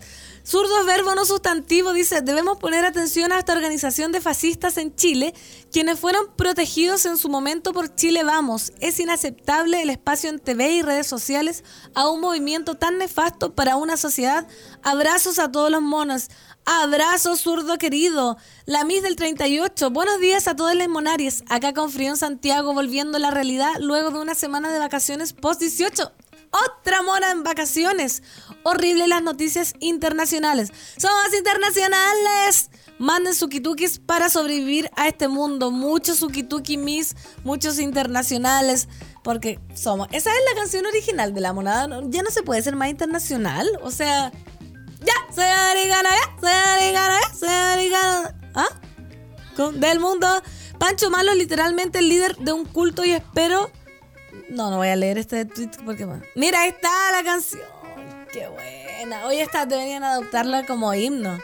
Zurdo 0.49 0.83
verbo 0.83 1.13
no 1.13 1.25
sustantivo 1.25 1.93
dice, 1.93 2.21
debemos 2.21 2.57
poner 2.57 2.83
atención 2.83 3.31
a 3.31 3.37
esta 3.37 3.53
organización 3.53 4.11
de 4.11 4.19
fascistas 4.19 4.77
en 4.77 4.95
Chile, 4.95 5.35
quienes 5.71 5.99
fueron 5.99 6.25
protegidos 6.35 7.05
en 7.05 7.17
su 7.17 7.29
momento 7.29 7.71
por 7.71 7.93
Chile 7.93 8.23
Vamos. 8.23 8.73
Es 8.79 8.99
inaceptable 8.99 9.83
el 9.83 9.91
espacio 9.91 10.31
en 10.31 10.39
TV 10.39 10.71
y 10.71 10.81
redes 10.81 11.05
sociales 11.05 11.63
a 11.93 12.09
un 12.09 12.21
movimiento 12.21 12.73
tan 12.73 12.97
nefasto 12.97 13.53
para 13.53 13.75
una 13.75 13.95
sociedad. 13.95 14.47
Abrazos 14.81 15.37
a 15.37 15.51
todos 15.51 15.69
los 15.69 15.83
monos. 15.83 16.29
Abrazo 16.65 17.35
zurdo 17.35 17.77
querido. 17.77 18.37
La 18.65 18.83
Miss 18.85 19.01
del 19.01 19.15
38. 19.15 19.89
Buenos 19.89 20.19
días 20.19 20.47
a 20.47 20.55
todos 20.55 20.75
los 20.75 20.87
monaries. 20.87 21.43
Acá 21.49 21.73
con 21.73 21.91
frío 21.91 22.11
en 22.11 22.17
Santiago, 22.17 22.73
volviendo 22.73 23.17
a 23.17 23.19
la 23.19 23.31
realidad 23.31 23.73
luego 23.79 24.11
de 24.11 24.19
una 24.19 24.35
semana 24.35 24.71
de 24.71 24.79
vacaciones 24.79 25.33
post 25.33 25.61
18. 25.61 26.11
Otra 26.51 27.01
mona 27.03 27.31
en 27.31 27.43
vacaciones. 27.43 28.23
Horrible 28.63 29.07
las 29.07 29.21
noticias 29.21 29.73
internacionales. 29.79 30.71
Somos 30.97 31.33
internacionales. 31.37 32.69
Manden 32.97 33.33
sukitukis 33.33 33.99
para 33.99 34.29
sobrevivir 34.29 34.89
a 34.95 35.07
este 35.07 35.27
mundo. 35.27 35.71
Muchos 35.71 36.17
sukituki 36.17 36.77
Miss, 36.77 37.15
muchos 37.43 37.79
internacionales. 37.79 38.87
Porque 39.23 39.59
somos. 39.73 40.07
Esa 40.11 40.31
es 40.31 40.39
la 40.53 40.59
canción 40.59 40.85
original 40.85 41.33
de 41.33 41.41
la 41.41 41.53
monada. 41.53 42.01
Ya 42.09 42.23
no 42.23 42.31
se 42.31 42.43
puede 42.43 42.61
ser 42.61 42.75
más 42.75 42.89
internacional. 42.89 43.67
O 43.81 43.91
sea, 43.91 44.31
ya, 45.01 45.13
soy 45.33 45.45
americana, 45.45 46.09
ya, 46.09 46.39
soy 46.39 46.51
americana, 46.51 47.19
ya, 47.21 47.33
soy 47.33 47.49
americana. 47.49 48.35
¿Ah? 48.55 48.67
Del 49.73 49.99
mundo. 49.99 50.27
Pancho 50.77 51.09
Malo, 51.09 51.33
literalmente 51.33 51.99
el 51.99 52.09
líder 52.09 52.37
de 52.37 52.53
un 52.53 52.65
culto 52.65 53.03
y 53.03 53.11
espero. 53.11 53.69
No, 54.49 54.69
no 54.71 54.77
voy 54.77 54.87
a 54.87 54.95
leer 54.95 55.17
este 55.17 55.45
tweet 55.45 55.71
porque. 55.85 56.07
Mira, 56.35 56.61
ahí 56.61 56.69
está 56.69 56.89
la 57.11 57.23
canción. 57.23 57.61
Qué 58.31 58.47
buena. 58.47 59.25
Hoy 59.25 59.39
esta 59.39 59.65
deberían 59.65 60.03
adoptarla 60.03 60.65
como 60.65 60.93
himno. 60.93 61.39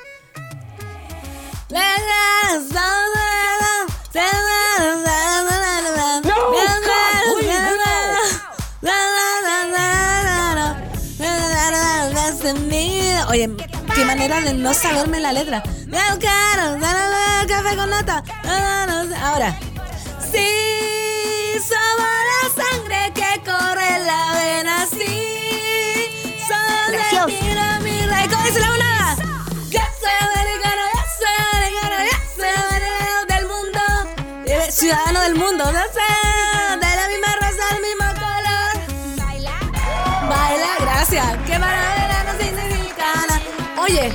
Oye, 13.28 13.50
qué 13.96 14.06
manera 14.06 14.40
de 14.42 14.54
no 14.54 14.74
saberme 14.74 15.20
la 15.20 15.34
letra. 15.34 15.64
café 17.48 17.76
con 17.76 17.90
nata. 17.90 18.24
Ahora. 19.24 19.58
Sí, 20.32 21.58
somos 21.60 22.16
la 22.32 22.64
sangre 22.64 23.12
que 23.14 23.42
corre 23.44 23.96
en 23.96 24.06
la 24.06 24.34
vena. 24.34 24.86
Sí, 24.90 26.10
somos 26.48 27.56
la 27.56 27.80
mi 27.80 28.06
rey. 28.06 28.28
¿Cómo 28.30 28.44
dice 28.44 28.60
la? 28.60 29.16
Yo 29.70 29.82
soy 30.00 30.18
americano, 30.30 30.84
yo 30.94 31.02
soy 31.18 31.36
americano, 31.54 31.96
yo 32.10 32.18
soy 32.36 32.54
americano 32.68 33.26
del 33.28 33.46
mundo. 33.48 33.82
Eh, 34.46 34.72
ciudadano 34.72 35.22
del 35.22 35.36
mundo. 35.36 35.64
Yo 35.66 35.84
soy 35.94 36.80
de 36.80 36.96
la 36.96 37.08
misma 37.08 37.36
raza, 37.42 37.64
del 37.74 37.82
mismo 37.82 38.08
color. 38.24 39.26
Baila. 39.26 39.56
Baila, 40.30 40.70
gracias. 40.80 41.26
Qué 41.48 41.60
maravilla. 41.60 41.95
Oye, 43.86 44.12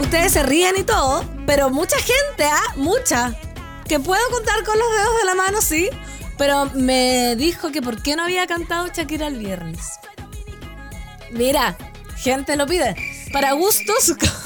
ustedes 0.00 0.32
se 0.32 0.42
ríen 0.42 0.74
y 0.78 0.84
todo, 0.84 1.22
pero 1.46 1.68
mucha 1.68 1.96
gente, 1.98 2.44
¿ah? 2.44 2.72
Mucha. 2.76 3.34
Que 3.86 4.00
puedo 4.00 4.22
contar 4.30 4.64
con 4.64 4.78
los 4.78 4.90
dedos 4.90 5.18
de 5.18 5.24
la 5.26 5.34
mano, 5.34 5.60
sí. 5.60 5.90
Pero 6.38 6.70
me 6.72 7.36
dijo 7.36 7.70
que 7.70 7.82
por 7.82 8.02
qué 8.02 8.16
no 8.16 8.22
había 8.22 8.46
cantado 8.46 8.88
Shakira 8.88 9.26
el 9.26 9.38
viernes. 9.38 9.80
Mira, 11.30 11.76
gente 12.16 12.56
lo 12.56 12.66
pide. 12.66 12.96
Para 13.34 13.52
gustos, 13.52 14.14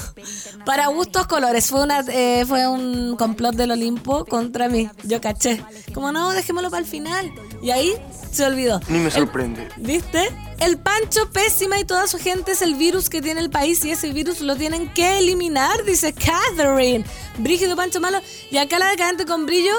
para 0.65 0.87
gustos 0.87 1.27
colores. 1.27 1.67
Fue 1.67 1.83
una 1.83 2.01
eh, 2.09 2.45
fue 2.47 2.67
un 2.67 3.15
complot 3.15 3.55
del 3.55 3.71
Olimpo 3.71 4.25
contra 4.25 4.69
mí. 4.69 4.89
Yo 5.03 5.21
caché. 5.21 5.63
Como 5.93 6.11
no, 6.11 6.31
dejémoslo 6.31 6.69
para 6.69 6.81
el 6.81 6.87
final. 6.87 7.31
Y 7.61 7.71
ahí 7.71 7.93
se 8.31 8.45
olvidó. 8.45 8.79
Ni 8.87 8.99
me 8.99 9.11
sorprende. 9.11 9.67
¿Viste? 9.77 10.29
El 10.59 10.77
Pancho 10.77 11.29
Pésima 11.31 11.79
y 11.79 11.85
toda 11.85 12.07
su 12.07 12.17
gente 12.17 12.51
es 12.51 12.61
el 12.61 12.75
virus 12.75 13.09
que 13.09 13.21
tiene 13.21 13.41
el 13.41 13.49
país 13.49 13.83
y 13.85 13.91
ese 13.91 14.11
virus 14.11 14.41
lo 14.41 14.55
tienen 14.55 14.91
que 14.93 15.19
eliminar, 15.19 15.83
dice 15.85 16.13
Catherine. 16.13 17.05
Brígido 17.37 17.75
Pancho 17.75 17.99
Malo. 17.99 18.19
Y 18.51 18.57
acá 18.57 18.79
la 18.79 18.89
decadente 18.89 19.25
con 19.25 19.45
brillo. 19.45 19.73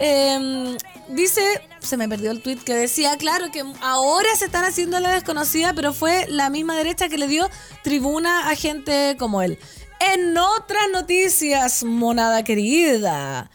Eh, 0.00 0.76
dice, 1.08 1.40
se 1.80 1.96
me 1.96 2.08
perdió 2.08 2.30
el 2.30 2.40
tweet 2.40 2.58
que 2.58 2.74
decía, 2.74 3.16
claro, 3.16 3.50
que 3.52 3.64
ahora 3.80 4.28
se 4.36 4.46
están 4.46 4.64
haciendo 4.64 4.98
la 5.00 5.14
desconocida, 5.14 5.72
pero 5.74 5.92
fue 5.92 6.26
la 6.28 6.50
misma 6.50 6.76
derecha 6.76 7.08
que 7.08 7.18
le 7.18 7.28
dio 7.28 7.48
tribuna 7.82 8.50
a 8.50 8.56
gente 8.56 9.16
como 9.18 9.42
él. 9.42 9.58
En 10.12 10.36
otras 10.36 10.90
noticias, 10.92 11.82
monada 11.82 12.44
querida, 12.44 13.50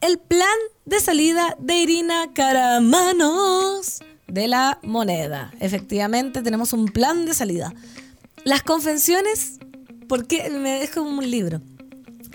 el 0.00 0.18
plan 0.18 0.48
de 0.84 1.00
salida 1.00 1.56
de 1.58 1.74
Irina 1.76 2.32
Caramanos 2.32 4.00
de 4.28 4.46
la 4.46 4.78
moneda. 4.82 5.52
Efectivamente, 5.60 6.42
tenemos 6.42 6.72
un 6.72 6.86
plan 6.86 7.26
de 7.26 7.34
salida. 7.34 7.72
Las 8.44 8.62
confesiones, 8.62 9.58
porque 10.08 10.48
me 10.50 10.78
dejo 10.78 11.02
un 11.02 11.28
libro. 11.28 11.60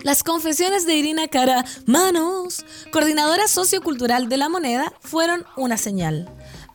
Las 0.02 0.22
confesiones 0.22 0.86
de 0.86 0.96
Irina 0.96 1.28
Cara 1.28 1.64
Manos, 1.86 2.64
coordinadora 2.90 3.48
sociocultural 3.48 4.28
de 4.28 4.36
la 4.36 4.48
moneda, 4.48 4.92
fueron 5.00 5.44
una 5.56 5.76
señal. 5.76 6.28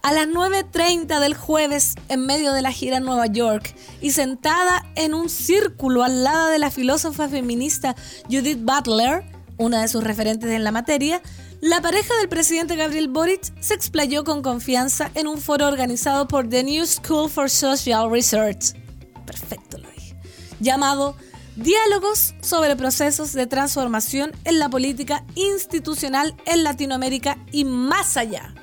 A 0.05 0.13
las 0.13 0.27
9.30 0.27 1.19
del 1.19 1.33
jueves, 1.33 1.95
en 2.09 2.27
medio 2.27 2.53
de 2.53 2.61
la 2.61 2.71
gira 2.71 2.97
en 2.97 3.05
Nueva 3.05 3.25
York 3.25 3.75
y 4.01 4.11
sentada 4.11 4.85
en 4.93 5.15
un 5.15 5.29
círculo 5.29 6.03
al 6.03 6.23
lado 6.23 6.49
de 6.49 6.59
la 6.59 6.69
filósofa 6.69 7.27
feminista 7.27 7.95
Judith 8.29 8.59
Butler, 8.61 9.25
una 9.57 9.81
de 9.81 9.87
sus 9.87 10.03
referentes 10.03 10.51
en 10.51 10.63
la 10.63 10.71
materia, 10.71 11.23
la 11.59 11.81
pareja 11.81 12.15
del 12.17 12.29
presidente 12.29 12.75
Gabriel 12.75 13.07
Boric 13.07 13.51
se 13.59 13.73
explayó 13.73 14.23
con 14.23 14.43
confianza 14.43 15.09
en 15.15 15.25
un 15.25 15.39
foro 15.39 15.67
organizado 15.67 16.27
por 16.27 16.47
The 16.47 16.63
New 16.63 16.85
School 16.85 17.27
for 17.27 17.49
Social 17.49 18.11
Research. 18.11 18.75
Perfecto 19.25 19.79
lo 19.79 19.89
dije. 19.89 20.15
Llamado 20.59 21.15
Diálogos 21.55 22.35
sobre 22.41 22.75
procesos 22.75 23.33
de 23.33 23.47
transformación 23.47 24.33
en 24.43 24.59
la 24.59 24.69
política 24.69 25.25
institucional 25.33 26.35
en 26.45 26.63
Latinoamérica 26.63 27.39
y 27.51 27.65
más 27.65 28.17
allá. 28.17 28.54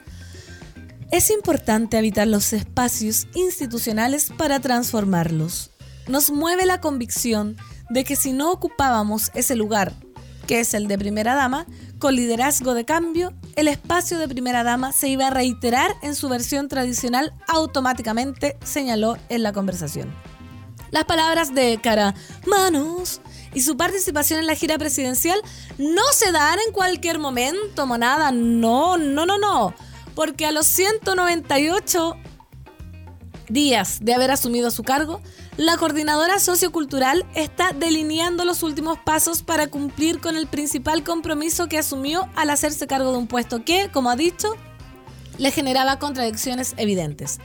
Es 1.13 1.29
importante 1.29 1.99
habitar 1.99 2.27
los 2.27 2.55
espacios 2.55 3.27
institucionales 3.35 4.33
para 4.39 4.61
transformarlos. 4.61 5.71
Nos 6.09 6.31
mueve 6.31 6.65
la 6.65 6.81
convicción 6.81 7.59
de 7.91 8.05
que 8.05 8.17
si 8.17 8.33
no 8.33 8.51
ocupábamos 8.51 9.31
ese 9.35 9.55
lugar, 9.55 9.93
que 10.47 10.61
es 10.61 10.73
el 10.73 10.89
de 10.89 10.97
primera 10.97 11.35
dama, 11.35 11.67
con 11.99 12.17
liderazgo 12.17 12.73
de 12.73 12.87
cambio, 12.87 13.35
el 13.57 13.69
espacio 13.69 14.17
de 14.17 14.27
primera 14.27 14.65
dama 14.65 14.93
se 14.93 15.09
iba 15.09 15.27
a 15.27 15.31
reiterar 15.31 15.95
en 16.01 16.15
su 16.15 16.31
versión 16.31 16.69
tradicional 16.69 17.35
automáticamente, 17.47 18.57
señaló 18.65 19.19
en 19.29 19.43
la 19.43 19.53
conversación. 19.53 20.15
Las 20.93 21.05
palabras 21.05 21.55
de 21.55 21.79
Cara 21.83 22.15
Manos 22.47 23.21
y 23.53 23.61
su 23.61 23.77
participación 23.77 24.41
en 24.41 24.47
la 24.47 24.55
gira 24.55 24.79
presidencial 24.79 25.39
no 25.77 26.05
se 26.15 26.33
dan 26.33 26.59
en 26.67 26.73
cualquier 26.73 27.19
momento, 27.19 27.87
monada. 27.87 28.33
No, 28.33 28.97
no, 28.97 29.27
no, 29.27 29.37
no. 29.37 29.75
Porque 30.15 30.47
a 30.47 30.53
los 30.53 30.67
198 30.67 32.17
días 33.49 33.99
de 34.03 34.15
haber 34.15 34.31
asumido 34.31 34.71
su 34.71 34.83
cargo, 34.83 35.21
la 35.57 35.77
coordinadora 35.77 36.39
sociocultural 36.39 37.27
está 37.35 37.73
delineando 37.73 38.45
los 38.45 38.63
últimos 38.63 38.99
pasos 38.99 39.43
para 39.43 39.67
cumplir 39.69 40.21
con 40.21 40.37
el 40.37 40.47
principal 40.47 41.05
compromiso 41.05 41.69
que 41.69 41.79
asumió 41.79 42.29
al 42.35 42.51
hacerse 42.51 42.87
cargo 42.87 43.13
de 43.13 43.19
un 43.19 43.27
puesto 43.27 43.65
que, 43.65 43.91
como 43.93 44.11
ha 44.11 44.17
dicho, 44.17 44.57
le 45.39 45.51
generaba 45.51 45.99
contradicciones 45.99 46.75
evidentes. 46.77 47.39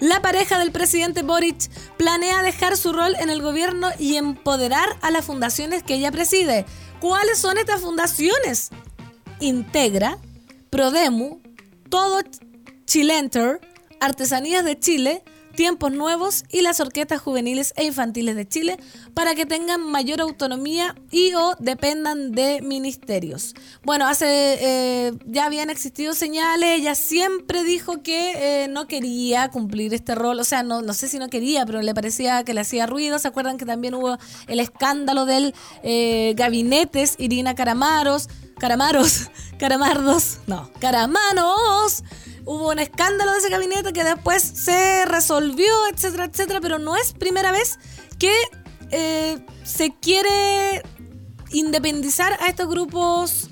La 0.00 0.22
pareja 0.22 0.60
del 0.60 0.70
presidente 0.70 1.22
Boric 1.22 1.68
planea 1.96 2.42
dejar 2.42 2.76
su 2.76 2.92
rol 2.92 3.16
en 3.18 3.30
el 3.30 3.42
gobierno 3.42 3.88
y 3.98 4.14
empoderar 4.14 4.88
a 5.02 5.10
las 5.10 5.24
fundaciones 5.24 5.82
que 5.82 5.94
ella 5.94 6.12
preside. 6.12 6.66
¿Cuáles 7.00 7.38
son 7.38 7.58
estas 7.58 7.80
fundaciones? 7.80 8.70
Integra, 9.40 10.18
Prodemu, 10.70 11.40
Todo 11.88 12.22
Chilenter, 12.86 13.60
Artesanías 14.00 14.64
de 14.64 14.78
Chile, 14.78 15.22
Tiempos 15.58 15.90
Nuevos 15.90 16.44
y 16.52 16.60
las 16.60 16.78
orquestas 16.78 17.20
juveniles 17.20 17.74
e 17.74 17.84
infantiles 17.84 18.36
de 18.36 18.46
Chile 18.46 18.78
para 19.12 19.34
que 19.34 19.44
tengan 19.44 19.80
mayor 19.82 20.20
autonomía 20.20 20.94
y 21.10 21.34
o 21.34 21.56
dependan 21.58 22.30
de 22.30 22.62
ministerios. 22.62 23.56
Bueno, 23.82 24.06
hace 24.06 24.28
eh, 24.28 25.12
ya 25.26 25.46
habían 25.46 25.68
existido 25.68 26.14
señales, 26.14 26.78
ella 26.78 26.94
siempre 26.94 27.64
dijo 27.64 28.04
que 28.04 28.34
eh, 28.36 28.68
no 28.68 28.86
quería 28.86 29.48
cumplir 29.48 29.92
este 29.94 30.14
rol, 30.14 30.38
o 30.38 30.44
sea, 30.44 30.62
no, 30.62 30.80
no 30.80 30.94
sé 30.94 31.08
si 31.08 31.18
no 31.18 31.28
quería, 31.28 31.66
pero 31.66 31.82
le 31.82 31.92
parecía 31.92 32.44
que 32.44 32.54
le 32.54 32.60
hacía 32.60 32.86
ruido. 32.86 33.18
¿Se 33.18 33.26
acuerdan 33.26 33.58
que 33.58 33.66
también 33.66 33.94
hubo 33.94 34.16
el 34.46 34.60
escándalo 34.60 35.24
del 35.24 35.56
eh, 35.82 36.34
gabinetes 36.36 37.16
Irina 37.18 37.56
Caramaros? 37.56 38.28
Caramaros, 38.60 39.28
Caramardos, 39.58 40.38
no, 40.46 40.70
Caramanos 40.78 42.04
hubo 42.48 42.70
un 42.70 42.78
escándalo 42.78 43.32
de 43.32 43.38
ese 43.38 43.50
gabinete 43.50 43.92
que 43.92 44.04
después 44.04 44.42
se 44.42 45.04
resolvió, 45.04 45.70
etcétera, 45.92 46.24
etcétera, 46.24 46.60
pero 46.62 46.78
no 46.78 46.96
es 46.96 47.12
primera 47.12 47.52
vez 47.52 47.78
que 48.18 48.32
eh, 48.90 49.38
se 49.64 49.94
quiere 50.00 50.82
independizar 51.52 52.32
a 52.40 52.46
estos 52.46 52.66
grupos 52.66 53.50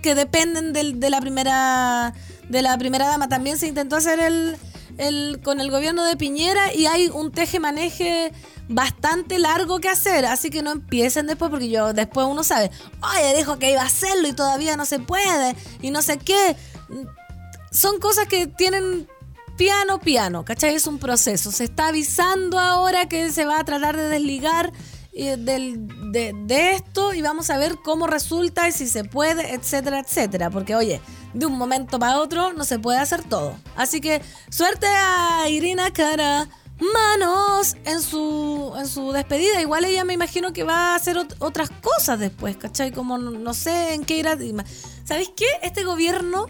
que 0.00 0.14
dependen 0.14 0.72
de 0.72 1.10
la 1.10 1.20
primera 1.20 2.14
de 2.48 2.62
la 2.62 2.78
primera 2.78 3.08
dama. 3.08 3.28
También 3.28 3.58
se 3.58 3.66
intentó 3.66 3.96
hacer 3.96 4.20
el, 4.20 4.56
el 4.98 5.40
con 5.42 5.60
el 5.60 5.68
gobierno 5.68 6.04
de 6.04 6.16
Piñera 6.16 6.72
y 6.72 6.86
hay 6.86 7.08
un 7.08 7.32
teje-maneje 7.32 8.32
bastante 8.68 9.40
largo 9.40 9.80
que 9.80 9.88
hacer, 9.88 10.24
así 10.24 10.50
que 10.50 10.62
no 10.62 10.70
empiecen 10.70 11.26
después 11.26 11.50
porque 11.50 11.68
yo 11.68 11.92
después 11.92 12.28
uno 12.30 12.44
sabe, 12.44 12.70
oye, 13.02 13.36
dijo 13.36 13.58
que 13.58 13.72
iba 13.72 13.82
a 13.82 13.86
hacerlo 13.86 14.28
y 14.28 14.32
todavía 14.34 14.76
no 14.76 14.84
se 14.84 15.00
puede 15.00 15.56
y 15.82 15.90
no 15.90 16.00
sé 16.00 16.18
qué 16.18 16.56
son 17.76 18.00
cosas 18.00 18.26
que 18.26 18.46
tienen 18.46 19.06
piano, 19.58 20.00
piano, 20.00 20.44
¿cachai? 20.44 20.74
Es 20.74 20.86
un 20.86 20.98
proceso. 20.98 21.52
Se 21.52 21.64
está 21.64 21.88
avisando 21.88 22.58
ahora 22.58 23.06
que 23.06 23.30
se 23.30 23.44
va 23.44 23.60
a 23.60 23.64
tratar 23.64 23.96
de 23.96 24.08
desligar 24.08 24.72
eh, 25.12 25.36
de, 25.36 26.70
esto 26.72 27.12
y 27.12 27.20
vamos 27.20 27.50
a 27.50 27.58
ver 27.58 27.76
cómo 27.84 28.06
resulta 28.06 28.66
y 28.66 28.72
si 28.72 28.86
se 28.86 29.04
puede, 29.04 29.54
etcétera, 29.54 30.00
etcétera. 30.00 30.48
Porque, 30.50 30.74
oye, 30.74 31.02
de 31.34 31.44
un 31.44 31.58
momento 31.58 31.98
para 31.98 32.18
otro 32.18 32.54
no 32.54 32.64
se 32.64 32.78
puede 32.78 32.98
hacer 32.98 33.22
todo. 33.24 33.56
Así 33.76 34.00
que 34.00 34.22
suerte 34.50 34.86
a 34.86 35.46
Irina 35.48 35.92
Cara. 35.92 36.48
Manos 36.78 37.74
en 37.86 38.02
su, 38.02 38.74
en 38.78 38.86
su 38.86 39.10
despedida. 39.12 39.62
Igual 39.62 39.86
ella 39.86 40.04
me 40.04 40.12
imagino 40.12 40.52
que 40.52 40.62
va 40.62 40.92
a 40.92 40.94
hacer 40.96 41.16
otras 41.38 41.70
cosas 41.70 42.18
después, 42.18 42.58
¿cachai? 42.58 42.92
Como 42.92 43.16
no, 43.16 43.54
sé 43.54 43.94
en 43.94 44.04
qué 44.04 44.18
irá. 44.18 44.36
¿Sabéis 45.04 45.30
qué? 45.34 45.46
Este 45.62 45.84
gobierno 45.84 46.48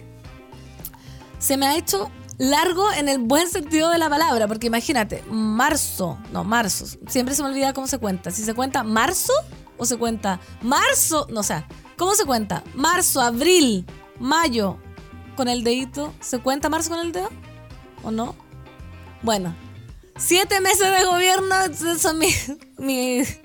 se 1.38 1.56
me 1.56 1.66
ha 1.66 1.76
hecho 1.76 2.10
largo 2.38 2.92
en 2.92 3.08
el 3.08 3.18
buen 3.18 3.48
sentido 3.48 3.90
de 3.90 3.98
la 3.98 4.08
palabra, 4.08 4.46
porque 4.46 4.66
imagínate, 4.66 5.22
marzo, 5.30 6.18
no, 6.32 6.44
marzo, 6.44 6.86
siempre 7.08 7.34
se 7.34 7.42
me 7.42 7.48
olvida 7.48 7.72
cómo 7.72 7.86
se 7.86 7.98
cuenta, 7.98 8.30
si 8.30 8.42
se 8.42 8.54
cuenta 8.54 8.82
marzo 8.82 9.32
o 9.78 9.84
se 9.84 9.96
cuenta 9.96 10.40
marzo, 10.62 11.26
no 11.30 11.40
o 11.40 11.42
sea, 11.42 11.66
¿cómo 11.96 12.14
se 12.14 12.24
cuenta? 12.24 12.62
Marzo, 12.74 13.20
abril, 13.20 13.86
mayo, 14.18 14.78
con 15.36 15.48
el 15.48 15.64
dedito, 15.64 16.14
¿se 16.20 16.38
cuenta 16.38 16.68
marzo 16.68 16.90
con 16.90 17.00
el 17.00 17.12
dedo? 17.12 17.30
¿O 18.02 18.10
no? 18.10 18.34
Bueno, 19.22 19.54
siete 20.16 20.60
meses 20.60 20.90
de 20.90 21.04
gobierno, 21.04 21.54
son 21.98 22.18
mis, 22.18 22.52
mis, 22.78 23.40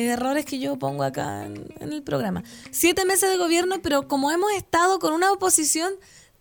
errores 0.00 0.44
que 0.44 0.58
yo 0.58 0.76
pongo 0.76 1.02
acá 1.02 1.44
en 1.46 1.92
el 1.92 2.02
programa. 2.02 2.42
Siete 2.70 3.04
meses 3.04 3.30
de 3.30 3.36
gobierno, 3.36 3.76
pero 3.82 4.08
como 4.08 4.30
hemos 4.30 4.52
estado 4.52 4.98
con 4.98 5.12
una 5.12 5.32
oposición 5.32 5.92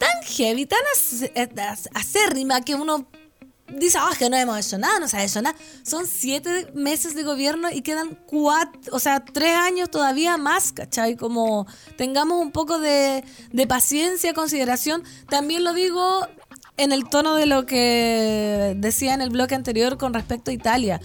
tan 0.03 0.23
heavy, 0.23 0.65
tan 0.65 0.79
acérrima 1.93 2.61
que 2.61 2.75
uno 2.75 3.07
dice, 3.69 3.97
ah, 3.99 4.11
que 4.17 4.29
no 4.29 4.35
hemos 4.35 4.65
hecho 4.65 4.77
nada, 4.77 4.99
no 4.99 5.07
se 5.07 5.17
ha 5.17 5.23
hecho 5.23 5.41
nada. 5.41 5.55
Son 5.83 6.05
siete 6.07 6.71
meses 6.73 7.15
de 7.15 7.23
gobierno 7.23 7.69
y 7.71 7.81
quedan 7.81 8.19
cuatro, 8.27 8.81
o 8.91 8.99
sea, 8.99 9.23
tres 9.23 9.55
años 9.55 9.89
todavía 9.89 10.37
más, 10.37 10.73
¿cachai? 10.73 11.15
Como 11.15 11.67
tengamos 11.97 12.41
un 12.41 12.51
poco 12.51 12.79
de, 12.79 13.23
de 13.51 13.67
paciencia, 13.67 14.33
consideración. 14.33 15.03
También 15.29 15.63
lo 15.63 15.73
digo 15.73 16.27
en 16.75 16.91
el 16.91 17.07
tono 17.07 17.35
de 17.35 17.45
lo 17.45 17.65
que 17.65 18.73
decía 18.77 19.13
en 19.13 19.21
el 19.21 19.29
bloque 19.29 19.55
anterior 19.55 19.97
con 19.97 20.13
respecto 20.13 20.51
a 20.51 20.53
Italia. 20.53 20.99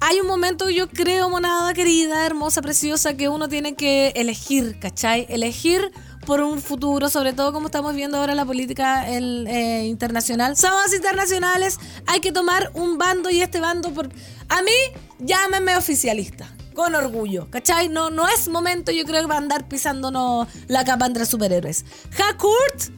Hay 0.00 0.20
un 0.20 0.26
momento, 0.26 0.68
yo 0.68 0.88
creo, 0.88 1.30
monada 1.30 1.72
querida, 1.72 2.26
hermosa, 2.26 2.60
preciosa, 2.60 3.16
que 3.16 3.28
uno 3.28 3.48
tiene 3.48 3.74
que 3.74 4.12
elegir, 4.16 4.78
¿cachai? 4.78 5.26
Elegir 5.30 5.90
por 6.24 6.40
un 6.40 6.60
futuro, 6.60 7.08
sobre 7.08 7.32
todo 7.32 7.52
como 7.52 7.66
estamos 7.66 7.94
viendo 7.94 8.18
ahora 8.18 8.34
la 8.34 8.44
política 8.44 9.08
eh, 9.08 9.84
internacional. 9.86 10.56
Somos 10.56 10.94
internacionales, 10.94 11.78
hay 12.06 12.20
que 12.20 12.32
tomar 12.32 12.70
un 12.74 12.98
bando 12.98 13.30
y 13.30 13.42
este 13.42 13.60
bando, 13.60 13.92
por... 13.92 14.08
a 14.48 14.62
mí, 14.62 14.72
llámeme 15.18 15.76
oficialista. 15.76 16.48
Con 16.74 16.96
orgullo, 16.96 17.48
¿cachai? 17.50 17.88
No, 17.88 18.10
no 18.10 18.28
es 18.28 18.48
momento, 18.48 18.90
yo 18.90 19.04
creo 19.04 19.20
que 19.20 19.28
va 19.28 19.36
a 19.36 19.38
andar 19.38 19.68
pisándonos 19.68 20.48
la 20.66 20.84
capa 20.84 21.06
entre 21.06 21.24
superhéroes. 21.24 21.84
Hakurt, 22.18 22.90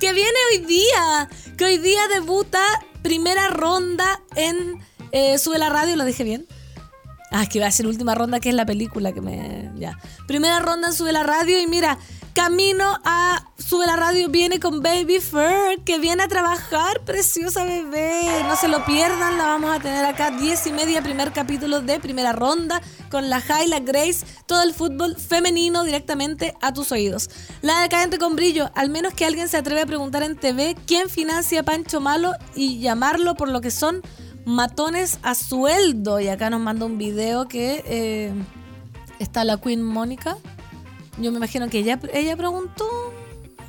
que 0.00 0.14
viene 0.14 0.38
hoy 0.50 0.64
día, 0.64 1.28
que 1.58 1.64
hoy 1.66 1.76
día 1.76 2.08
debuta 2.08 2.60
primera 3.02 3.48
ronda 3.48 4.22
en 4.34 4.80
eh, 5.12 5.36
Sube 5.36 5.58
la 5.58 5.68
Radio, 5.68 5.96
¿lo 5.96 6.06
dije 6.06 6.24
bien? 6.24 6.46
Ah, 7.30 7.42
es 7.42 7.48
que 7.50 7.60
va 7.60 7.66
a 7.66 7.70
ser 7.70 7.86
última 7.86 8.14
ronda, 8.14 8.40
que 8.40 8.48
es 8.48 8.54
la 8.54 8.64
película 8.64 9.12
que 9.12 9.20
me. 9.20 9.70
Ya. 9.76 9.98
Primera 10.26 10.60
ronda 10.60 10.88
en 10.88 10.94
Sube 10.94 11.12
la 11.12 11.22
Radio 11.22 11.60
y 11.60 11.66
mira, 11.66 11.98
camino 12.32 12.98
a 13.04 13.44
Sube 13.58 13.86
la 13.86 13.96
Radio 13.96 14.28
viene 14.28 14.60
con 14.60 14.82
Baby 14.82 15.20
Fur, 15.20 15.82
que 15.84 15.98
viene 15.98 16.22
a 16.22 16.28
trabajar, 16.28 17.00
preciosa 17.04 17.64
bebé. 17.64 18.44
No 18.44 18.56
se 18.56 18.68
lo 18.68 18.84
pierdan, 18.84 19.36
la 19.36 19.44
vamos 19.44 19.76
a 19.76 19.80
tener 19.80 20.04
acá, 20.04 20.30
10 20.30 20.68
y 20.68 20.72
media, 20.72 21.02
primer 21.02 21.32
capítulo 21.32 21.82
de 21.82 22.00
primera 22.00 22.32
ronda, 22.32 22.80
con 23.10 23.28
la 23.28 23.40
High, 23.40 23.68
la 23.68 23.80
Grace, 23.80 24.24
todo 24.46 24.62
el 24.62 24.72
fútbol 24.72 25.16
femenino 25.16 25.84
directamente 25.84 26.54
a 26.62 26.72
tus 26.72 26.92
oídos. 26.92 27.28
La 27.60 27.80
decadente 27.82 28.18
con 28.18 28.36
brillo, 28.36 28.70
al 28.74 28.90
menos 28.90 29.12
que 29.12 29.26
alguien 29.26 29.48
se 29.48 29.56
atreve 29.56 29.82
a 29.82 29.86
preguntar 29.86 30.22
en 30.22 30.36
TV 30.36 30.76
quién 30.86 31.10
financia 31.10 31.62
Pancho 31.62 32.00
Malo 32.00 32.32
y 32.54 32.78
llamarlo 32.78 33.34
por 33.34 33.48
lo 33.48 33.60
que 33.60 33.70
son 33.70 34.02
matones 34.46 35.18
a 35.22 35.34
sueldo. 35.34 36.20
Y 36.20 36.28
acá 36.28 36.48
nos 36.48 36.60
manda 36.60 36.86
un 36.86 36.96
video 36.96 37.48
que 37.48 37.82
eh, 37.86 38.32
está 39.18 39.44
la 39.44 39.60
Queen 39.60 39.82
Mónica 39.82 40.38
yo 41.20 41.30
me 41.30 41.38
imagino 41.38 41.68
que 41.68 41.78
ella, 41.78 42.00
ella 42.12 42.36
preguntó 42.36 42.86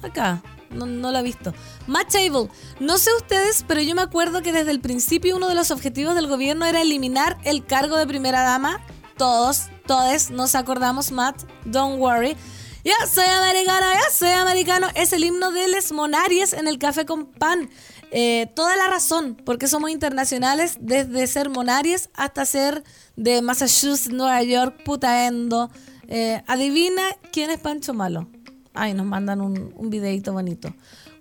acá. 0.01 0.41
No, 0.69 0.85
no 0.85 1.11
la 1.11 1.21
he 1.21 1.23
visto. 1.23 1.53
Matt 1.87 2.11
Table. 2.11 2.49
No 2.79 2.97
sé 2.97 3.11
ustedes, 3.13 3.65
pero 3.67 3.81
yo 3.81 3.95
me 3.95 4.01
acuerdo 4.01 4.41
que 4.41 4.51
desde 4.51 4.71
el 4.71 4.79
principio 4.79 5.35
uno 5.35 5.49
de 5.49 5.55
los 5.55 5.71
objetivos 5.71 6.15
del 6.15 6.27
gobierno 6.27 6.65
era 6.65 6.81
eliminar 6.81 7.37
el 7.43 7.65
cargo 7.65 7.97
de 7.97 8.05
primera 8.05 8.41
dama. 8.43 8.79
Todos, 9.17 9.63
todos 9.87 10.29
nos 10.29 10.55
acordamos, 10.55 11.11
Matt. 11.11 11.41
Don't 11.65 11.99
worry. 11.99 12.37
Ya 12.83 12.93
soy 13.07 13.25
americano, 13.25 13.85
ya 13.93 14.11
soy 14.11 14.29
americano. 14.29 14.87
Es 14.95 15.11
el 15.11 15.23
himno 15.23 15.51
de 15.51 15.67
Les 15.67 15.91
Monaries 15.91 16.53
en 16.53 16.67
el 16.67 16.77
café 16.77 17.05
con 17.05 17.25
pan. 17.25 17.69
Eh, 18.11 18.51
toda 18.55 18.75
la 18.75 18.87
razón, 18.87 19.37
porque 19.45 19.67
somos 19.67 19.91
internacionales 19.91 20.77
desde 20.79 21.27
ser 21.27 21.49
Monaries 21.49 22.09
hasta 22.13 22.45
ser 22.45 22.83
de 23.15 23.41
Massachusetts, 23.41 24.09
Nueva 24.09 24.41
York, 24.43 24.83
Putaendo. 24.83 25.69
Eh, 26.11 26.41
adivina 26.47 27.03
quién 27.31 27.51
es 27.51 27.59
Pancho 27.59 27.93
Malo. 27.93 28.27
Ay, 28.73 28.95
nos 28.95 29.05
mandan 29.05 29.41
un, 29.41 29.89
videito 29.91 30.33
bonito. 30.33 30.73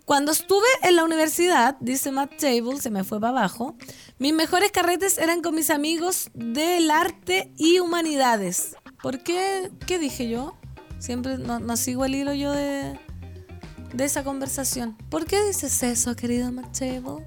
Cuando 0.07 0.33
estuve 0.33 0.67
en 0.83 0.97
la 0.97 1.05
universidad, 1.05 1.77
dice 1.81 2.11
Matt 2.11 2.39
Table, 2.39 2.81
se 2.81 2.91
me 2.91 3.05
fue 3.05 3.21
para 3.21 3.39
abajo, 3.39 3.77
mis 4.19 4.33
mejores 4.33 4.73
carretes 4.73 5.19
eran 5.19 5.43
con 5.43 5.55
mis 5.55 5.69
amigos 5.69 6.31
del 6.33 6.91
arte 6.91 7.53
y 7.59 7.81
humanidades. 7.81 8.77
¿Por 9.03 9.23
qué? 9.23 9.71
¿Qué 9.87 9.99
dije 9.99 10.31
yo? 10.31 10.57
Siempre 10.99 11.37
no, 11.37 11.77
sigo 11.77 12.07
el 12.07 12.15
hilo 12.15 12.33
yo 12.33 12.53
de, 12.53 12.99
de 13.93 14.05
esa 14.05 14.25
conversación. 14.25 14.97
¿Por 15.11 15.27
qué 15.27 15.45
dices 15.45 15.83
eso, 15.83 16.17
querido 16.17 16.51
Matt 16.51 16.79
Table? 16.79 17.27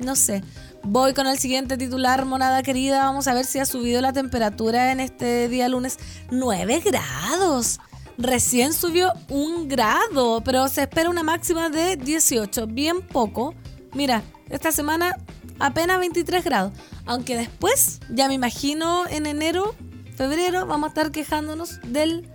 No 0.00 0.16
sé. 0.16 0.42
Voy 0.82 1.12
con 1.12 1.26
el 1.26 1.38
siguiente 1.38 1.76
titular, 1.76 2.24
monada 2.24 2.62
querida. 2.62 3.04
Vamos 3.04 3.28
a 3.28 3.34
ver 3.34 3.44
si 3.44 3.58
ha 3.58 3.66
subido 3.66 4.00
la 4.00 4.12
temperatura 4.12 4.92
en 4.92 5.00
este 5.00 5.48
día 5.48 5.68
lunes. 5.68 5.98
9 6.30 6.82
grados. 6.84 7.78
Recién 8.16 8.72
subió 8.72 9.12
un 9.28 9.68
grado, 9.68 10.42
pero 10.42 10.68
se 10.68 10.82
espera 10.82 11.10
una 11.10 11.22
máxima 11.22 11.68
de 11.68 11.96
18. 11.96 12.66
Bien 12.66 13.02
poco. 13.02 13.54
Mira, 13.94 14.22
esta 14.48 14.72
semana 14.72 15.16
apenas 15.58 16.00
23 16.00 16.44
grados. 16.44 16.72
Aunque 17.06 17.36
después, 17.36 18.00
ya 18.08 18.26
me 18.28 18.34
imagino 18.34 19.06
en 19.08 19.26
enero, 19.26 19.74
febrero, 20.16 20.66
vamos 20.66 20.86
a 20.86 20.88
estar 20.88 21.10
quejándonos 21.10 21.80
del 21.86 22.28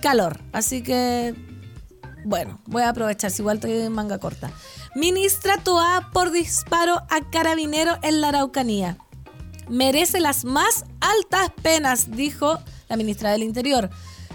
calor. 0.00 0.40
Así 0.52 0.82
que, 0.82 1.34
bueno, 2.24 2.60
voy 2.66 2.82
a 2.82 2.88
aprovechar, 2.88 3.30
si 3.30 3.42
igual 3.42 3.56
estoy 3.56 3.72
en 3.72 3.92
manga 3.92 4.18
corta. 4.18 4.50
Ministra 4.96 5.56
Toa 5.56 6.10
por 6.12 6.32
disparo 6.32 7.02
a 7.10 7.20
carabinero 7.30 7.96
en 8.02 8.20
la 8.20 8.30
Araucanía. 8.30 8.98
Merece 9.68 10.18
las 10.18 10.44
más 10.44 10.84
altas 11.00 11.52
penas, 11.62 12.10
dijo 12.10 12.58
la 12.88 12.96
ministra 12.96 13.30
del 13.30 13.44
Interior. 13.44 13.88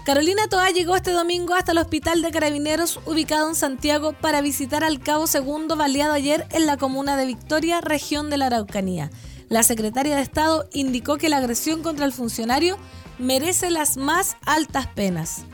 Carolina 0.06 0.48
Toa 0.48 0.70
llegó 0.70 0.96
este 0.96 1.10
domingo 1.10 1.52
hasta 1.52 1.72
el 1.72 1.78
hospital 1.78 2.22
de 2.22 2.30
carabineros 2.30 3.00
ubicado 3.04 3.50
en 3.50 3.54
Santiago 3.54 4.14
para 4.14 4.40
visitar 4.40 4.82
al 4.82 4.98
cabo 4.98 5.26
segundo 5.26 5.76
baleado 5.76 6.14
ayer 6.14 6.46
en 6.50 6.64
la 6.64 6.78
comuna 6.78 7.18
de 7.18 7.26
Victoria, 7.26 7.82
región 7.82 8.30
de 8.30 8.38
la 8.38 8.46
Araucanía. 8.46 9.10
La 9.50 9.62
secretaria 9.62 10.16
de 10.16 10.22
Estado 10.22 10.70
indicó 10.72 11.18
que 11.18 11.28
la 11.28 11.36
agresión 11.36 11.82
contra 11.82 12.06
el 12.06 12.12
funcionario 12.12 12.78
merece 13.18 13.70
las 13.70 13.98
más 13.98 14.38
altas 14.46 14.86
penas. 14.86 15.44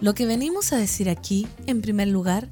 Lo 0.00 0.14
que 0.14 0.26
venimos 0.26 0.72
a 0.72 0.78
decir 0.78 1.08
aquí, 1.08 1.46
en 1.66 1.80
primer 1.80 2.08
lugar, 2.08 2.48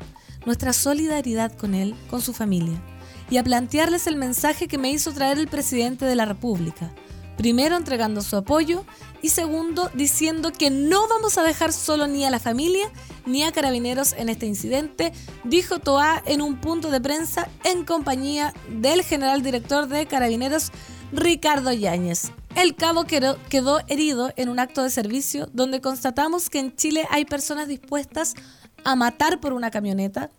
nuestra 0.46 0.72
solidaridad 0.72 1.52
con 1.52 1.74
él, 1.74 1.94
con 2.08 2.22
su 2.22 2.32
familia, 2.32 2.80
y 3.28 3.36
a 3.36 3.44
plantearles 3.44 4.06
el 4.06 4.16
mensaje 4.16 4.68
que 4.68 4.78
me 4.78 4.90
hizo 4.90 5.12
traer 5.12 5.38
el 5.38 5.48
presidente 5.48 6.06
de 6.06 6.14
la 6.14 6.24
República. 6.24 6.94
Primero 7.36 7.76
entregando 7.76 8.22
su 8.22 8.36
apoyo 8.36 8.86
y 9.20 9.28
segundo 9.28 9.90
diciendo 9.92 10.52
que 10.52 10.70
no 10.70 11.06
vamos 11.06 11.36
a 11.36 11.42
dejar 11.42 11.72
solo 11.72 12.06
ni 12.06 12.24
a 12.24 12.30
la 12.30 12.38
familia 12.38 12.90
ni 13.26 13.42
a 13.42 13.52
carabineros 13.52 14.14
en 14.14 14.30
este 14.30 14.46
incidente, 14.46 15.12
dijo 15.44 15.78
Toa 15.78 16.22
en 16.24 16.40
un 16.40 16.58
punto 16.60 16.90
de 16.90 17.00
prensa 17.00 17.50
en 17.64 17.84
compañía 17.84 18.54
del 18.70 19.02
general 19.02 19.42
director 19.42 19.86
de 19.86 20.06
carabineros 20.06 20.70
Ricardo 21.12 21.72
Yáñez. 21.72 22.32
El 22.56 22.74
cabo 22.74 23.04
quedó, 23.04 23.36
herido 23.86 24.32
en 24.36 24.48
un 24.48 24.58
acto 24.58 24.82
de 24.82 24.88
servicio 24.88 25.48
donde 25.52 25.82
constatamos 25.82 26.48
que 26.48 26.58
en 26.58 26.74
Chile 26.74 27.06
hay 27.10 27.26
personas 27.26 27.68
dispuestas 27.68 28.34
a 28.86 28.94
matar 28.94 29.40
por 29.40 29.52
una 29.52 29.72
camioneta, 29.72 30.30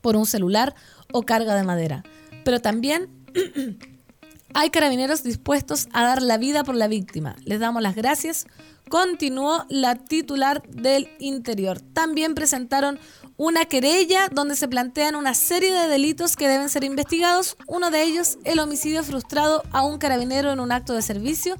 por 0.00 0.14
un 0.14 0.24
celular 0.24 0.74
o 1.12 1.22
carga 1.24 1.56
de 1.56 1.64
madera. 1.64 2.04
Pero 2.44 2.60
también 2.60 3.08
hay 4.54 4.70
carabineros 4.70 5.24
dispuestos 5.24 5.88
a 5.92 6.04
dar 6.04 6.22
la 6.22 6.38
vida 6.38 6.62
por 6.62 6.76
la 6.76 6.86
víctima. 6.86 7.34
Les 7.44 7.58
damos 7.58 7.82
las 7.82 7.96
gracias. 7.96 8.46
Continuó 8.88 9.64
la 9.68 9.96
titular 9.96 10.62
del 10.68 11.08
interior. 11.18 11.80
También 11.80 12.36
presentaron 12.36 13.00
una 13.36 13.64
querella 13.64 14.28
donde 14.30 14.54
se 14.54 14.68
plantean 14.68 15.16
una 15.16 15.34
serie 15.34 15.72
de 15.72 15.88
delitos 15.88 16.36
que 16.36 16.46
deben 16.46 16.68
ser 16.68 16.84
investigados. 16.84 17.56
Uno 17.66 17.90
de 17.90 18.04
ellos, 18.04 18.38
el 18.44 18.60
homicidio 18.60 19.02
frustrado 19.02 19.64
a 19.72 19.82
un 19.82 19.98
carabinero 19.98 20.52
en 20.52 20.60
un 20.60 20.70
acto 20.70 20.94
de 20.94 21.02
servicio 21.02 21.56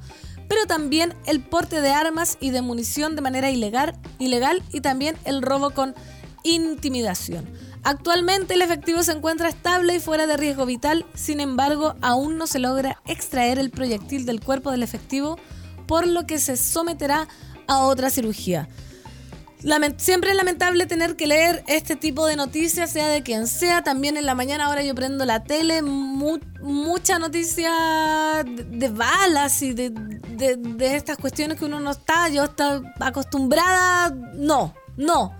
pero 0.53 0.67
también 0.67 1.15
el 1.25 1.41
porte 1.41 1.81
de 1.81 1.89
armas 1.89 2.37
y 2.39 2.51
de 2.51 2.61
munición 2.61 3.15
de 3.15 3.23
manera 3.23 3.49
ilegal, 3.49 3.97
ilegal 4.19 4.61
y 4.71 4.81
también 4.81 5.17
el 5.25 5.41
robo 5.41 5.71
con 5.71 5.95
intimidación. 6.43 7.49
Actualmente 7.81 8.53
el 8.53 8.61
efectivo 8.61 9.01
se 9.01 9.13
encuentra 9.13 9.49
estable 9.49 9.95
y 9.95 9.99
fuera 9.99 10.27
de 10.27 10.37
riesgo 10.37 10.67
vital, 10.67 11.07
sin 11.15 11.39
embargo 11.39 11.95
aún 12.01 12.37
no 12.37 12.45
se 12.45 12.59
logra 12.59 13.01
extraer 13.07 13.57
el 13.57 13.71
proyectil 13.71 14.27
del 14.27 14.41
cuerpo 14.41 14.69
del 14.69 14.83
efectivo, 14.83 15.39
por 15.87 16.05
lo 16.05 16.27
que 16.27 16.37
se 16.37 16.55
someterá 16.55 17.27
a 17.65 17.79
otra 17.79 18.11
cirugía. 18.11 18.67
Siempre 19.97 20.31
es 20.31 20.35
lamentable 20.35 20.85
tener 20.85 21.15
que 21.15 21.27
leer 21.27 21.63
este 21.67 21.95
tipo 21.95 22.25
de 22.25 22.35
noticias, 22.35 22.91
sea 22.91 23.07
de 23.07 23.23
quien 23.23 23.47
sea. 23.47 23.83
También 23.83 24.17
en 24.17 24.25
la 24.25 24.35
mañana 24.35 24.65
ahora 24.65 24.83
yo 24.83 24.93
prendo 24.93 25.25
la 25.25 25.43
tele, 25.43 25.81
mucha 25.81 27.19
noticia 27.19 28.43
de, 28.43 28.89
balas 28.89 29.61
y 29.61 29.73
de, 29.73 29.89
de, 29.91 30.95
estas 30.95 31.17
cuestiones 31.17 31.57
que 31.57 31.65
uno 31.65 31.79
no 31.79 31.91
está, 31.91 32.29
yo 32.29 32.43
está 32.43 32.81
acostumbrada. 32.99 34.09
No, 34.33 34.73
no. 34.97 35.33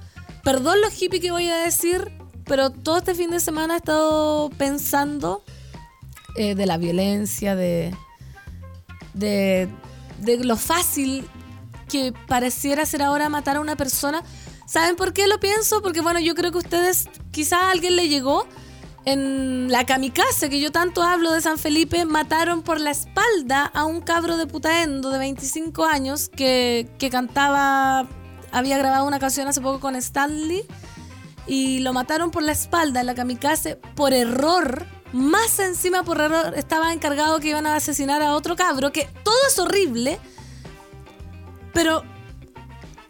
Perdón 0.43 0.81
los 0.81 0.93
hippies 0.93 1.21
que 1.21 1.31
voy 1.31 1.49
a 1.49 1.57
decir, 1.57 2.11
pero 2.45 2.69
todo 2.69 2.97
este 2.97 3.15
fin 3.15 3.29
de 3.29 3.39
semana 3.39 3.75
he 3.75 3.77
estado 3.77 4.49
pensando 4.51 5.43
eh, 6.35 6.55
de 6.55 6.65
la 6.65 6.77
violencia, 6.77 7.55
de, 7.55 7.95
de, 9.13 9.69
de 10.19 10.37
lo 10.37 10.55
fácil 10.57 11.25
que 11.93 12.11
pareciera 12.27 12.87
ser 12.87 13.03
ahora 13.03 13.29
matar 13.29 13.57
a 13.57 13.59
una 13.59 13.75
persona. 13.75 14.23
¿Saben 14.65 14.95
por 14.95 15.13
qué 15.13 15.27
lo 15.27 15.39
pienso? 15.39 15.83
Porque 15.83 16.01
bueno, 16.01 16.19
yo 16.19 16.33
creo 16.33 16.51
que 16.51 16.57
ustedes, 16.57 17.07
quizás 17.29 17.59
alguien 17.71 17.95
le 17.95 18.09
llegó 18.09 18.47
en 19.05 19.71
la 19.71 19.85
kamikaze, 19.85 20.49
que 20.49 20.59
yo 20.59 20.71
tanto 20.71 21.03
hablo 21.03 21.31
de 21.33 21.41
San 21.41 21.59
Felipe, 21.59 22.03
mataron 22.05 22.63
por 22.63 22.79
la 22.79 22.89
espalda 22.89 23.65
a 23.65 23.85
un 23.85 24.01
cabro 24.01 24.37
de 24.37 24.47
putaendo 24.47 25.11
de 25.11 25.19
25 25.19 25.85
años 25.85 26.29
que, 26.29 26.89
que 26.97 27.11
cantaba, 27.11 28.07
había 28.51 28.79
grabado 28.79 29.05
una 29.05 29.19
canción 29.19 29.47
hace 29.47 29.61
poco 29.61 29.79
con 29.79 29.95
Stanley 29.95 30.65
y 31.45 31.81
lo 31.81 31.93
mataron 31.93 32.31
por 32.31 32.41
la 32.41 32.53
espalda 32.53 33.01
en 33.01 33.05
la 33.05 33.13
kamikaze 33.13 33.75
por 33.75 34.13
error. 34.13 34.87
Más 35.11 35.59
encima 35.59 36.01
por 36.01 36.19
error 36.19 36.55
estaba 36.55 36.91
encargado 36.91 37.39
que 37.39 37.49
iban 37.49 37.67
a 37.67 37.75
asesinar 37.75 38.23
a 38.23 38.33
otro 38.33 38.55
cabro, 38.55 38.91
que 38.91 39.07
todo 39.23 39.37
es 39.47 39.59
horrible, 39.59 40.19
pero 41.73 42.03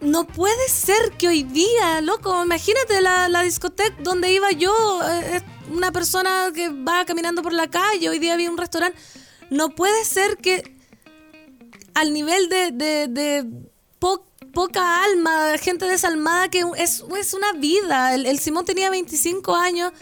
no 0.00 0.26
puede 0.26 0.68
ser 0.68 1.12
que 1.18 1.28
hoy 1.28 1.42
día, 1.42 2.00
loco, 2.00 2.42
imagínate 2.44 3.00
la, 3.00 3.28
la 3.28 3.42
discoteca 3.42 3.96
donde 4.00 4.32
iba 4.32 4.50
yo, 4.52 4.72
eh, 5.02 5.42
una 5.70 5.92
persona 5.92 6.50
que 6.54 6.68
va 6.68 7.04
caminando 7.04 7.42
por 7.42 7.52
la 7.52 7.68
calle, 7.68 8.08
hoy 8.08 8.18
día 8.18 8.34
había 8.34 8.50
un 8.50 8.58
restaurante, 8.58 8.98
no 9.50 9.70
puede 9.70 10.04
ser 10.04 10.36
que 10.36 10.76
al 11.94 12.12
nivel 12.12 12.48
de, 12.48 12.70
de, 13.08 13.44
poca 14.52 15.02
alma, 15.02 15.58
gente 15.58 15.86
desalmada, 15.86 16.48
que 16.48 16.64
es, 16.76 17.02
es 17.18 17.34
una 17.34 17.52
vida, 17.54 18.14
el, 18.14 18.26
el 18.26 18.38
Simón 18.38 18.64
tenía 18.64 18.88
25 18.88 19.56
años 19.56 19.92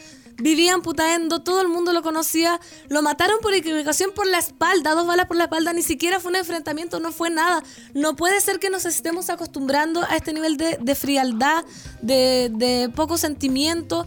vivía 0.42 0.72
en 0.72 0.82
Putaendo, 0.82 1.40
todo 1.40 1.60
el 1.62 1.68
mundo 1.68 1.92
lo 1.92 2.02
conocía, 2.02 2.60
lo 2.88 3.00
mataron 3.00 3.38
por 3.40 3.54
equivocación 3.54 4.10
por 4.12 4.26
la 4.26 4.38
espalda, 4.38 4.94
dos 4.94 5.06
balas 5.06 5.26
por 5.26 5.36
la 5.36 5.44
espalda, 5.44 5.72
ni 5.72 5.82
siquiera 5.82 6.18
fue 6.18 6.30
un 6.30 6.36
enfrentamiento, 6.36 7.00
no 7.00 7.12
fue 7.12 7.30
nada. 7.30 7.62
No 7.94 8.16
puede 8.16 8.40
ser 8.40 8.58
que 8.58 8.68
nos 8.68 8.84
estemos 8.84 9.30
acostumbrando 9.30 10.02
a 10.02 10.16
este 10.16 10.32
nivel 10.32 10.56
de, 10.56 10.94
frialdad, 10.94 11.64
de, 12.02 12.90
poco 12.94 13.16
sentimiento. 13.16 14.06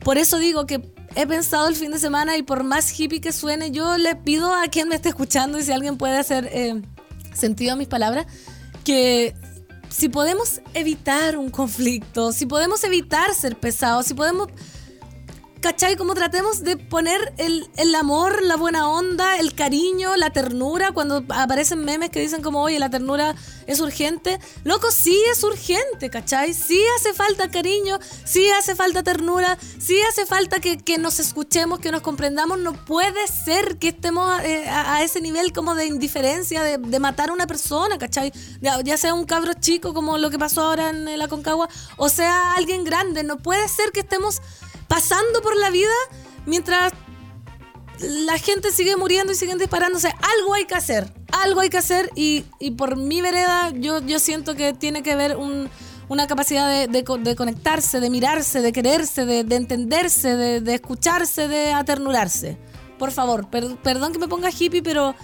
Por 0.00 0.18
eso 0.18 0.38
digo 0.38 0.66
que 0.66 0.82
he 1.14 1.26
pensado 1.26 1.68
el 1.68 1.76
fin 1.76 1.92
de 1.92 1.98
semana 1.98 2.36
y 2.36 2.42
por 2.42 2.64
más 2.64 2.98
hippie 2.98 3.20
que 3.20 3.32
suene, 3.32 3.70
yo 3.70 3.96
le 3.96 4.16
pido 4.16 4.54
a 4.54 4.66
quien 4.68 4.88
me 4.88 4.96
esté 4.96 5.08
escuchando 5.08 5.58
y 5.58 5.62
si 5.62 5.72
alguien 5.72 5.96
puede 5.96 6.18
hacer 6.18 6.48
eh, 6.52 6.82
sentido 7.32 7.74
a 7.74 7.76
mis 7.76 7.88
palabras, 7.88 8.26
que 8.84 9.34
si 9.88 10.08
podemos 10.08 10.60
evitar 10.74 11.36
un 11.36 11.50
conflicto, 11.50 12.32
si 12.32 12.44
podemos 12.44 12.82
evitar 12.84 13.32
ser 13.34 13.58
pesados, 13.58 14.06
si 14.06 14.14
podemos 14.14 14.48
¿Cachai? 15.66 15.96
Como 15.96 16.14
tratemos 16.14 16.62
de 16.62 16.76
poner 16.76 17.34
el, 17.38 17.94
amor, 17.96 18.40
la 18.44 18.54
buena 18.54 18.88
onda, 18.88 19.36
el 19.40 19.52
cariño, 19.56 20.14
la 20.14 20.30
ternura, 20.30 20.92
cuando 20.92 21.24
aparecen 21.30 21.84
memes 21.84 22.10
que 22.10 22.20
dicen 22.20 22.40
como, 22.40 22.62
oye, 22.62 22.78
la 22.78 22.88
ternura 22.88 23.34
es 23.66 23.80
urgente. 23.80 24.38
Loco, 24.62 24.92
sí 24.92 25.20
es 25.28 25.42
urgente, 25.42 26.08
¿cachai? 26.08 26.54
Sí 26.54 26.80
hace 26.96 27.14
falta 27.14 27.50
cariño, 27.50 27.98
sí 28.24 28.48
hace 28.50 28.76
falta 28.76 29.02
ternura, 29.02 29.58
sí 29.80 30.00
hace 30.08 30.24
falta 30.24 30.60
que, 30.60 30.98
nos 30.98 31.18
escuchemos, 31.18 31.80
que 31.80 31.90
nos 31.90 32.02
comprendamos. 32.02 32.60
No 32.60 32.72
puede 32.84 33.26
ser 33.26 33.76
que 33.78 33.88
estemos 33.88 34.40
eh, 34.44 34.68
a, 34.68 35.02
ese 35.02 35.20
nivel 35.20 35.52
como 35.52 35.74
de 35.74 35.86
indiferencia, 35.86 36.62
de, 36.62 37.00
matar 37.00 37.30
a 37.30 37.32
una 37.32 37.48
persona, 37.48 37.98
¿cachai? 37.98 38.32
Ya, 38.60 38.80
ya, 38.82 38.96
sea 38.96 39.14
un 39.14 39.24
cabro 39.24 39.52
chico 39.54 39.92
como 39.94 40.16
lo 40.16 40.30
que 40.30 40.38
pasó 40.38 40.62
ahora 40.62 40.90
en 40.90 41.18
la 41.18 41.26
Concagua, 41.26 41.68
o 41.96 42.08
sea 42.08 42.52
alguien 42.52 42.84
grande. 42.84 43.24
No 43.24 43.38
puede 43.38 43.66
ser 43.68 43.90
que 43.90 44.00
estemos 44.00 44.40
pasando 44.88 45.42
por 45.42 45.56
la 45.56 45.70
vida 45.70 45.92
mientras 46.46 46.92
la 48.00 48.38
gente 48.38 48.70
sigue 48.72 48.96
muriendo 48.96 49.32
y 49.32 49.36
siguen 49.36 49.58
disparándose. 49.58 50.08
Algo 50.08 50.54
hay 50.54 50.66
que 50.66 50.74
hacer, 50.74 51.12
algo 51.32 51.60
hay 51.60 51.70
que 51.70 51.78
hacer 51.78 52.10
y, 52.14 52.42
por 52.76 52.96
mi 52.96 53.20
vereda 53.20 53.70
yo, 53.70 54.00
yo 54.00 54.18
siento 54.18 54.54
que 54.54 54.72
tiene 54.72 55.02
que 55.02 55.12
haber 55.12 55.36
una 55.36 56.26
capacidad 56.26 56.88
de, 56.88 57.04
conectarse, 57.04 58.00
de 58.00 58.10
mirarse, 58.10 58.60
de 58.60 58.72
quererse, 58.72 59.24
de, 59.24 59.56
entenderse, 59.56 60.36
de, 60.36 60.74
escucharse, 60.74 61.48
de 61.48 61.72
aternurarse. 61.72 62.58
Por 62.98 63.12
favor, 63.12 63.48
perdón 63.50 64.12
que 64.12 64.18
me 64.18 64.28
ponga 64.28 64.50
hippie, 64.50 64.82
pero 64.82 65.14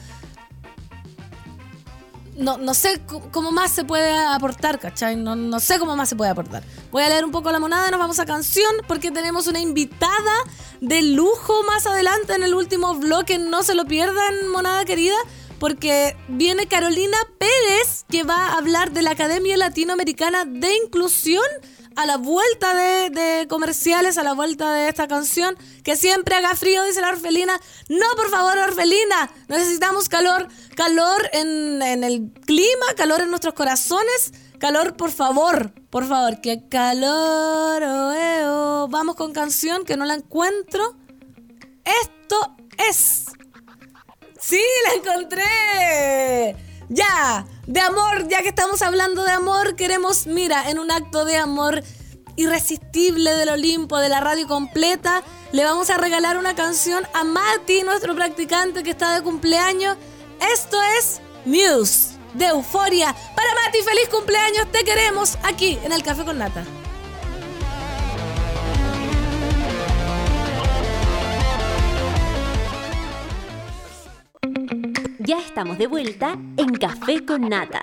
no, 2.43 2.59
no 2.59 2.75
sé 2.75 3.01
cómo 3.31 3.53
más 3.53 3.71
se 3.71 3.85
puede 3.85 4.13
aportar, 4.13 4.79
¿cachai? 4.79 5.17
No, 5.17 5.37
no 5.37 5.61
sé 5.61 5.79
cómo 5.79 5.97
más 5.97 6.09
se 6.09 6.17
puede 6.17 6.31
aportar. 6.31 6.63
Voy 6.91 7.03
a 7.03 7.09
leer 7.09 7.25
un 7.25 7.31
poco 7.31 7.51
la 7.51 7.59
monada, 7.59 7.91
nos 7.91 8.01
vamos 8.01 8.19
a 8.19 8.27
canción 8.27 8.73
porque 8.87 9.11
tenemos 9.11 9.47
una 9.47 9.61
invitada 9.61 10.35
de 10.81 11.03
lujo 11.03 11.63
más 11.65 11.87
adelante 11.87 12.35
en 12.35 12.43
el 12.43 12.55
último 12.55 12.95
bloque. 12.95 13.39
No 13.39 13.63
se 13.63 13.75
lo 13.75 13.85
pierdan, 13.87 14.49
monada 14.49 14.85
querida, 14.85 15.17
porque 15.59 16.17
viene 16.29 16.67
Carolina 16.67 17.17
Pérez 17.39 18.05
que 18.09 18.25
va 18.25 18.49
a 18.49 18.59
hablar 18.59 18.93
de 18.93 19.03
la 19.03 19.13
Academia 19.13 19.57
Latinoamericana 19.57 20.45
de 20.45 20.75
Inclusión 20.85 21.45
a 21.97 22.07
la 22.07 22.17
vuelta 22.17 22.75
de, 22.75 23.47
comerciales, 23.49 24.19
a 24.19 24.23
la 24.23 24.33
vuelta 24.33 24.73
de 24.73 24.89
esta 24.89 25.09
canción. 25.09 25.57
Que 25.85 25.97
siempre 25.97 26.35
haga 26.35 26.55
frío, 26.55 26.83
dice 26.85 27.01
la 27.01 27.09
orfelina. 27.11 27.59
No, 27.89 28.07
por 28.17 28.31
favor, 28.31 28.57
orfelina. 28.59 29.31
Necesitamos 29.49 30.09
calor. 30.09 30.49
Calor 30.77 31.29
en, 31.33 31.83
el 31.83 32.33
clima, 32.47 32.87
calor 32.97 33.21
en 33.21 33.31
nuestros 33.31 33.55
corazones. 33.55 34.33
Calor, 34.59 34.97
por 34.97 35.11
favor, 35.11 35.73
por 35.91 36.07
favor. 36.07 36.41
Que 36.41 36.69
calor. 36.69 37.83
Oh, 37.85 38.89
Vamos 38.91 39.17
con 39.17 39.33
canción 39.33 39.85
que 39.85 39.97
no 39.97 40.05
la 40.05 40.15
encuentro. 40.15 40.97
Esto 41.85 42.57
es. 42.89 43.27
Sí, 44.41 44.61
la 44.87 44.95
encontré. 44.95 46.57
Ya, 46.89 47.47
de 47.67 47.81
amor, 47.81 48.29
ya 48.29 48.43
que 48.43 48.49
estamos 48.49 48.83
hablando 48.83 49.25
de 49.25 49.33
amor, 49.33 49.77
queremos, 49.77 50.27
mira, 50.27 50.71
en 50.71 50.79
un 50.79 50.91
acto 50.91 51.25
de 51.25 51.37
amor 51.37 51.83
irresistible 52.37 53.35
del 53.37 53.51
Olimpo, 53.51 53.99
de 53.99 54.09
la 54.09 54.21
radio 54.21 54.49
completa, 54.49 55.23
le 55.53 55.65
vamos 55.65 55.91
a 55.91 55.99
regalar 55.99 56.39
una 56.39 56.55
canción 56.55 57.07
a 57.15 57.25
Mati, 57.25 57.83
nuestro 57.83 58.15
practicante 58.15 58.83
que 58.83 58.91
está 58.91 59.15
de 59.15 59.23
cumpleaños. 59.23 59.97
Esto 60.53 60.79
es 60.99 61.21
Muse 61.45 62.17
de 62.35 62.47
Euforia. 62.47 63.15
Para 63.37 63.55
Mati, 63.55 63.79
feliz 63.83 64.09
cumpleaños, 64.11 64.71
te 64.73 64.85
queremos 64.85 65.37
aquí 65.43 65.79
en 65.85 65.93
el 65.93 66.03
Café 66.03 66.25
con 66.25 66.39
Nata. 66.39 66.65
Ya 75.25 75.39
estamos 75.39 75.79
de 75.79 75.87
vuelta 75.87 76.37
en 76.57 76.75
Café 76.75 77.25
con 77.25 77.49
Nata. 77.49 77.81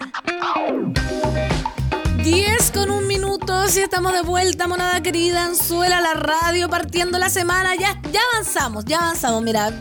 10 2.21 2.71
con 2.71 2.91
un 2.91 3.07
minuto, 3.07 3.67
si 3.69 3.79
estamos 3.79 4.11
de 4.11 4.23
vuelta, 4.23 4.67
monada 4.67 5.01
querida, 5.01 5.45
Anzuela, 5.45 6.01
la 6.01 6.15
radio, 6.15 6.69
partiendo 6.69 7.17
la 7.17 7.29
semana, 7.29 7.75
ya, 7.75 8.01
ya 8.11 8.19
avanzamos, 8.33 8.83
ya 8.83 8.97
avanzamos, 8.97 9.41
mira, 9.41 9.71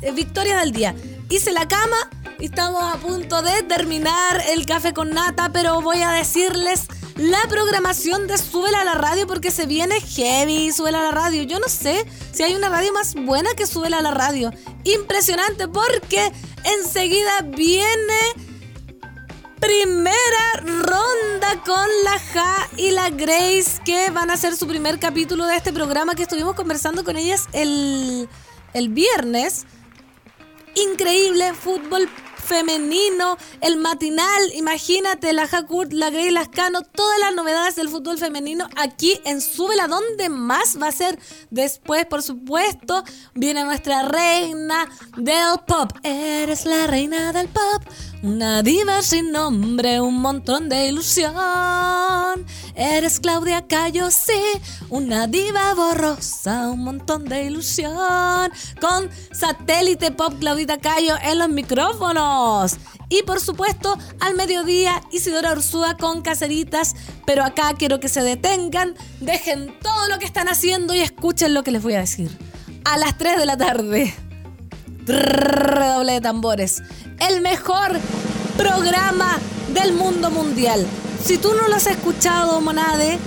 eh, 0.00 0.10
victoria 0.10 0.58
del 0.58 0.72
día. 0.72 0.96
Hice 1.28 1.52
la 1.52 1.68
cama 1.68 1.96
estamos 2.40 2.82
a 2.82 2.96
punto 2.96 3.42
de 3.42 3.62
terminar 3.62 4.42
el 4.50 4.66
café 4.66 4.92
con 4.92 5.10
nata, 5.10 5.50
pero 5.52 5.80
voy 5.80 6.02
a 6.02 6.10
decirles 6.10 6.88
la 7.16 7.40
programación 7.48 8.26
de 8.26 8.38
Súbela 8.38 8.80
a 8.80 8.84
la 8.84 8.94
Radio 8.94 9.26
porque 9.26 9.50
se 9.50 9.66
viene 9.66 10.00
heavy 10.00 10.72
Súbela 10.72 11.00
a 11.00 11.02
la 11.04 11.10
Radio. 11.10 11.42
Yo 11.42 11.58
no 11.58 11.68
sé 11.68 12.06
si 12.32 12.42
hay 12.42 12.54
una 12.54 12.68
radio 12.68 12.92
más 12.92 13.14
buena 13.14 13.54
que 13.54 13.66
Súbela 13.66 13.98
a 13.98 14.02
la 14.02 14.12
Radio. 14.12 14.52
Impresionante 14.84 15.68
porque 15.68 16.32
enseguida 16.64 17.42
viene 17.42 18.18
primera 19.60 20.54
ronda 20.64 21.62
con 21.64 21.86
la 22.04 22.18
Ja 22.32 22.68
y 22.76 22.90
la 22.90 23.10
Grace 23.10 23.80
que 23.84 24.10
van 24.10 24.30
a 24.30 24.34
hacer 24.34 24.56
su 24.56 24.66
primer 24.66 24.98
capítulo 24.98 25.46
de 25.46 25.56
este 25.56 25.72
programa 25.72 26.14
que 26.14 26.22
estuvimos 26.22 26.56
conversando 26.56 27.04
con 27.04 27.16
ellas 27.16 27.46
el, 27.52 28.28
el 28.74 28.88
viernes. 28.88 29.66
Increíble 30.74 31.52
fútbol 31.54 32.08
femenino, 32.42 33.38
el 33.60 33.76
matinal, 33.76 34.42
imagínate, 34.54 35.32
la 35.32 35.44
Hakurt, 35.44 35.92
la 35.92 36.10
Grey 36.10 36.30
Lascano, 36.30 36.82
todas 36.82 37.18
las 37.20 37.34
novedades 37.34 37.76
del 37.76 37.88
fútbol 37.88 38.18
femenino 38.18 38.68
aquí 38.76 39.20
en 39.24 39.40
Súbela, 39.40 39.88
donde 39.88 40.28
más 40.28 40.78
va 40.80 40.88
a 40.88 40.92
ser 40.92 41.18
después, 41.50 42.04
por 42.06 42.22
supuesto, 42.22 43.04
viene 43.34 43.64
nuestra 43.64 44.02
reina 44.02 44.88
del 45.16 45.60
pop. 45.66 45.92
Eres 46.02 46.66
la 46.66 46.86
reina 46.86 47.32
del 47.32 47.48
pop, 47.48 47.82
una 48.22 48.62
diva 48.62 49.02
sin 49.02 49.32
nombre, 49.32 50.00
un 50.00 50.20
montón 50.20 50.68
de 50.68 50.86
ilusión. 50.86 51.34
Eres 52.74 53.18
Claudia 53.18 53.66
Cayo, 53.66 54.10
sí, 54.10 54.40
una 54.88 55.26
diva 55.26 55.74
borrosa, 55.74 56.70
un 56.70 56.84
montón 56.84 57.24
de 57.24 57.44
ilusión. 57.44 58.50
Con 58.80 59.10
satélite 59.32 60.12
pop 60.12 60.34
Claudita 60.38 60.78
Cayo 60.78 61.16
en 61.22 61.38
los 61.38 61.48
micrófonos. 61.48 62.76
Y 63.08 63.24
por 63.24 63.40
supuesto, 63.40 63.98
al 64.20 64.34
mediodía, 64.36 65.02
Isidora 65.10 65.52
Ursúa 65.52 65.96
con 65.96 66.22
caseritas. 66.22 66.94
Pero 67.26 67.44
acá 67.44 67.74
quiero 67.76 68.00
que 68.00 68.08
se 68.08 68.22
detengan, 68.22 68.94
dejen 69.20 69.78
todo 69.80 70.08
lo 70.08 70.18
que 70.18 70.24
están 70.24 70.48
haciendo 70.48 70.94
y 70.94 71.00
escuchen 71.00 71.54
lo 71.54 71.64
que 71.64 71.72
les 71.72 71.82
voy 71.82 71.94
a 71.94 72.00
decir. 72.00 72.30
A 72.84 72.98
las 72.98 73.18
3 73.18 73.38
de 73.38 73.46
la 73.46 73.56
tarde. 73.56 74.14
Redoble 75.06 76.12
de 76.14 76.20
tambores. 76.20 76.82
El 77.18 77.40
mejor 77.40 77.98
programa 78.56 79.38
del 79.74 79.92
mundo 79.94 80.30
mundial. 80.30 80.86
Si 81.24 81.38
tú 81.38 81.54
no 81.54 81.68
lo 81.68 81.76
has 81.76 81.86
escuchado, 81.86 82.60
Monade, 82.60 83.18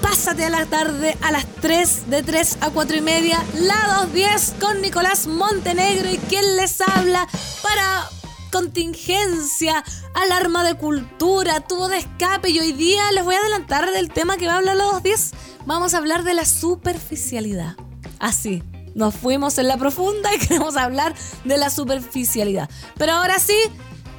Pásate 0.00 0.44
a 0.44 0.50
la 0.50 0.64
tarde 0.66 1.16
a 1.22 1.32
las 1.32 1.44
3, 1.60 2.08
de 2.08 2.22
3 2.22 2.58
a 2.60 2.70
4 2.70 2.96
y 2.96 3.00
media, 3.00 3.44
la 3.54 3.98
210 4.00 4.54
con 4.60 4.80
Nicolás 4.80 5.26
Montenegro 5.26 6.08
y 6.08 6.18
quien 6.18 6.56
les 6.56 6.80
habla 6.80 7.26
para 7.62 8.08
contingencia, 8.52 9.84
alarma 10.14 10.64
de 10.64 10.74
cultura, 10.74 11.60
tubo 11.60 11.88
de 11.88 11.98
escape 11.98 12.50
y 12.50 12.58
hoy 12.60 12.72
día 12.72 13.10
les 13.12 13.24
voy 13.24 13.34
a 13.34 13.38
adelantar 13.40 13.90
del 13.90 14.10
tema 14.10 14.36
que 14.36 14.46
va 14.46 14.54
a 14.54 14.58
hablar 14.58 14.76
la 14.76 14.84
210. 14.84 15.32
Vamos 15.66 15.94
a 15.94 15.98
hablar 15.98 16.22
de 16.22 16.34
la 16.34 16.44
superficialidad. 16.44 17.76
Así, 18.18 18.62
nos 18.94 19.14
fuimos 19.14 19.58
en 19.58 19.68
la 19.68 19.76
profunda 19.76 20.34
y 20.34 20.38
queremos 20.46 20.76
hablar 20.76 21.14
de 21.44 21.58
la 21.58 21.70
superficialidad. 21.70 22.68
Pero 22.96 23.12
ahora 23.12 23.38
sí, 23.38 23.56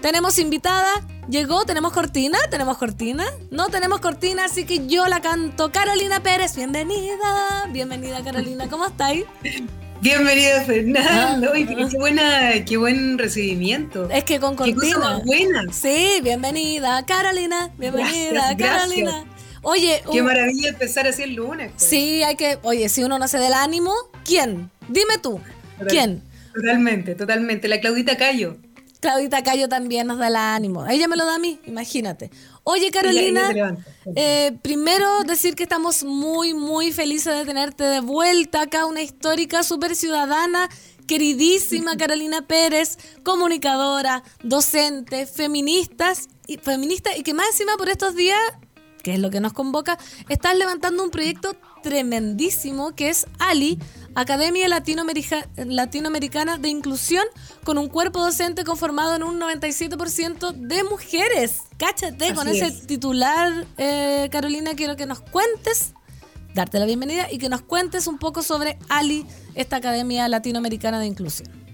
tenemos 0.02 0.40
invitada. 0.40 1.06
Llegó, 1.30 1.64
tenemos 1.66 1.94
cortina, 1.94 2.40
tenemos 2.50 2.78
cortina. 2.78 3.26
No 3.52 3.70
tenemos 3.70 4.00
cortina, 4.00 4.46
así 4.46 4.66
que 4.66 4.88
yo 4.88 5.08
la 5.08 5.22
canto. 5.22 5.72
Carolina 5.72 6.24
Pérez, 6.24 6.56
bienvenida. 6.56 7.68
Bienvenida 7.70 8.24
Carolina, 8.24 8.68
¿cómo 8.68 8.88
estáis? 8.88 9.26
Bienvenida 10.02 10.64
Fernando. 10.64 11.52
Ah, 11.54 11.90
qué, 11.92 11.98
buena, 11.98 12.66
qué 12.66 12.78
buen 12.78 13.18
recibimiento. 13.18 14.10
Es 14.10 14.24
que 14.24 14.40
con 14.40 14.56
cortina. 14.56 15.22
buena. 15.26 15.66
Sí, 15.74 16.20
bienvenida 16.24 17.06
Carolina. 17.06 17.70
Bienvenida 17.78 18.56
Carolina. 18.58 19.26
Oye, 19.62 20.02
qué 20.10 20.22
maravilla 20.22 20.70
empezar 20.70 21.06
así 21.06 21.24
el 21.24 21.36
lunes. 21.36 21.72
Pues. 21.74 21.84
Sí, 21.84 22.24
hay 22.24 22.38
que, 22.38 22.60
oye, 22.64 22.88
si 22.88 23.04
uno 23.04 23.20
no 23.20 23.28
se 23.28 23.40
del 23.40 23.54
ánimo, 23.54 23.94
¿quién? 24.30 24.72
Dime 24.88 25.18
tú, 25.18 25.42
¿quién? 25.88 26.24
Totalmente, 26.54 27.16
totalmente. 27.16 27.68
La 27.68 27.80
Claudita 27.80 28.16
Cayo. 28.16 28.58
Claudita 29.00 29.44
Cayo 29.44 29.70
también 29.70 30.08
nos 30.08 30.20
da 30.20 30.28
el 30.28 30.36
ánimo. 30.36 30.86
Ella 30.88 31.08
me 31.08 31.16
lo 31.16 31.26
da 31.26 31.36
a 31.36 31.40
mí, 31.40 31.60
imagínate. 31.66 32.32
Oye, 32.64 32.92
Carolina, 32.92 33.50
eh, 34.16 34.58
primero 34.62 35.24
decir 35.24 35.56
que 35.56 35.64
estamos 35.64 36.04
muy, 36.04 36.54
muy 36.54 36.92
felices 36.92 37.34
de 37.36 37.46
tenerte 37.46 37.84
de 37.84 38.02
vuelta 38.02 38.62
acá, 38.62 38.86
una 38.86 39.02
histórica 39.02 39.64
super 39.64 39.96
ciudadana, 39.96 40.70
queridísima 41.08 41.96
Carolina 41.98 42.46
Pérez, 42.46 42.98
comunicadora, 43.24 44.24
docente, 44.44 45.26
feministas 45.26 46.28
y 46.46 46.58
feminista, 46.58 47.16
y 47.18 47.24
que 47.24 47.34
más 47.34 47.48
encima 47.48 47.78
por 47.78 47.90
estos 47.90 48.16
días 48.16 48.40
que 49.02 49.14
es 49.14 49.20
lo 49.20 49.30
que 49.30 49.40
nos 49.40 49.54
convoca, 49.54 49.98
estás 50.28 50.56
levantando 50.58 51.04
un 51.04 51.10
proyecto 51.10 51.56
tremendísimo 51.82 52.96
que 52.96 53.10
es 53.10 53.28
Ali, 53.40 53.80
Academia 54.16 54.68
Latinoamericana 54.68 56.58
de 56.58 56.70
Inclusión, 56.70 57.26
con 57.64 57.78
un 57.78 57.88
cuerpo 57.88 58.20
docente 58.20 58.64
conformado 58.64 59.16
en 59.16 59.24
un 59.24 59.40
97% 59.40 60.52
de 60.52 60.84
mujeres. 60.84 61.62
Cáchate, 61.78 62.34
con 62.34 62.48
ese 62.48 62.72
titular, 62.72 63.66
eh, 63.78 64.30
Carolina, 64.32 64.74
quiero 64.76 64.96
que 64.96 65.06
nos 65.06 65.22
cuentes, 65.22 65.94
darte 66.54 66.80
la 66.80 66.86
bienvenida 66.86 67.32
y 67.32 67.38
que 67.38 67.50
nos 67.50 67.62
cuentes 67.62 68.08
un 68.08 68.18
poco 68.18 68.42
sobre 68.42 68.78
Ali, 68.90 69.26
esta 69.56 69.78
Academia 69.78 70.28
Latinoamericana 70.28 71.00
de 71.00 71.06
Inclusión. 71.06 71.69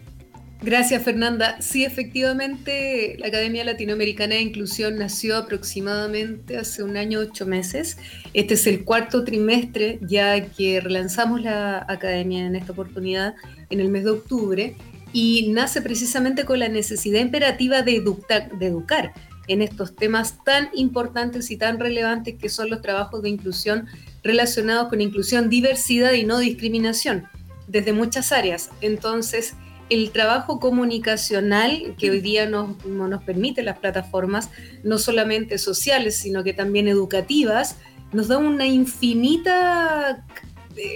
Gracias, 0.61 1.03
Fernanda. 1.03 1.61
Sí, 1.61 1.83
efectivamente, 1.83 3.17
la 3.19 3.27
Academia 3.27 3.63
Latinoamericana 3.63 4.35
de 4.35 4.41
Inclusión 4.41 4.97
nació 4.97 5.37
aproximadamente 5.37 6.57
hace 6.57 6.81
un 6.81 6.97
año, 6.97 7.19
ocho 7.19 7.45
meses. 7.45 7.97
Este 8.33 8.55
es 8.55 8.65
el 8.65 8.83
cuarto 8.83 9.23
trimestre 9.23 9.99
ya 10.01 10.43
que 10.45 10.79
relanzamos 10.81 11.41
la 11.41 11.85
Academia 11.87 12.45
en 12.45 12.55
esta 12.55 12.71
oportunidad 12.71 13.35
en 13.69 13.79
el 13.79 13.89
mes 13.89 14.05
de 14.05 14.11
octubre 14.11 14.75
y 15.11 15.49
nace 15.49 15.81
precisamente 15.81 16.45
con 16.45 16.59
la 16.59 16.69
necesidad 16.69 17.19
imperativa 17.19 17.81
de, 17.81 17.97
educar 17.97 19.13
en 19.47 19.61
estos 19.61 19.95
temas 19.95 20.43
tan 20.43 20.69
importantes 20.73 21.51
y 21.51 21.57
tan 21.57 21.79
relevantes 21.79 22.35
que 22.35 22.49
son 22.49 22.69
los 22.69 22.81
trabajos 22.81 23.21
de 23.21 23.29
inclusión 23.29 23.87
relacionados 24.23 24.89
con 24.89 25.01
inclusión, 25.01 25.49
diversidad 25.49 26.13
y 26.13 26.23
no 26.23 26.39
discriminación 26.39 27.27
desde 27.67 27.93
muchas 27.93 28.31
áreas. 28.31 28.71
Entonces, 28.81 29.53
el 29.89 30.11
trabajo 30.11 30.59
comunicacional 30.59 31.95
que 31.97 32.09
hoy 32.09 32.21
día 32.21 32.47
nos, 32.47 32.85
nos 32.85 33.23
permite 33.23 33.63
las 33.63 33.77
plataformas, 33.77 34.49
no 34.83 34.97
solamente 34.97 35.57
sociales, 35.57 36.17
sino 36.17 36.43
que 36.43 36.53
también 36.53 36.87
educativas, 36.87 37.77
nos 38.11 38.27
da 38.27 38.37
una 38.37 38.65
infinita, 38.65 40.25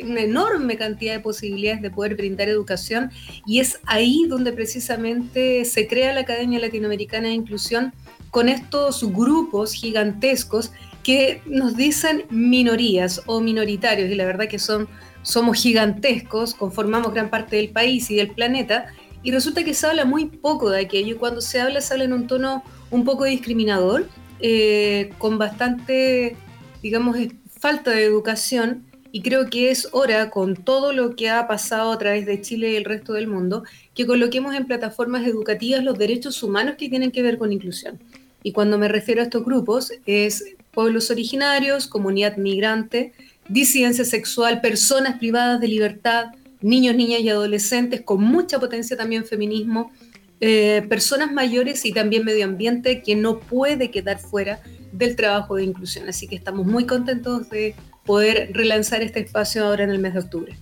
una 0.04 0.22
enorme 0.22 0.78
cantidad 0.78 1.14
de 1.14 1.20
posibilidades 1.20 1.82
de 1.82 1.92
poder 1.92 2.16
brindar 2.16 2.50
educación. 2.50 3.12
Y 3.46 3.60
es 3.60 3.80
ahí 3.86 4.26
donde 4.28 4.54
precisamente 4.54 5.66
se 5.66 5.88
crea 5.88 6.14
la 6.14 6.22
Academia 6.22 6.60
Latinoamericana 6.60 7.28
de 7.28 7.34
Inclusión 7.34 7.94
con 8.32 8.50
estos 8.50 9.04
grupos 9.12 9.74
gigantescos 9.74 10.72
que 11.04 11.42
nos 11.46 11.76
dicen 11.76 12.26
minorías 12.30 13.22
o 13.26 13.40
minoritarios 13.40 14.10
y 14.10 14.16
la 14.16 14.26
verdad 14.26 14.48
que 14.48 14.60
son 14.60 14.88
somos 15.22 15.62
gigantescos, 15.62 16.54
conformamos 16.54 17.14
gran 17.14 17.30
parte 17.30 17.56
del 17.56 17.70
país 17.70 18.10
y 18.12 18.16
del 18.16 18.32
planeta, 18.32 18.88
y 19.22 19.32
resulta 19.32 19.64
que 19.64 19.74
se 19.74 19.86
habla 19.86 20.06
muy 20.06 20.26
poco 20.26 20.70
de 20.70 20.82
aquello, 20.82 21.16
y 21.16 21.18
cuando 21.18 21.42
se 21.42 21.60
habla, 21.60 21.82
se 21.82 21.94
habla 21.94 22.06
en 22.06 22.14
un 22.14 22.28
tono 22.28 22.64
un 22.90 23.04
poco 23.04 23.26
discriminador, 23.26 24.08
eh, 24.40 25.12
con 25.18 25.38
bastante, 25.38 26.36
digamos, 26.82 27.18
falta 27.60 27.92
de 27.92 28.04
educación, 28.04 28.86
y 29.12 29.22
creo 29.22 29.50
que 29.50 29.72
es 29.72 29.90
hora, 29.92 30.30
con 30.30 30.56
todo 30.56 30.94
lo 30.94 31.16
que 31.16 31.30
ha 31.30 31.48
pasado 31.48 31.92
a 31.92 31.98
través 31.98 32.26
de 32.26 32.42
Chile 32.42 32.72
y 32.72 32.76
el 32.76 32.86
resto 32.86 33.14
del 33.14 33.28
mundo, 33.28 33.64
que 33.96 34.06
coloquemos 34.06 34.56
en 34.56 34.68
plataformas 34.68 35.26
educativas 35.26 35.84
los 35.84 35.98
derechos 35.98 36.44
humanos 36.44 36.76
que 36.78 36.90
tienen 36.90 37.12
que 37.12 37.24
ver 37.24 37.38
con 37.38 37.52
inclusión. 37.52 38.00
Y 38.44 38.52
cuando 38.52 38.78
me 38.78 38.88
refiero 38.88 39.22
a 39.22 39.24
estos 39.24 39.44
grupos, 39.44 39.92
es 40.06 40.56
pueblos 40.72 41.10
originarios, 41.12 41.88
comunidad 41.88 42.38
migrante, 42.38 43.14
disidencia 43.50 44.06
sexual, 44.06 44.62
personas 44.62 45.18
privadas 45.18 45.60
de 45.60 45.68
libertad, 45.68 46.28
niños, 46.62 46.96
niñas 46.96 47.22
y 47.22 47.30
adolescentes 47.30 48.02
con 48.02 48.24
mucha 48.24 48.60
potencia 48.60 48.96
también 48.96 49.26
feminismo, 49.26 49.92
eh, 50.40 50.86
personas 50.88 51.32
mayores 51.32 51.84
y 51.86 51.92
también 51.92 52.24
medio 52.24 52.46
ambiente 52.46 53.02
que 53.02 53.16
no 53.16 53.40
puede 53.40 53.92
quedar 53.92 54.20
fuera 54.20 54.62
del 54.94 55.16
trabajo 55.16 55.56
de 55.56 55.64
inclusión. 55.64 56.08
Así 56.08 56.28
que 56.28 56.36
estamos 56.36 56.66
muy 56.66 56.86
contentos 56.86 57.50
de 57.50 57.76
poder 58.06 58.52
relanzar 58.54 59.02
este 59.02 59.20
espacio 59.20 59.66
ahora 59.66 59.84
en 59.84 59.90
el 59.90 60.00
mes 60.00 60.14
de 60.14 60.20
octubre. 60.20 60.58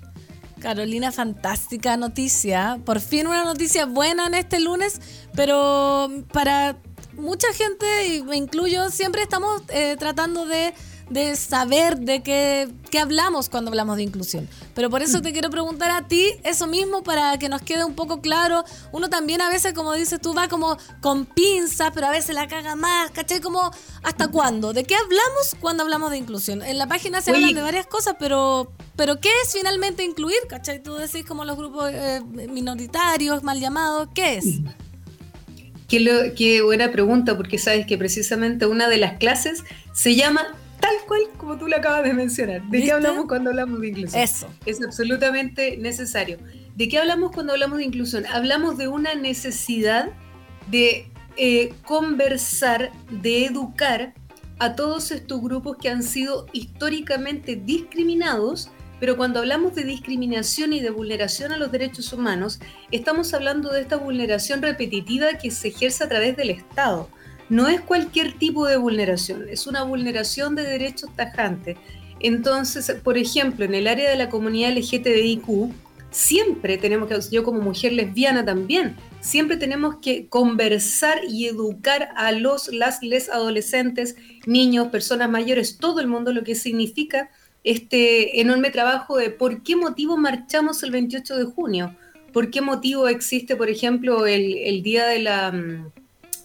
Carolina, 0.59 1.11
fantástica 1.11 1.97
noticia. 1.97 2.79
Por 2.83 2.99
fin 2.99 3.27
una 3.27 3.43
noticia 3.43 3.85
buena 3.85 4.27
en 4.27 4.33
este 4.33 4.59
lunes, 4.59 4.99
pero 5.35 6.09
para 6.33 6.77
mucha 7.13 7.47
gente, 7.53 7.85
y 8.07 8.23
me 8.23 8.37
incluyo, 8.37 8.89
siempre 8.89 9.21
estamos 9.21 9.61
eh, 9.69 9.95
tratando 9.99 10.45
de 10.45 10.73
de 11.09 11.35
saber 11.35 11.97
de 11.99 12.21
qué, 12.21 12.67
hablamos 12.99 13.49
cuando 13.49 13.69
hablamos 13.69 13.97
de 13.97 14.03
inclusión. 14.03 14.49
Pero 14.73 14.89
por 14.89 15.01
eso 15.01 15.21
te 15.21 15.31
quiero 15.31 15.49
preguntar 15.49 15.91
a 15.91 16.07
ti 16.07 16.25
eso 16.43 16.67
mismo 16.67 17.03
para 17.03 17.37
que 17.37 17.47
nos 17.47 17.61
quede 17.61 17.85
un 17.85 17.93
poco 17.93 18.21
claro. 18.21 18.63
Uno 18.91 19.09
también 19.09 19.41
a 19.41 19.49
veces, 19.49 19.73
como 19.73 19.93
dices 19.93 20.19
tú, 20.19 20.33
va 20.33 20.47
como 20.47 20.77
con 21.01 21.25
pinzas, 21.25 21.91
pero 21.93 22.07
a 22.07 22.11
veces 22.11 22.35
la 22.35 22.47
caga 22.47 22.75
más, 22.75 23.11
¿cachai? 23.11 23.39
Como, 23.39 23.71
¿hasta 24.03 24.27
cuándo? 24.29 24.73
¿De 24.73 24.83
qué 24.83 24.95
hablamos 24.95 25.55
cuando 25.59 25.83
hablamos 25.83 26.11
de 26.11 26.17
inclusión? 26.17 26.61
En 26.61 26.77
la 26.77 26.87
página 26.87 27.21
se 27.21 27.31
hablan 27.31 27.53
de 27.53 27.61
varias 27.61 27.87
cosas, 27.87 28.15
pero, 28.19 28.71
pero 28.95 29.19
¿qué 29.19 29.29
es 29.43 29.53
finalmente 29.53 30.03
incluir? 30.03 30.39
¿Cachai? 30.49 30.81
Tú 30.81 30.95
decís 30.95 31.23
como 31.25 31.45
los 31.45 31.55
grupos 31.55 31.91
eh, 31.93 32.21
minoritarios, 32.49 33.43
mal 33.43 33.59
llamados, 33.59 34.09
¿qué 34.13 34.37
es? 34.37 34.45
Qué, 35.87 36.33
qué 36.35 36.61
buena 36.61 36.91
pregunta, 36.91 37.37
porque 37.37 37.57
sabes 37.57 37.85
que 37.85 37.97
precisamente 37.97 38.65
una 38.65 38.89
de 38.89 38.97
las 38.97 39.17
clases 39.17 39.63
se 39.93 40.15
llama 40.15 40.45
tal 40.79 40.95
cual 41.07 41.21
como 41.37 41.57
tú 41.57 41.67
lo 41.67 41.77
acabas 41.77 42.03
de 42.03 42.13
mencionar. 42.13 42.61
¿De 42.63 42.81
qué 42.81 42.91
hablamos 42.91 43.25
cuando 43.25 43.49
hablamos 43.49 43.81
de 43.81 43.87
inclusión? 43.87 44.21
Eso. 44.21 44.47
Es 44.65 44.81
absolutamente 44.81 45.77
necesario. 45.77 46.37
¿De 46.75 46.87
qué 46.87 46.99
hablamos 46.99 47.31
cuando 47.31 47.53
hablamos 47.53 47.79
de 47.79 47.85
inclusión? 47.85 48.25
Hablamos 48.27 48.77
de 48.77 48.87
una 48.87 49.15
necesidad 49.15 50.09
de 50.69 51.09
eh, 51.37 51.73
conversar, 51.85 52.91
de 53.09 53.45
educar 53.45 54.13
a 54.59 54.75
todos 54.75 55.11
estos 55.11 55.41
grupos 55.41 55.77
que 55.77 55.89
han 55.89 56.03
sido 56.03 56.47
históricamente 56.51 57.55
discriminados, 57.55 58.71
pero 58.99 59.15
cuando 59.17 59.39
hablamos 59.39 59.75
de 59.75 59.83
discriminación 59.83 60.73
y 60.73 60.79
de 60.79 60.89
vulneración 60.89 61.51
a 61.51 61.57
los 61.57 61.71
derechos 61.71 62.11
humanos, 62.11 62.59
estamos 62.91 63.33
hablando 63.33 63.71
de 63.71 63.81
esta 63.81 63.97
vulneración 63.97 64.61
repetitiva 64.61 65.33
que 65.41 65.51
se 65.51 65.67
ejerce 65.67 66.03
a 66.03 66.09
través 66.09 66.35
del 66.35 66.49
Estado 66.49 67.07
no 67.49 67.67
es 67.67 67.81
cualquier 67.81 68.33
tipo 68.33 68.67
de 68.67 68.77
vulneración, 68.77 69.47
es 69.49 69.67
una 69.67 69.83
vulneración 69.83 70.55
de 70.55 70.63
derechos 70.63 71.09
tajantes. 71.15 71.77
Entonces, 72.19 72.91
por 73.03 73.17
ejemplo, 73.17 73.65
en 73.65 73.75
el 73.75 73.87
área 73.87 74.09
de 74.09 74.17
la 74.17 74.29
comunidad 74.29 74.75
LGTBIQ, 74.75 75.71
siempre 76.09 76.77
tenemos 76.77 77.07
que, 77.07 77.19
yo 77.31 77.43
como 77.43 77.61
mujer 77.61 77.93
lesbiana 77.93 78.43
también, 78.43 78.95
siempre 79.19 79.57
tenemos 79.57 79.97
que 80.01 80.27
conversar 80.27 81.19
y 81.27 81.45
educar 81.45 82.09
a 82.15 82.31
los, 82.31 82.73
las, 82.73 83.03
les 83.03 83.29
adolescentes, 83.29 84.15
niños, 84.45 84.87
personas 84.87 85.29
mayores, 85.29 85.77
todo 85.77 85.99
el 85.99 86.07
mundo 86.07 86.33
lo 86.33 86.43
que 86.43 86.55
significa 86.55 87.29
este 87.63 88.39
enorme 88.39 88.71
trabajo 88.71 89.17
de 89.17 89.29
por 89.29 89.61
qué 89.61 89.75
motivo 89.75 90.17
marchamos 90.17 90.81
el 90.83 90.91
28 90.91 91.37
de 91.37 91.45
junio, 91.45 91.95
por 92.31 92.49
qué 92.49 92.61
motivo 92.61 93.07
existe, 93.07 93.55
por 93.55 93.69
ejemplo, 93.69 94.25
el, 94.25 94.57
el 94.57 94.83
día 94.83 95.05
de 95.05 95.19
la 95.19 95.53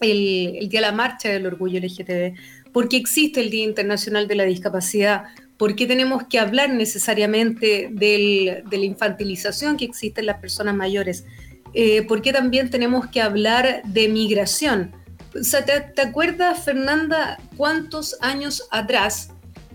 mm, 0.07 0.57
el, 0.59 0.69
Día 0.69 0.81
de 0.81 0.87
la 0.87 0.93
Marcha 0.93 1.29
del 1.29 1.47
Orgullo 1.47 1.81
LGTB, 1.81 2.35
porque 2.73 2.97
existe 2.97 3.41
el 3.41 3.51
Día 3.51 3.65
Internacional 3.65 4.29
de 4.29 4.35
la 4.35 4.45
Discapacidad, 4.45 5.25
¿Por 5.63 5.77
qué 5.77 5.87
tenemos 5.87 6.25
que 6.25 6.41
hablar 6.41 6.71
necesariamente 6.71 7.89
de 7.93 8.65
la 8.69 8.85
infantilización 8.85 9.77
que 9.77 9.85
existe 9.85 10.19
en 10.19 10.27
las 10.27 10.39
personas 10.39 10.75
mayores? 10.75 11.25
Eh, 11.73 12.03
¿Por 12.03 12.21
qué 12.21 12.33
también 12.33 12.69
tenemos 12.69 13.07
que 13.07 13.21
hablar 13.21 13.83
de 13.85 14.09
migración? 14.09 14.91
O 15.39 15.45
sea, 15.45 15.65
¿te, 15.65 16.03
acuerdas, 16.03 16.65
Fernanda, 16.65 17.39
cuántos 17.57 18.17
años 18.21 18.67
atrás, 18.73 19.31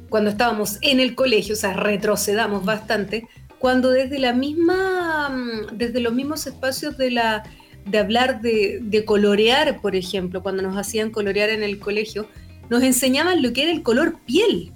cuando 0.09 0.29
estábamos 0.29 0.77
en 0.81 0.99
el 0.99 1.15
colegio, 1.15 1.53
o 1.53 1.57
sea, 1.57 1.71
retrocedamos 1.71 2.65
bastante, 2.65 3.25
cuando 3.57 3.89
desde 3.89 4.19
la 4.19 4.33
misma, 4.33 5.29
mm, 5.29 5.77
desde 5.77 6.01
los 6.01 6.13
mismos 6.13 6.45
espacios 6.45 6.97
de 6.97 7.11
la 7.11 7.43
de 7.89 7.97
hablar 7.97 8.41
de, 8.41 8.79
de, 8.81 9.05
colorear, 9.05 9.81
por 9.81 9.95
ejemplo, 9.95 10.43
cuando 10.43 10.63
nos 10.63 10.77
hacían 10.77 11.11
colorear 11.11 11.49
en 11.49 11.63
el 11.63 11.79
colegio, 11.79 12.27
nos 12.69 12.83
enseñaban 12.83 13.41
lo 13.41 13.53
que 13.53 13.63
era 13.63 13.71
el 13.71 13.83
color 13.83 14.19
piel. 14.25 14.73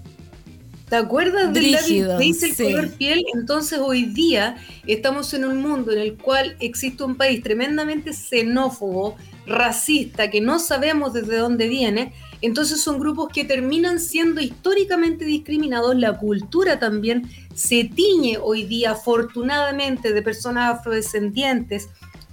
¿Te 0.91 0.97
acuerdas 0.97 1.53
del 1.53 1.72
lápiz 1.72 2.05
dice 2.20 2.47
el 2.47 2.74
color 2.74 2.89
piel? 2.89 3.24
Entonces 3.34 3.80
hoy 3.80 4.07
día 4.07 4.57
estamos 4.86 5.34
en 5.34 5.45
un 5.45 5.62
mundo 5.62 5.93
en 5.93 5.99
el 5.99 6.18
cual 6.18 6.57
existe 6.59 7.05
un 7.05 7.16
país 7.16 7.41
tremendamente 7.41 8.12
xenófobo, 8.12 9.16
racista, 9.47 10.30
que 10.30 10.41
no 10.41 10.59
sabemos 10.59 11.14
desde 11.14 11.38
dónde 11.38 11.70
viene. 11.70 12.12
Entonces 12.41 12.82
son 12.82 12.99
grupos 12.99 13.30
que 13.34 13.45
terminan 13.45 14.01
siendo 14.01 14.41
históricamente 14.41 15.24
discriminados. 15.24 15.95
La 15.95 16.18
cultura 16.18 16.78
también 16.78 17.30
se 17.53 17.86
tiñe 17.86 18.38
hoy 18.38 18.66
día, 18.66 18.91
afortunadamente, 18.91 20.12
de 20.12 20.22
personas 20.22 20.78
afrodescendientes. 20.78 21.88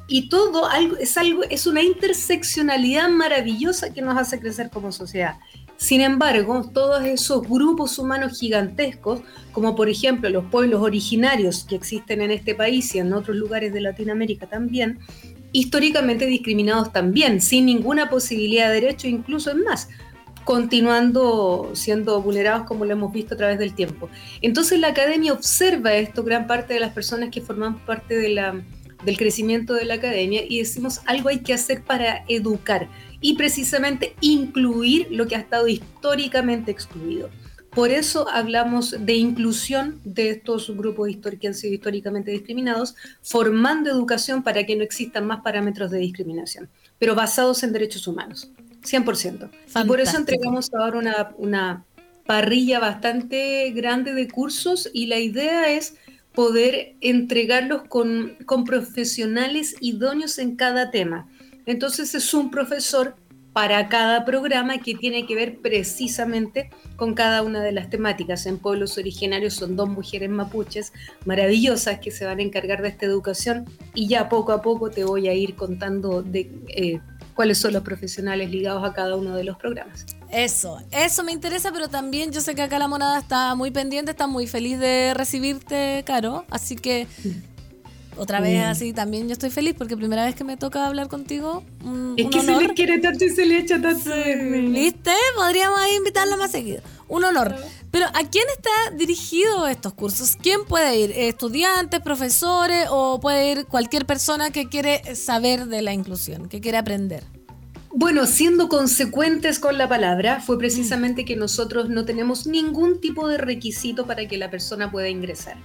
Y 0.08 0.30
todo 0.30 0.66
algo, 0.66 0.96
es, 0.96 1.18
algo, 1.18 1.42
es 1.44 1.66
una 1.66 1.82
interseccionalidad 1.82 3.10
maravillosa 3.10 3.92
que 3.92 4.00
nos 4.00 4.16
hace 4.16 4.40
crecer 4.40 4.70
como 4.70 4.90
sociedad. 4.90 5.36
Sin 5.76 6.00
embargo, 6.00 6.68
todos 6.74 7.04
esos 7.04 7.46
grupos 7.48 7.98
humanos 8.00 8.40
gigantescos, 8.40 9.20
como 9.52 9.76
por 9.76 9.88
ejemplo 9.88 10.28
los 10.28 10.46
pueblos 10.46 10.82
originarios 10.82 11.64
que 11.64 11.76
existen 11.76 12.20
en 12.20 12.32
este 12.32 12.56
país 12.56 12.92
y 12.94 12.98
en 12.98 13.12
otros 13.12 13.36
lugares 13.36 13.72
de 13.72 13.80
Latinoamérica 13.80 14.48
también, 14.48 14.98
históricamente 15.52 16.26
discriminados 16.26 16.92
también, 16.92 17.40
sin 17.40 17.66
ninguna 17.66 18.10
posibilidad 18.10 18.68
de 18.68 18.80
derecho, 18.80 19.06
incluso 19.06 19.52
en 19.52 19.62
más, 19.62 19.88
continuando 20.44 21.70
siendo 21.74 22.20
vulnerados 22.22 22.66
como 22.66 22.84
lo 22.84 22.92
hemos 22.92 23.12
visto 23.12 23.34
a 23.34 23.36
través 23.36 23.58
del 23.58 23.74
tiempo. 23.74 24.08
Entonces 24.42 24.80
la 24.80 24.88
academia 24.88 25.32
observa 25.32 25.94
esto, 25.94 26.24
gran 26.24 26.46
parte 26.48 26.74
de 26.74 26.80
las 26.80 26.92
personas 26.92 27.30
que 27.30 27.40
forman 27.40 27.78
parte 27.84 28.16
de 28.16 28.30
la, 28.30 28.60
del 29.04 29.16
crecimiento 29.16 29.74
de 29.74 29.84
la 29.84 29.94
academia 29.94 30.42
y 30.46 30.58
decimos 30.58 31.00
algo 31.06 31.28
hay 31.28 31.40
que 31.40 31.54
hacer 31.54 31.82
para 31.82 32.24
educar 32.28 32.88
y 33.20 33.36
precisamente 33.36 34.14
incluir 34.20 35.08
lo 35.10 35.26
que 35.26 35.36
ha 35.36 35.40
estado 35.40 35.68
históricamente 35.68 36.70
excluido. 36.70 37.30
Por 37.70 37.90
eso 37.90 38.28
hablamos 38.28 38.96
de 38.98 39.14
inclusión 39.14 40.00
de 40.04 40.30
estos 40.30 40.74
grupos 40.76 41.10
que 41.40 41.48
han 41.48 41.54
sido 41.54 41.74
históricamente 41.74 42.30
discriminados, 42.30 42.96
formando 43.22 43.90
educación 43.90 44.42
para 44.42 44.64
que 44.64 44.74
no 44.74 44.82
existan 44.82 45.26
más 45.26 45.42
parámetros 45.42 45.90
de 45.90 45.98
discriminación, 45.98 46.68
pero 46.98 47.14
basados 47.14 47.62
en 47.62 47.72
derechos 47.72 48.08
humanos, 48.08 48.50
100%. 48.82 49.50
Y 49.80 49.86
por 49.86 50.00
eso 50.00 50.16
entregamos 50.16 50.72
ahora 50.74 50.98
una, 50.98 51.34
una 51.36 51.84
parrilla 52.26 52.80
bastante 52.80 53.70
grande 53.70 54.12
de 54.12 54.28
cursos 54.28 54.90
y 54.92 55.06
la 55.06 55.18
idea 55.18 55.70
es 55.70 55.94
poder 56.38 56.94
entregarlos 57.00 57.82
con, 57.88 58.36
con 58.46 58.62
profesionales 58.62 59.74
idóneos 59.80 60.38
en 60.38 60.54
cada 60.54 60.92
tema 60.92 61.26
entonces 61.66 62.14
es 62.14 62.32
un 62.32 62.48
profesor 62.52 63.16
para 63.52 63.88
cada 63.88 64.24
programa 64.24 64.78
que 64.78 64.94
tiene 64.94 65.26
que 65.26 65.34
ver 65.34 65.58
precisamente 65.58 66.70
con 66.94 67.14
cada 67.14 67.42
una 67.42 67.60
de 67.60 67.72
las 67.72 67.90
temáticas. 67.90 68.46
En 68.46 68.58
pueblos 68.58 68.98
originarios 68.98 69.54
son 69.54 69.74
dos 69.74 69.88
mujeres 69.88 70.30
mapuches 70.30 70.92
maravillosas 71.24 71.98
que 71.98 72.12
se 72.12 72.24
van 72.24 72.38
a 72.38 72.42
encargar 72.42 72.82
de 72.82 72.88
esta 72.90 73.06
educación 73.06 73.64
y 73.94 74.06
ya 74.06 74.28
poco 74.28 74.52
a 74.52 74.62
poco 74.62 74.90
te 74.90 75.02
voy 75.02 75.26
a 75.26 75.34
ir 75.34 75.56
contando 75.56 76.22
de 76.22 76.52
eh, 76.68 77.00
cuáles 77.38 77.58
son 77.58 77.72
los 77.72 77.84
profesionales 77.84 78.50
ligados 78.50 78.82
a 78.84 78.92
cada 78.92 79.14
uno 79.14 79.36
de 79.36 79.44
los 79.44 79.56
programas. 79.56 80.04
Eso, 80.28 80.82
eso 80.90 81.22
me 81.22 81.30
interesa, 81.30 81.70
pero 81.70 81.86
también 81.86 82.32
yo 82.32 82.40
sé 82.40 82.56
que 82.56 82.62
acá 82.62 82.80
la 82.80 82.88
monada 82.88 83.16
está 83.16 83.54
muy 83.54 83.70
pendiente, 83.70 84.10
está 84.10 84.26
muy 84.26 84.48
feliz 84.48 84.80
de 84.80 85.14
recibirte, 85.14 86.02
Caro, 86.04 86.44
así 86.50 86.74
que 86.74 87.06
otra 88.16 88.40
vez 88.40 88.64
así 88.64 88.92
también 88.92 89.28
yo 89.28 89.34
estoy 89.34 89.50
feliz 89.50 89.76
porque 89.78 89.96
primera 89.96 90.24
vez 90.24 90.34
que 90.34 90.42
me 90.42 90.56
toca 90.56 90.84
hablar 90.84 91.06
contigo. 91.06 91.62
es 92.16 92.26
que 92.26 92.40
se 92.40 92.56
le 92.56 92.74
quiere 92.74 92.98
tanto 92.98 93.24
y 93.24 93.30
se 93.30 93.46
le 93.46 93.58
echa 93.58 93.80
tanto. 93.80 94.10
¿Viste? 94.72 95.12
Podríamos 95.36 95.78
ahí 95.78 95.94
invitarla 95.94 96.36
más 96.36 96.50
seguido. 96.50 96.82
Un 97.06 97.22
honor. 97.22 97.54
Pero 97.90 98.06
¿a 98.06 98.28
quién 98.30 98.44
está 98.54 98.96
dirigido 98.96 99.66
estos 99.66 99.94
cursos? 99.94 100.36
¿Quién 100.36 100.64
puede 100.66 100.98
ir? 100.98 101.12
¿Estudiantes, 101.12 102.00
profesores 102.00 102.86
o 102.90 103.18
puede 103.20 103.52
ir 103.52 103.66
cualquier 103.66 104.04
persona 104.04 104.50
que 104.50 104.68
quiere 104.68 105.14
saber 105.14 105.66
de 105.66 105.82
la 105.82 105.92
inclusión, 105.92 106.48
que 106.48 106.60
quiere 106.60 106.78
aprender? 106.78 107.24
Bueno, 107.90 108.26
siendo 108.26 108.68
consecuentes 108.68 109.58
con 109.58 109.78
la 109.78 109.88
palabra, 109.88 110.40
fue 110.40 110.58
precisamente 110.58 111.24
que 111.24 111.36
nosotros 111.36 111.88
no 111.88 112.04
tenemos 112.04 112.46
ningún 112.46 113.00
tipo 113.00 113.26
de 113.26 113.38
requisito 113.38 114.06
para 114.06 114.28
que 114.28 114.36
la 114.36 114.50
persona 114.50 114.90
pueda 114.90 115.08
ingresar. 115.08 115.56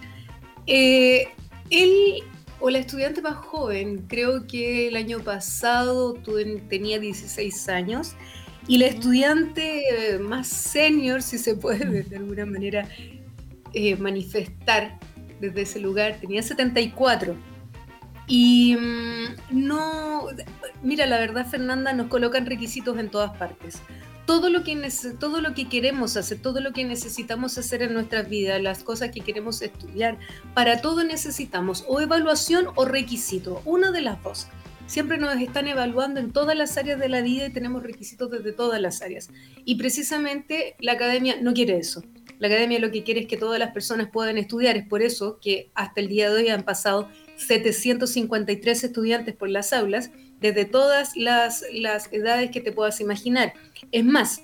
Eh, 0.66 1.28
él 1.70 2.24
o 2.62 2.70
la 2.70 2.80
estudiante 2.80 3.22
más 3.22 3.36
joven, 3.36 4.06
creo 4.08 4.48
que 4.48 4.88
el 4.88 4.96
año 4.96 5.20
pasado 5.20 6.16
tenía 6.70 6.98
16 6.98 7.68
años, 7.68 8.14
y 8.68 8.78
la 8.78 8.88
estudiante 8.88 10.20
más 10.22 10.48
senior, 10.48 11.22
si 11.22 11.38
se 11.38 11.56
puede 11.56 12.04
de 12.04 12.18
alguna 12.18 12.46
manera 12.46 12.88
eh, 13.74 13.96
manifestar 13.98 15.00
desde 15.40 15.62
ese 15.62 15.80
lugar, 15.80 16.18
tenía 16.20 16.42
74. 16.42 17.36
Y 18.28 18.78
mm, 18.78 19.66
no, 19.66 20.28
mira, 20.82 21.06
la 21.06 21.20
verdad 21.20 21.46
Fernanda, 21.46 21.94
nos 21.94 22.08
colocan 22.08 22.46
requisitos 22.46 22.98
en 22.98 23.10
todas 23.10 23.36
partes 23.38 23.82
todo 24.26 24.50
lo, 24.50 24.64
que 24.64 24.90
todo 25.20 25.42
lo 25.42 25.54
que 25.54 25.68
queremos 25.68 26.16
hacer, 26.18 26.40
todo 26.42 26.62
lo 26.62 26.72
que 26.72 26.86
necesitamos 26.86 27.58
hacer 27.58 27.82
en 27.82 27.94
nuestras 27.94 28.30
vidas, 28.30 28.62
las 28.62 28.84
cosas 28.84 29.12
que 29.12 29.22
queremos 29.22 29.62
estudiar, 29.62 30.18
para 30.54 30.82
todo 30.82 31.04
necesitamos 31.04 31.84
o 31.88 32.00
evaluación 32.00 32.68
o 32.76 32.86
requisito, 32.86 33.62
una 33.66 33.92
de 33.92 34.02
las 34.02 34.22
dos. 34.24 34.48
Siempre 34.94 35.18
nos 35.18 35.36
están 35.42 35.68
evaluando 35.68 36.20
en 36.20 36.32
todas 36.32 36.56
las 36.56 36.78
áreas 36.78 37.00
de 37.00 37.10
la 37.10 37.24
vida 37.24 37.48
y 37.48 37.52
tenemos 37.52 37.82
requisitos 37.82 38.30
desde 38.30 38.52
todas 38.52 38.80
las 38.80 39.02
áreas. 39.02 39.32
Y 39.66 39.74
precisamente 39.74 40.76
la 40.80 40.92
academia 40.92 41.38
no 41.42 41.56
quiere 41.56 41.78
eso. 41.78 42.04
La 42.38 42.48
academia 42.48 42.78
lo 42.78 42.92
que 42.92 43.02
quiere 43.02 43.22
es 43.22 43.26
que 43.26 43.36
todas 43.36 43.58
las 43.58 43.72
personas 43.72 44.10
puedan 44.14 44.38
estudiar. 44.38 44.78
Es 44.78 44.88
por 44.88 45.02
eso 45.02 45.40
que 45.42 45.72
hasta 45.74 46.00
el 46.00 46.10
día 46.10 46.30
de 46.30 46.36
hoy 46.36 46.50
han 46.50 46.62
pasado 46.62 47.10
753 47.38 48.84
estudiantes 48.84 49.36
por 49.36 49.50
las 49.50 49.74
aulas 49.74 50.12
desde 50.40 50.66
todas 50.66 51.18
las, 51.18 51.64
edades 52.12 52.52
que 52.52 52.62
te 52.62 52.72
puedas 52.72 53.02
imaginar. 53.02 53.54
Es 53.92 54.06
más, 54.06 54.44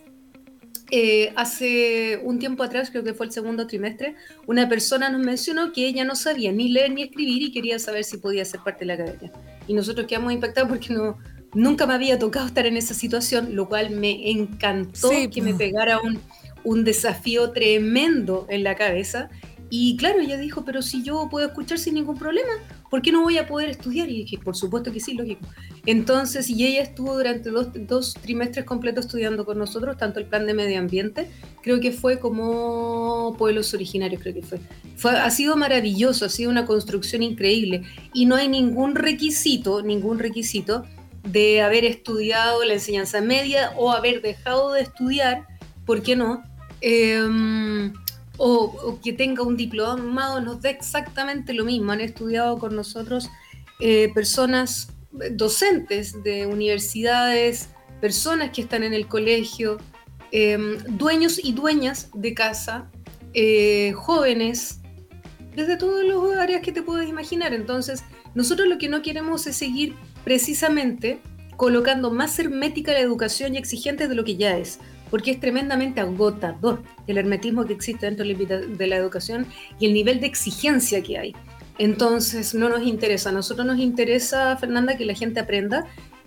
eh, 0.91 1.31
hace 1.35 2.19
un 2.23 2.39
tiempo 2.39 2.63
atrás, 2.63 2.89
creo 2.89 3.03
que 3.03 3.13
fue 3.13 3.27
el 3.27 3.31
segundo 3.31 3.67
trimestre, 3.67 4.15
una 4.47 4.67
persona 4.67 5.09
nos 5.09 5.21
mencionó 5.21 5.71
que 5.71 5.87
ella 5.87 6.03
no 6.03 6.15
sabía 6.15 6.51
ni 6.51 6.69
leer 6.69 6.91
ni 6.91 7.03
escribir 7.03 7.41
y 7.43 7.51
quería 7.51 7.79
saber 7.79 8.03
si 8.03 8.17
podía 8.17 8.43
ser 8.45 8.61
parte 8.61 8.79
de 8.79 8.85
la 8.87 8.93
academia. 8.95 9.31
Y 9.67 9.73
nosotros 9.73 10.07
quedamos 10.07 10.33
impactados 10.33 10.69
porque 10.69 10.93
no, 10.93 11.17
nunca 11.53 11.85
me 11.85 11.93
había 11.93 12.17
tocado 12.17 12.47
estar 12.47 12.65
en 12.65 12.77
esa 12.77 12.93
situación, 12.93 13.55
lo 13.55 13.67
cual 13.67 13.91
me 13.91 14.31
encantó 14.31 15.09
que 15.31 15.41
me 15.41 15.53
pegara 15.53 15.99
un, 15.99 16.19
un 16.63 16.83
desafío 16.83 17.51
tremendo 17.51 18.47
en 18.49 18.63
la 18.63 18.75
cabeza 18.75 19.29
y 19.69 19.95
claro, 19.97 20.19
ella 20.19 20.37
dijo, 20.37 20.65
pero 20.65 20.81
si 20.81 21.03
yo 21.03 21.27
puedo 21.29 21.47
escuchar 21.47 21.77
sin 21.77 21.93
ningún 21.93 22.17
problema, 22.17 22.51
¿por 22.89 23.01
qué 23.01 23.11
no 23.11 23.21
voy 23.21 23.37
a 23.37 23.47
poder 23.47 23.69
estudiar? 23.69 24.09
Y 24.09 24.23
dije, 24.23 24.37
por 24.37 24.55
supuesto 24.55 24.91
que 24.91 24.99
sí, 24.99 25.13
lógico. 25.13 25.45
Entonces, 25.85 26.49
y 26.49 26.65
ella 26.65 26.81
estuvo 26.81 27.15
durante 27.15 27.49
dos, 27.51 28.13
trimestres 28.15 28.65
completos 28.65 29.05
estudiando 29.05 29.45
con 29.45 29.57
nosotros, 29.57 29.97
tanto 29.97 30.19
el 30.19 30.25
plan 30.25 30.45
de 30.45 30.53
medio 30.53 30.79
ambiente, 30.79 31.29
creo 31.61 31.79
que 31.79 31.91
fue 31.91 32.19
como 32.19 33.35
pueblos 33.37 33.73
originarios, 33.73 34.21
creo 34.21 34.33
que 34.33 34.41
fue. 34.41 34.59
fue. 34.95 35.11
Ha 35.11 35.29
sido 35.29 35.55
maravilloso, 35.55 36.25
ha 36.25 36.29
sido 36.29 36.49
una 36.49 36.65
construcción 36.65 37.23
increíble. 37.23 37.83
Y 38.13 38.25
no 38.25 38.35
hay 38.35 38.47
ningún 38.47 38.95
requisito, 38.95 39.81
ningún 39.81 40.19
requisito 40.19 40.83
de 41.23 41.61
haber 41.61 41.85
estudiado 41.85 42.63
la 42.63 42.73
enseñanza 42.73 43.21
media 43.21 43.73
o 43.77 43.91
haber 43.91 44.21
dejado 44.21 44.73
de 44.73 44.81
estudiar, 44.81 45.45
¿por 45.85 46.01
qué 46.01 46.15
no? 46.15 46.43
Eh, 46.81 47.91
o, 48.39 48.99
que 49.03 49.11
tenga 49.11 49.43
un 49.43 49.57
diplomado 49.57 50.39
nos 50.39 50.61
da 50.61 50.69
exactamente 50.69 51.53
lo 51.53 51.65
mismo. 51.65 51.91
Han 51.91 52.01
estudiado 52.01 52.57
con 52.57 52.75
nosotros 52.75 53.29
eh, 53.81 54.11
personas 54.13 54.89
docentes 55.31 56.23
de 56.23 56.47
universidades, 56.47 57.69
personas 57.99 58.51
que 58.51 58.61
están 58.61 58.83
en 58.83 58.93
el 58.93 59.07
colegio, 59.07 59.77
em, 60.31 60.77
dueños 60.87 61.39
y 61.43 61.51
dueñas 61.51 62.09
de 62.13 62.33
casa, 62.33 62.89
eh, 63.33 63.91
jóvenes, 63.95 64.79
desde 65.55 65.75
todos 65.75 66.05
los 66.05 66.35
áreas 66.37 66.61
que 66.61 66.71
te 66.71 66.81
puedes 66.81 67.09
imaginar. 67.09 67.53
Entonces, 67.53 68.03
nosotros 68.35 68.69
lo 68.69 68.77
que 68.77 68.87
no 68.87 69.01
queremos 69.01 69.47
es 69.47 69.57
seguir 69.57 69.95
precisamente 70.23 71.19
colocando 71.57 72.09
más 72.09 72.39
hermética 72.39 72.93
la 72.93 72.99
educación 72.99 73.55
y 73.55 73.57
exigente 73.57 74.07
de 74.07 74.15
lo 74.15 74.23
que 74.23 74.37
ya 74.37 74.57
es 74.57 74.79
porque 75.09 75.31
es 75.31 75.39
tremendamente 75.39 76.01
agotador 76.01 76.81
el 77.07 77.17
hermetismo 77.17 77.65
que 77.65 77.73
existe 77.73 78.05
dentro 78.05 78.25
de 78.25 78.87
la 78.87 78.95
educación 78.95 79.47
y 79.79 79.87
el 79.87 79.93
nivel 79.93 80.19
de 80.19 80.27
exigencia 80.27 81.01
que 81.01 81.17
hay. 81.17 81.35
Entonces, 81.77 82.53
no 82.53 82.69
nos 82.69 82.85
interesa. 82.85 83.31
Nosotros 83.31 83.65
nos 83.65 83.79
interesa, 83.79 84.55
Fernanda, 84.57 84.97
que 84.97 85.05
la 85.05 85.13
gente 85.13 85.39
aprenda, 85.39 85.85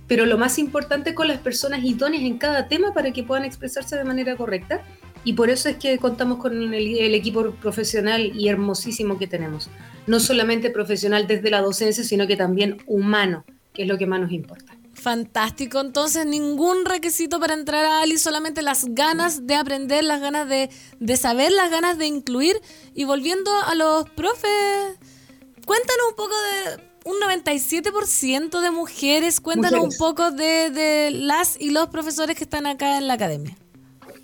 pero 0.08 0.26
lo 0.26 0.38
más 0.38 0.58
importante 0.58 1.14
con 1.14 1.28
las 1.28 1.38
personas 1.38 1.84
idóneas 1.84 2.22
en 2.22 2.38
cada 2.38 2.68
tema 2.68 2.92
para 2.94 3.12
que 3.12 3.22
puedan 3.22 3.44
expresarse 3.44 3.96
de 3.96 4.04
manera 4.04 4.36
correcta. 4.36 4.82
Y 5.24 5.34
por 5.34 5.50
eso 5.50 5.68
es 5.68 5.76
que 5.76 5.98
contamos 5.98 6.38
con 6.38 6.74
el 6.74 7.14
equipo 7.14 7.52
profesional 7.52 8.32
y 8.34 8.48
hermosísimo 8.48 9.18
que 9.18 9.28
tenemos. 9.28 9.70
No 10.06 10.18
solamente 10.18 10.70
profesional 10.70 11.26
desde 11.28 11.50
la 11.50 11.60
docencia, 11.60 12.02
sino 12.02 12.26
que 12.26 12.36
también 12.36 12.78
humano, 12.86 13.44
que 13.72 13.82
es 13.82 13.88
lo 13.88 13.98
que 13.98 14.06
más 14.06 14.20
nos 14.20 14.32
importa. 14.32 14.74
Fantástico, 15.02 15.80
entonces 15.80 16.24
ningún 16.26 16.84
requisito 16.84 17.40
para 17.40 17.54
entrar 17.54 17.84
a 17.84 18.02
Ali, 18.02 18.18
solamente 18.18 18.62
las 18.62 18.84
ganas 18.84 19.48
de 19.48 19.56
aprender, 19.56 20.04
las 20.04 20.20
ganas 20.20 20.48
de, 20.48 20.70
de 21.00 21.16
saber, 21.16 21.50
las 21.50 21.72
ganas 21.72 21.98
de 21.98 22.06
incluir. 22.06 22.60
Y 22.94 23.02
volviendo 23.02 23.50
a 23.66 23.74
los 23.74 24.08
profes, 24.10 24.98
cuéntanos 25.66 26.06
un 26.10 26.14
poco 26.14 26.34
de 26.34 26.92
un 27.04 27.16
97% 27.20 28.60
de 28.60 28.70
mujeres, 28.70 29.40
cuéntanos 29.40 29.82
un 29.82 29.96
poco 29.98 30.30
de, 30.30 30.70
de 30.70 31.10
las 31.10 31.60
y 31.60 31.70
los 31.70 31.88
profesores 31.88 32.36
que 32.36 32.44
están 32.44 32.68
acá 32.68 32.96
en 32.96 33.08
la 33.08 33.14
academia. 33.14 33.56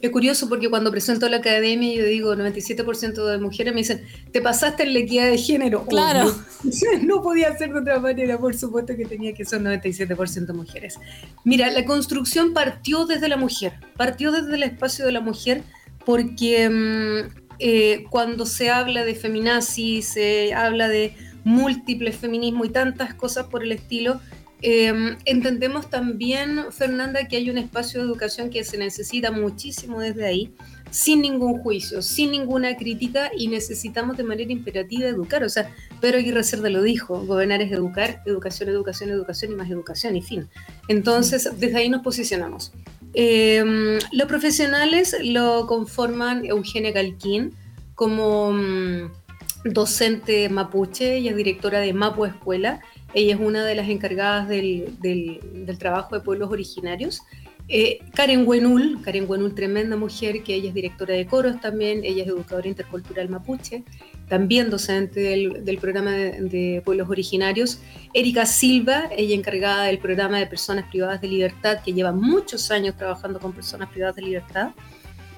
Es 0.00 0.10
curioso 0.10 0.48
porque 0.48 0.70
cuando 0.70 0.92
presento 0.92 1.28
la 1.28 1.38
academia 1.38 1.92
yo 1.94 2.04
digo 2.04 2.34
97% 2.34 3.24
de 3.24 3.38
mujeres 3.38 3.74
me 3.74 3.80
dicen, 3.80 4.04
te 4.32 4.40
pasaste 4.40 4.84
en 4.84 4.92
la 4.92 5.00
equidad 5.00 5.26
de 5.28 5.38
género. 5.38 5.84
Claro. 5.86 6.32
no 7.02 7.20
podía 7.22 7.56
ser 7.58 7.72
de 7.72 7.80
otra 7.80 7.98
manera, 7.98 8.38
por 8.38 8.56
supuesto 8.56 8.96
que 8.96 9.04
tenía 9.06 9.34
que 9.34 9.44
ser 9.44 9.60
97% 9.60 10.54
mujeres. 10.54 10.98
Mira, 11.44 11.70
la 11.70 11.84
construcción 11.84 12.54
partió 12.54 13.06
desde 13.06 13.28
la 13.28 13.36
mujer, 13.36 13.72
partió 13.96 14.30
desde 14.30 14.54
el 14.54 14.62
espacio 14.62 15.04
de 15.04 15.12
la 15.12 15.20
mujer 15.20 15.62
porque 16.04 16.68
mm, 16.70 17.48
eh, 17.58 18.04
cuando 18.08 18.46
se 18.46 18.70
habla 18.70 19.04
de 19.04 19.16
feminazis, 19.16 20.06
se 20.06 20.54
habla 20.54 20.88
de 20.88 21.14
múltiples 21.44 22.16
feminismos 22.16 22.68
y 22.68 22.70
tantas 22.70 23.14
cosas 23.14 23.46
por 23.46 23.62
el 23.62 23.72
estilo, 23.72 24.20
Em, 24.60 25.16
entendemos 25.24 25.88
también, 25.88 26.72
Fernanda, 26.72 27.28
que 27.28 27.36
hay 27.36 27.48
un 27.48 27.58
espacio 27.58 28.00
de 28.00 28.06
educación 28.06 28.50
que 28.50 28.64
se 28.64 28.76
necesita 28.76 29.30
muchísimo 29.30 30.00
desde 30.00 30.26
ahí, 30.26 30.52
sin 30.90 31.20
ningún 31.20 31.58
juicio, 31.58 32.02
sin 32.02 32.32
ninguna 32.32 32.76
crítica 32.76 33.30
y 33.36 33.48
necesitamos 33.48 34.16
de 34.16 34.24
manera 34.24 34.50
imperativa 34.50 35.06
educar. 35.06 35.44
O 35.44 35.48
sea, 35.48 35.70
Pedro 36.00 36.18
Aguirre 36.18 36.42
Cerda 36.42 36.70
lo 36.70 36.82
dijo, 36.82 37.20
gobernar 37.24 37.62
es 37.62 37.70
educar, 37.70 38.22
educación, 38.26 38.68
educación, 38.68 39.10
educación 39.10 39.52
y 39.52 39.54
más 39.54 39.70
educación 39.70 40.16
y 40.16 40.22
fin. 40.22 40.48
Entonces, 40.88 41.48
desde 41.58 41.76
ahí 41.76 41.88
nos 41.88 42.02
posicionamos. 42.02 42.72
Em, 43.14 43.98
los 44.12 44.28
profesionales 44.28 45.16
lo 45.22 45.66
conforman 45.66 46.44
Eugenia 46.44 46.92
Calquín 46.92 47.54
como 47.94 48.52
mm, 48.52 49.10
docente 49.64 50.48
mapuche, 50.48 51.18
y 51.18 51.28
es 51.28 51.36
directora 51.36 51.80
de 51.80 51.92
Mapu 51.92 52.24
Escuela 52.24 52.80
ella 53.14 53.34
es 53.34 53.40
una 53.40 53.64
de 53.64 53.74
las 53.74 53.88
encargadas 53.88 54.48
del, 54.48 54.98
trabajo 55.78 56.14
de 56.14 56.20
pueblos 56.20 56.50
originarios. 56.50 57.22
Eh, 57.70 57.98
Karen 58.14 58.46
Wenul, 58.46 59.02
Karen 59.02 59.26
Wenul, 59.28 59.54
tremenda 59.54 59.96
mujer, 59.96 60.42
que 60.42 60.54
ella 60.54 60.68
es 60.68 60.74
directora 60.74 61.14
de 61.14 61.26
coros 61.26 61.60
también, 61.60 62.02
ella 62.02 62.22
es 62.22 62.28
educadora 62.28 62.66
intercultural 62.66 63.28
mapuche, 63.28 63.84
también 64.26 64.70
docente 64.70 65.20
del, 65.20 65.78
programa 65.78 66.12
de, 66.12 66.82
pueblos 66.84 67.10
originarios. 67.10 67.80
Erika 68.14 68.46
Silva, 68.46 69.10
ella 69.14 69.34
encargada 69.34 69.84
del 69.84 69.98
programa 69.98 70.38
de 70.38 70.46
personas 70.46 70.86
privadas 70.88 71.20
de 71.20 71.28
libertad, 71.28 71.80
que 71.84 71.92
lleva 71.92 72.12
muchos 72.12 72.70
años 72.70 72.96
trabajando 72.96 73.38
con 73.38 73.52
personas 73.52 73.90
privadas 73.90 74.16
de 74.16 74.22
libertad. 74.22 74.70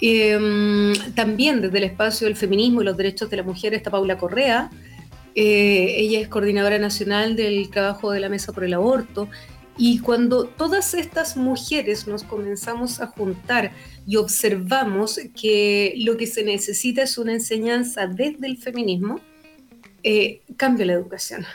Em, 0.01 0.95
también 1.15 1.61
desde 1.61 1.79
el 1.79 1.85
espacio 1.85 2.27
del 2.27 2.37
feminismo 2.37 2.81
y 2.81 2.85
los 2.85 2.97
derechos 2.97 3.29
de 3.29 3.37
la 3.37 3.43
mujer 3.43 3.75
está 3.75 3.91
Paula 3.91 4.17
Correa, 4.17 4.71
eh, 5.35 5.95
ella 5.97 6.21
es 6.21 6.29
coordinadora 6.29 6.79
nacional 6.79 7.37
del 7.37 7.71
trabajo 7.71 8.11
de 8.13 8.21
la 8.21 8.29
Mesa 8.29 8.53
por 8.53 8.65
el 8.65 8.75
Aborto. 8.75 9.29
Y 9.77 10.01
cuando 10.01 10.45
todas 10.45 10.93
estas 10.95 11.37
mujeres 11.37 12.07
nos 12.07 12.23
comenzamos 12.23 13.01
a 13.01 13.07
juntar 13.07 13.73
y 14.07 14.17
observamos 14.17 15.19
que 15.41 15.95
lo 15.99 16.17
que 16.17 16.27
se 16.27 16.45
necesita 16.45 17.03
es 17.03 17.17
una 17.17 17.33
enseñanza 17.33 18.07
desde 18.07 18.47
el 18.47 18.59
feminismo, 18.59 19.21
eh, 20.03 20.43
cambia 20.57 20.87
la 20.87 20.93
educación. 20.95 21.47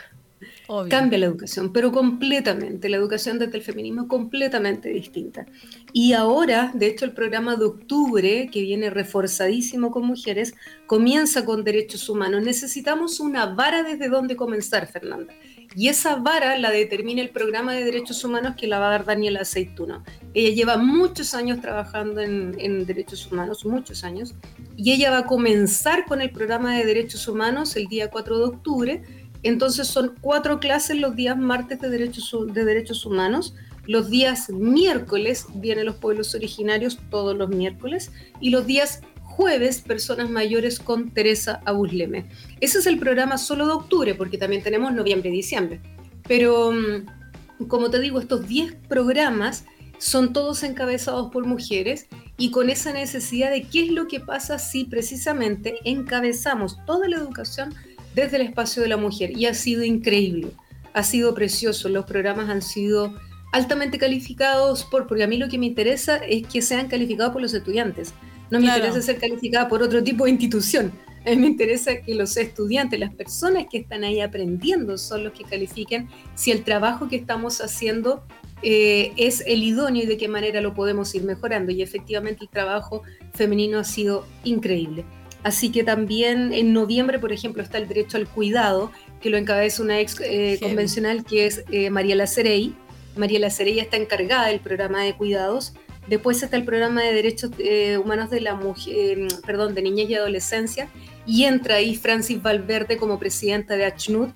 Cambia 0.88 1.18
la 1.18 1.26
educación, 1.26 1.72
pero 1.72 1.92
completamente. 1.92 2.88
La 2.88 2.96
educación 2.96 3.38
desde 3.38 3.58
el 3.58 3.62
feminismo 3.62 4.02
es 4.02 4.08
completamente 4.08 4.88
distinta. 4.88 5.46
Y 5.92 6.12
ahora, 6.12 6.72
de 6.74 6.86
hecho, 6.86 7.04
el 7.04 7.12
programa 7.12 7.56
de 7.56 7.66
octubre, 7.66 8.48
que 8.52 8.62
viene 8.62 8.90
reforzadísimo 8.90 9.90
con 9.90 10.06
mujeres, 10.06 10.54
comienza 10.86 11.44
con 11.44 11.62
derechos 11.62 12.08
humanos. 12.08 12.42
Necesitamos 12.42 13.20
una 13.20 13.46
vara 13.46 13.84
desde 13.84 14.08
donde 14.08 14.34
comenzar, 14.34 14.88
Fernanda. 14.88 15.32
Y 15.74 15.88
esa 15.88 16.16
vara 16.16 16.58
la 16.58 16.70
determina 16.70 17.20
el 17.20 17.30
programa 17.30 17.74
de 17.74 17.84
derechos 17.84 18.24
humanos 18.24 18.54
que 18.56 18.66
la 18.66 18.78
va 18.78 18.88
a 18.88 18.90
dar 18.92 19.04
Daniela 19.04 19.40
Aceituno. 19.40 20.02
Ella 20.32 20.54
lleva 20.54 20.78
muchos 20.78 21.34
años 21.34 21.60
trabajando 21.60 22.20
en, 22.20 22.56
en 22.58 22.86
derechos 22.86 23.30
humanos, 23.30 23.64
muchos 23.66 24.02
años, 24.02 24.34
y 24.76 24.92
ella 24.92 25.10
va 25.10 25.18
a 25.18 25.26
comenzar 25.26 26.06
con 26.06 26.22
el 26.22 26.30
programa 26.30 26.76
de 26.76 26.84
derechos 26.84 27.28
humanos 27.28 27.76
el 27.76 27.86
día 27.88 28.10
4 28.10 28.38
de 28.38 28.44
octubre 28.44 29.02
entonces 29.48 29.86
son 29.88 30.14
cuatro 30.20 30.60
clases 30.60 30.98
los 30.98 31.14
días 31.14 31.36
martes 31.36 31.80
de 31.80 31.90
derechos, 31.90 32.34
de 32.52 32.64
derechos 32.64 33.06
humanos. 33.06 33.54
Los 33.86 34.10
días 34.10 34.50
miércoles 34.50 35.46
vienen 35.54 35.86
los 35.86 35.96
pueblos 35.96 36.34
originarios 36.34 36.98
todos 37.10 37.36
los 37.36 37.48
miércoles. 37.48 38.10
Y 38.40 38.50
los 38.50 38.66
días 38.66 39.02
jueves, 39.22 39.82
personas 39.82 40.30
mayores 40.30 40.80
con 40.80 41.10
Teresa 41.10 41.60
Abusleme. 41.66 42.26
Ese 42.60 42.78
es 42.78 42.86
el 42.86 42.98
programa 42.98 43.36
solo 43.36 43.66
de 43.66 43.72
octubre, 43.72 44.14
porque 44.14 44.38
también 44.38 44.62
tenemos 44.62 44.94
noviembre 44.94 45.28
y 45.28 45.34
diciembre. 45.34 45.80
Pero, 46.26 46.72
mm, 46.72 47.66
como 47.66 47.90
te 47.90 48.00
digo, 48.00 48.18
estos 48.18 48.48
10 48.48 48.74
programas 48.88 49.66
son 49.98 50.32
todos 50.32 50.62
encabezados 50.62 51.30
por 51.30 51.46
mujeres 51.46 52.06
y 52.38 52.50
con 52.50 52.70
esa 52.70 52.92
necesidad 52.92 53.50
de 53.50 53.62
qué 53.62 53.84
es 53.84 53.90
lo 53.90 54.08
que 54.08 54.20
pasa 54.20 54.58
si 54.58 54.84
precisamente 54.84 55.76
encabezamos 55.84 56.78
toda 56.86 57.08
la 57.08 57.16
educación 57.16 57.74
desde 58.16 58.36
el 58.36 58.42
espacio 58.42 58.82
de 58.82 58.88
la 58.88 58.96
mujer 58.96 59.38
y 59.38 59.44
ha 59.46 59.54
sido 59.54 59.84
increíble, 59.84 60.48
ha 60.94 61.02
sido 61.04 61.34
precioso, 61.34 61.88
los 61.90 62.06
programas 62.06 62.48
han 62.48 62.62
sido 62.62 63.14
altamente 63.52 63.98
calificados 63.98 64.84
por, 64.84 65.06
porque 65.06 65.22
a 65.22 65.26
mí 65.28 65.36
lo 65.36 65.48
que 65.48 65.58
me 65.58 65.66
interesa 65.66 66.16
es 66.16 66.46
que 66.48 66.62
sean 66.62 66.88
calificados 66.88 67.32
por 67.32 67.42
los 67.42 67.54
estudiantes, 67.54 68.14
no 68.50 68.58
me 68.58 68.66
interesa 68.66 69.02
ser 69.02 69.18
calificada 69.18 69.68
por 69.68 69.82
otro 69.82 70.02
tipo 70.02 70.24
de 70.24 70.30
institución, 70.30 70.92
a 71.26 71.30
mí 71.30 71.36
me 71.36 71.46
interesa 71.48 72.00
que 72.00 72.14
los 72.14 72.36
estudiantes, 72.36 72.98
las 72.98 73.12
personas 73.12 73.66
que 73.70 73.78
están 73.78 74.02
ahí 74.04 74.20
aprendiendo 74.20 74.96
son 74.96 75.24
los 75.24 75.32
que 75.32 75.44
califiquen 75.44 76.08
si 76.36 76.52
el 76.52 76.62
trabajo 76.64 77.08
que 77.08 77.16
estamos 77.16 77.60
haciendo 77.60 78.24
eh, 78.62 79.12
es 79.16 79.42
el 79.46 79.62
idóneo 79.64 80.04
y 80.04 80.06
de 80.06 80.16
qué 80.16 80.28
manera 80.28 80.60
lo 80.60 80.72
podemos 80.72 81.12
ir 81.16 81.24
mejorando. 81.24 81.72
Y 81.72 81.82
efectivamente 81.82 82.44
el 82.44 82.48
trabajo 82.48 83.02
femenino 83.34 83.80
ha 83.80 83.84
sido 83.84 84.24
increíble. 84.44 85.04
Así 85.46 85.70
que 85.70 85.84
también 85.84 86.52
en 86.52 86.72
noviembre, 86.72 87.20
por 87.20 87.32
ejemplo, 87.32 87.62
está 87.62 87.78
el 87.78 87.86
derecho 87.86 88.16
al 88.16 88.26
cuidado, 88.26 88.90
que 89.20 89.30
lo 89.30 89.36
encabeza 89.36 89.80
una 89.80 90.00
ex 90.00 90.20
eh, 90.20 90.58
convencional 90.60 91.24
que 91.24 91.46
es 91.46 91.62
eh, 91.70 91.88
Mariela 91.88 92.26
Cerey. 92.26 92.74
Mariela 93.14 93.48
Cerey 93.48 93.78
está 93.78 93.96
encargada 93.96 94.48
del 94.48 94.58
programa 94.58 95.04
de 95.04 95.14
cuidados. 95.14 95.72
Después 96.08 96.42
está 96.42 96.56
el 96.56 96.64
programa 96.64 97.00
de 97.04 97.14
derechos 97.14 97.52
eh, 97.60 97.96
humanos 97.96 98.28
de 98.28 98.40
la 98.40 98.56
mujer, 98.56 99.28
perdón, 99.46 99.76
de 99.76 99.82
niñez 99.82 100.10
y 100.10 100.16
adolescencia. 100.16 100.88
Y 101.26 101.44
entra 101.44 101.76
ahí 101.76 101.94
Francis 101.94 102.42
Valverde 102.42 102.96
como 102.96 103.20
presidenta 103.20 103.76
de 103.76 103.84
ACHNUD. 103.84 104.30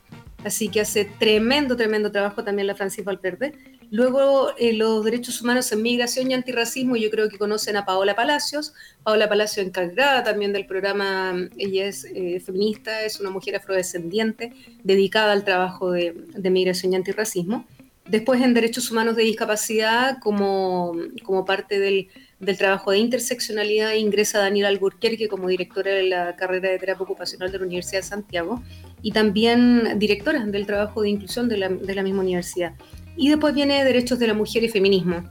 Así 0.44 0.68
que 0.68 0.80
hace 0.80 1.06
tremendo, 1.06 1.76
tremendo 1.76 2.12
trabajo 2.12 2.44
también 2.44 2.68
la 2.68 2.76
Francis 2.76 3.04
Valverde. 3.04 3.54
Luego, 3.90 4.50
eh, 4.56 4.72
los 4.72 5.04
derechos 5.04 5.42
humanos 5.42 5.70
en 5.72 5.82
migración 5.82 6.30
y 6.30 6.34
antirracismo, 6.34 6.94
yo 6.94 7.10
creo 7.10 7.28
que 7.28 7.38
conocen 7.38 7.76
a 7.76 7.84
Paola 7.84 8.14
Palacios. 8.14 8.72
Paola 9.02 9.28
Palacios 9.28 9.66
encargada 9.66 10.22
también 10.22 10.52
del 10.52 10.64
programa, 10.64 11.34
ella 11.58 11.86
es 11.86 12.04
eh, 12.04 12.38
feminista, 12.38 13.02
es 13.02 13.18
una 13.18 13.30
mujer 13.30 13.56
afrodescendiente 13.56 14.52
dedicada 14.84 15.32
al 15.32 15.44
trabajo 15.44 15.90
de, 15.90 16.14
migración 16.50 16.92
y 16.92 16.96
antirracismo. 16.96 17.66
Después, 18.06 18.40
en 18.42 18.54
derechos 18.54 18.90
humanos 18.92 19.16
de 19.16 19.24
discapacidad, 19.24 20.18
como, 20.20 20.92
como 21.24 21.44
parte 21.44 21.80
del, 21.80 22.08
del 22.38 22.56
trabajo 22.56 22.92
de 22.92 22.98
interseccionalidad, 22.98 23.94
ingresa 23.94 24.38
Daniela 24.38 24.68
Alburquerque 24.68 25.28
como 25.28 25.48
directora 25.48 25.92
de 25.92 26.04
la 26.04 26.36
carrera 26.36 26.70
de 26.70 26.78
terapia 26.78 27.02
ocupacional 27.02 27.50
de 27.50 27.58
la 27.58 27.64
Universidad 27.64 28.02
de 28.02 28.06
Santiago 28.06 28.62
y 29.02 29.10
también 29.12 29.98
directora 29.98 30.44
del 30.44 30.66
trabajo 30.66 31.02
de 31.02 31.10
inclusión 31.10 31.48
de 31.48 31.58
la, 31.58 31.68
de 31.68 31.94
la 31.94 32.02
misma 32.02 32.20
universidad. 32.22 32.74
Y 33.16 33.28
después 33.28 33.54
viene 33.54 33.84
Derechos 33.84 34.18
de 34.18 34.26
la 34.26 34.34
Mujer 34.34 34.64
y 34.64 34.68
Feminismo. 34.68 35.22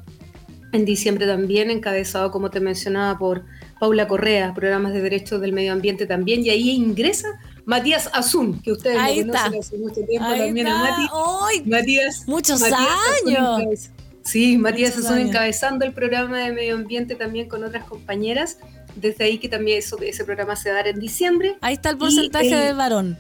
En 0.72 0.86
diciembre 0.86 1.26
también, 1.26 1.72
encabezado, 1.72 2.30
como 2.30 2.52
te 2.52 2.60
mencionaba, 2.60 3.18
por 3.18 3.44
Paula 3.80 4.08
Correa, 4.08 4.54
programas 4.54 4.94
de 4.94 5.02
derechos 5.02 5.42
del 5.42 5.54
medio 5.54 5.74
ambiente 5.74 6.06
también. 6.06 6.46
Y 6.46 6.52
ahí 6.52 6.70
ingresa 6.70 7.28
Matías 7.66 8.10
Azun, 8.14 8.62
que 8.62 8.72
ustedes 8.72 8.98
lo 8.98 9.32
conocen 9.32 9.60
hace 9.60 9.78
mucho 9.78 10.02
tiempo 10.06 10.28
también 10.28 10.68
a 10.68 11.08
Mati. 11.10 11.70
Matías. 11.70 12.28
Muchos 12.28 12.62
años. 12.64 13.90
Sí, 14.24 14.58
Matías 14.58 14.98
está 14.98 15.20
encabezando 15.20 15.86
el 15.86 15.94
programa 15.94 16.40
de 16.40 16.52
medio 16.52 16.76
ambiente 16.76 17.16
también 17.16 17.48
con 17.48 17.64
otras 17.64 17.86
compañeras. 17.86 18.58
Desde 18.96 19.24
ahí 19.24 19.38
que 19.38 19.50
también 19.50 19.80
eso, 19.80 19.98
ese 20.02 20.26
programa 20.26 20.56
se 20.56 20.70
va 20.70 20.76
a 20.76 20.78
dar 20.80 20.88
en 20.88 21.00
diciembre. 21.00 21.58
Ahí 21.62 21.76
está 21.76 21.92
el 21.92 21.98
porcentaje 21.98 22.56
de 22.56 22.74
varón. 22.74 23.18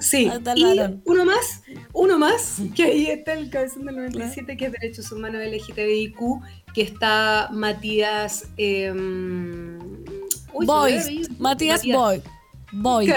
Sí, 0.00 0.30
y 0.56 0.64
uno 1.04 1.24
más, 1.24 1.62
uno 1.92 2.18
más, 2.18 2.60
que 2.74 2.84
ahí 2.84 3.06
está 3.06 3.34
el 3.34 3.50
cabezón 3.50 3.84
del 3.84 3.96
97, 3.96 4.56
que 4.56 4.66
es 4.66 4.72
Derechos 4.72 5.12
Humanos 5.12 5.42
LGTBIQ, 5.44 6.18
que 6.74 6.82
está 6.82 7.48
Matías... 7.52 8.48
Eh, 8.56 8.92
Matías 11.38 11.84
Boy. 11.86 12.22
Boy. 12.72 13.12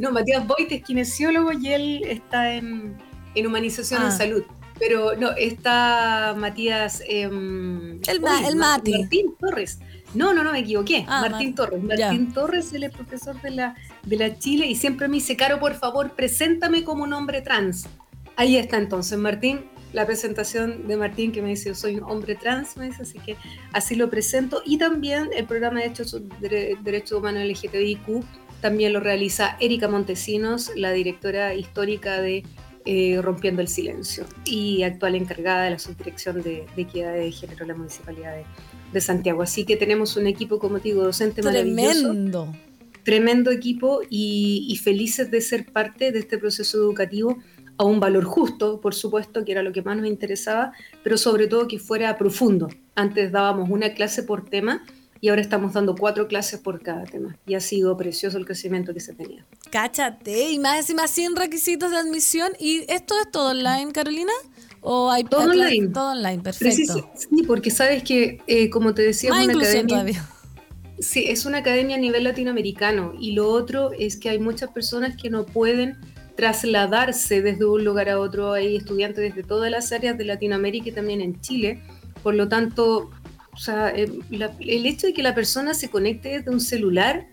No, 0.00 0.12
Matías 0.12 0.46
Boy 0.46 0.66
es 0.68 0.82
kinesiólogo 0.82 1.52
y 1.52 1.68
él 1.68 2.02
está 2.04 2.52
en, 2.52 2.96
en 3.34 3.46
humanización 3.46 4.02
en 4.02 4.08
ah. 4.08 4.12
salud. 4.12 4.44
Pero 4.78 5.16
no, 5.16 5.30
está 5.32 6.34
Matías. 6.36 7.02
Em, 7.08 7.98
el, 8.02 8.22
el 8.46 8.56
Mati. 8.56 8.98
Martín 8.98 9.34
Torres. 9.38 9.78
No, 10.14 10.34
no, 10.34 10.44
no, 10.44 10.52
me 10.52 10.60
equivoqué. 10.60 11.04
Ah, 11.08 11.26
Martín 11.28 11.54
Torres. 11.54 11.82
Martín 11.82 12.32
Torres, 12.32 12.72
él 12.72 12.84
es 12.84 12.90
profesor 12.90 13.40
de 13.40 13.50
la, 13.50 13.74
de 14.06 14.16
la 14.16 14.38
Chile 14.38 14.66
y 14.66 14.76
siempre 14.76 15.08
me 15.08 15.16
dice, 15.16 15.36
Caro, 15.36 15.60
por 15.60 15.74
favor, 15.74 16.12
preséntame 16.14 16.84
como 16.84 17.02
un 17.02 17.12
hombre 17.12 17.42
trans. 17.42 17.86
Ahí 18.36 18.56
está 18.56 18.78
entonces, 18.78 19.18
Martín, 19.18 19.64
la 19.92 20.06
presentación 20.06 20.86
de 20.86 20.96
Martín 20.96 21.32
que 21.32 21.42
me 21.42 21.48
dice, 21.48 21.70
yo 21.70 21.74
soy 21.74 21.96
un 21.96 22.04
hombre 22.04 22.36
trans, 22.36 22.76
me 22.76 22.86
dice, 22.86 23.02
así 23.02 23.18
que 23.18 23.36
así 23.72 23.96
lo 23.96 24.08
presento. 24.08 24.62
Y 24.64 24.78
también 24.78 25.30
el 25.36 25.44
programa 25.46 25.80
de 25.80 25.88
Derechos, 25.88 26.22
de 26.40 26.78
Derechos 26.82 27.18
Humanos 27.18 27.42
LGTBIQ 27.44 28.24
también 28.60 28.92
lo 28.92 29.00
realiza 29.00 29.56
Erika 29.60 29.88
Montesinos, 29.88 30.70
la 30.76 30.92
directora 30.92 31.54
histórica 31.54 32.20
de 32.20 32.44
eh, 32.84 33.20
Rompiendo 33.20 33.60
el 33.60 33.68
Silencio 33.68 34.24
y 34.44 34.84
actual 34.84 35.16
encargada 35.16 35.64
de 35.64 35.70
la 35.70 35.78
subdirección 35.78 36.42
de, 36.42 36.66
Equidad 36.76 37.14
de 37.14 37.32
Género 37.32 37.60
de 37.60 37.72
la 37.72 37.74
Municipalidad 37.74 38.34
de, 38.92 39.00
Santiago. 39.00 39.42
Así 39.42 39.64
que 39.64 39.76
tenemos 39.76 40.16
un 40.16 40.26
equipo, 40.26 40.58
como 40.58 40.78
digo, 40.78 41.02
docente. 41.02 41.42
Tremendo 41.42 42.54
equipo 43.50 44.00
y, 44.08 44.66
y 44.68 44.76
felices 44.76 45.30
de 45.30 45.40
ser 45.40 45.66
parte 45.66 46.12
de 46.12 46.18
este 46.18 46.38
proceso 46.38 46.78
educativo 46.78 47.38
a 47.78 47.84
un 47.84 48.00
valor 48.00 48.24
justo, 48.24 48.80
por 48.80 48.94
supuesto, 48.94 49.44
que 49.44 49.52
era 49.52 49.62
lo 49.62 49.72
que 49.72 49.82
más 49.82 49.96
nos 49.96 50.06
interesaba, 50.06 50.72
pero 51.02 51.18
sobre 51.18 51.46
todo 51.46 51.68
que 51.68 51.78
fuera 51.78 52.16
profundo. 52.16 52.68
Antes 52.94 53.32
dábamos 53.32 53.68
una 53.70 53.92
clase 53.92 54.22
por 54.22 54.48
tema 54.48 54.84
y 55.20 55.28
ahora 55.28 55.42
estamos 55.42 55.72
dando 55.72 55.94
cuatro 55.94 56.28
clases 56.28 56.60
por 56.60 56.82
cada 56.82 57.04
tema. 57.04 57.36
Y 57.46 57.54
ha 57.54 57.60
sido 57.60 57.96
precioso 57.96 58.38
el 58.38 58.46
crecimiento 58.46 58.94
que 58.94 59.00
se 59.00 59.14
tenía. 59.14 59.44
Cáchate, 59.70 60.50
y 60.50 60.58
más 60.58 60.78
encima 60.78 61.08
100 61.08 61.36
requisitos 61.36 61.90
de 61.90 61.98
admisión. 61.98 62.52
¿Y 62.58 62.84
esto 62.88 63.14
es 63.20 63.30
todo 63.30 63.50
online, 63.50 63.92
Carolina? 63.92 64.32
¿O 64.80 65.10
hay 65.10 65.24
todo 65.24 65.50
online? 65.50 65.88
Todo 65.88 66.12
online, 66.12 66.42
perfecto. 66.42 67.10
Sí, 67.14 67.42
porque 67.46 67.70
sabes 67.70 68.02
que, 68.04 68.40
eh, 68.46 68.70
como 68.70 68.94
te 68.94 69.02
decía, 69.02 69.32
una 69.32 69.42
academia, 69.42 69.86
todavía. 69.86 70.28
Sí, 70.98 71.26
es 71.28 71.44
una 71.44 71.58
academia 71.58 71.96
a 71.96 72.00
nivel 72.00 72.24
latinoamericano. 72.24 73.14
Y 73.20 73.32
lo 73.32 73.50
otro 73.50 73.92
es 73.92 74.16
que 74.16 74.30
hay 74.30 74.38
muchas 74.38 74.70
personas 74.70 75.16
que 75.16 75.28
no 75.28 75.44
pueden 75.44 75.98
trasladarse 76.36 77.42
desde 77.42 77.64
un 77.66 77.84
lugar 77.84 78.08
a 78.08 78.18
otro. 78.18 78.52
Hay 78.52 78.76
estudiantes 78.76 79.34
desde 79.34 79.46
todas 79.46 79.70
las 79.70 79.92
áreas 79.92 80.16
de 80.16 80.24
Latinoamérica 80.24 80.88
y 80.88 80.92
también 80.92 81.20
en 81.20 81.40
Chile. 81.40 81.82
Por 82.22 82.34
lo 82.34 82.48
tanto, 82.48 83.10
eh, 83.94 84.10
el 84.30 84.86
hecho 84.86 85.06
de 85.06 85.12
que 85.12 85.22
la 85.22 85.34
persona 85.34 85.74
se 85.74 85.90
conecte 85.90 86.30
desde 86.30 86.50
un 86.50 86.60
celular 86.60 87.26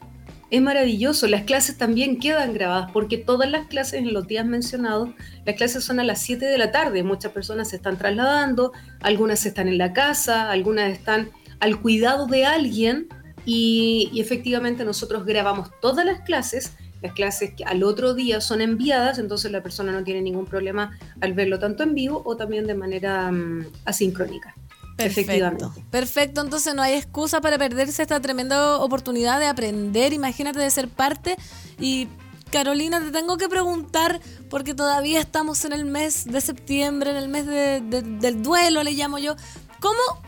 es 0.51 0.61
maravilloso. 0.61 1.27
Las 1.27 1.43
clases 1.43 1.77
también 1.77 2.19
quedan 2.19 2.53
grabadas 2.53 2.91
porque 2.91 3.17
todas 3.17 3.49
las 3.49 3.67
clases 3.67 3.93
en 3.95 4.13
los 4.13 4.27
días 4.27 4.45
mencionados, 4.45 5.09
las 5.45 5.55
clases 5.55 5.85
son 5.85 6.01
a 6.01 6.03
las 6.03 6.21
7 6.21 6.45
de 6.45 6.57
la 6.57 6.71
tarde. 6.71 7.01
Muchas 7.01 7.31
personas 7.31 7.69
se 7.69 7.77
están 7.77 7.97
trasladando, 7.97 8.73
algunas 9.01 9.45
están 9.45 9.69
en 9.69 9.77
la 9.77 9.93
casa, 9.93 10.51
algunas 10.51 10.91
están 10.91 11.29
al 11.59 11.79
cuidado 11.79 12.27
de 12.27 12.45
alguien 12.45 13.07
y, 13.45 14.09
y 14.13 14.21
efectivamente 14.21 14.85
nosotros 14.85 15.25
grabamos 15.25 15.69
todas 15.81 16.05
las 16.05 16.21
clases. 16.21 16.73
Las 17.01 17.13
clases 17.13 17.53
que 17.53 17.65
al 17.65 17.83
otro 17.83 18.13
día 18.13 18.39
son 18.39 18.61
enviadas, 18.61 19.19
entonces 19.19 19.51
la 19.51 19.61
persona 19.61 19.91
no 19.91 20.05
tiene 20.05 20.21
ningún 20.21 20.45
problema 20.45 20.97
al 21.19 21.33
verlo 21.33 21.59
tanto 21.59 21.83
en 21.83 21.93
vivo 21.93 22.21
o 22.23 22.37
también 22.37 22.65
de 22.65 22.75
manera 22.75 23.29
mm, 23.29 23.65
asincrónica. 23.83 24.55
Perfecto. 24.95 25.73
Perfecto, 25.89 26.41
entonces 26.41 26.75
no 26.75 26.81
hay 26.81 26.93
excusa 26.93 27.41
para 27.41 27.57
perderse 27.57 28.01
esta 28.01 28.19
tremenda 28.19 28.77
oportunidad 28.77 29.39
de 29.39 29.47
aprender, 29.47 30.13
imagínate 30.13 30.59
de 30.59 30.69
ser 30.69 30.87
parte. 30.87 31.35
Y 31.79 32.07
Carolina, 32.51 32.99
te 32.99 33.11
tengo 33.11 33.37
que 33.37 33.49
preguntar, 33.49 34.21
porque 34.49 34.75
todavía 34.75 35.19
estamos 35.19 35.65
en 35.65 35.73
el 35.73 35.85
mes 35.85 36.25
de 36.25 36.39
septiembre, 36.41 37.09
en 37.09 37.17
el 37.17 37.27
mes 37.27 37.47
del 37.47 38.43
duelo, 38.43 38.83
le 38.83 38.91
llamo 38.91 39.17
yo, 39.17 39.35
¿cómo, 39.79 40.21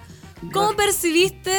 cómo 0.53 0.75
percibiste 0.75 1.51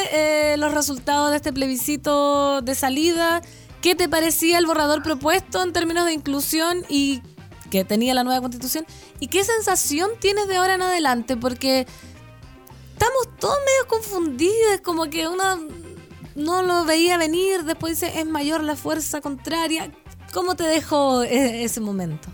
eh, 0.53 0.57
los 0.57 0.73
resultados 0.73 1.31
de 1.31 1.37
este 1.37 1.53
plebiscito 1.53 2.61
de 2.61 2.75
salida? 2.75 3.41
¿Qué 3.81 3.95
te 3.95 4.09
parecía 4.09 4.57
el 4.57 4.65
borrador 4.65 5.03
propuesto 5.03 5.61
en 5.61 5.73
términos 5.73 6.05
de 6.05 6.13
inclusión 6.13 6.85
y 6.89 7.21
que 7.69 7.83
tenía 7.85 8.13
la 8.13 8.23
nueva 8.23 8.41
constitución? 8.41 8.85
¿Y 9.19 9.27
qué 9.27 9.43
sensación 9.43 10.11
tienes 10.19 10.47
de 10.47 10.57
ahora 10.57 10.75
en 10.75 10.81
adelante? 10.81 11.37
Porque 11.37 11.85
estamos 12.93 13.29
todos 13.39 13.57
medio 13.59 13.87
confundidos, 13.87 14.81
como 14.83 15.09
que 15.09 15.27
uno 15.27 15.67
no 16.35 16.61
lo 16.61 16.85
veía 16.85 17.17
venir, 17.17 17.63
después 17.63 17.99
dice, 17.99 18.19
es 18.19 18.25
mayor 18.25 18.63
la 18.63 18.75
fuerza 18.75 19.21
contraria. 19.21 19.91
¿Cómo 20.33 20.55
te 20.55 20.63
dejó 20.63 21.23
e-, 21.23 21.63
ese 21.63 21.81
momento? 21.81 22.29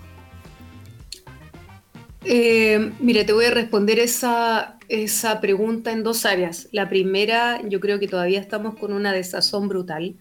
Eh, 2.25 2.93
mira, 2.99 3.25
te 3.25 3.33
voy 3.33 3.45
a 3.45 3.51
responder 3.51 3.99
esa, 3.99 4.77
esa 4.89 5.41
pregunta 5.41 5.91
en 5.91 6.03
dos 6.03 6.25
áreas. 6.25 6.67
La 6.71 6.89
primera, 6.89 7.61
yo 7.67 7.79
creo 7.79 7.99
que 7.99 8.07
todavía 8.07 8.39
estamos 8.39 8.75
con 8.75 8.93
una 8.93 9.13
desazón 9.13 9.67
brutal, 9.67 10.15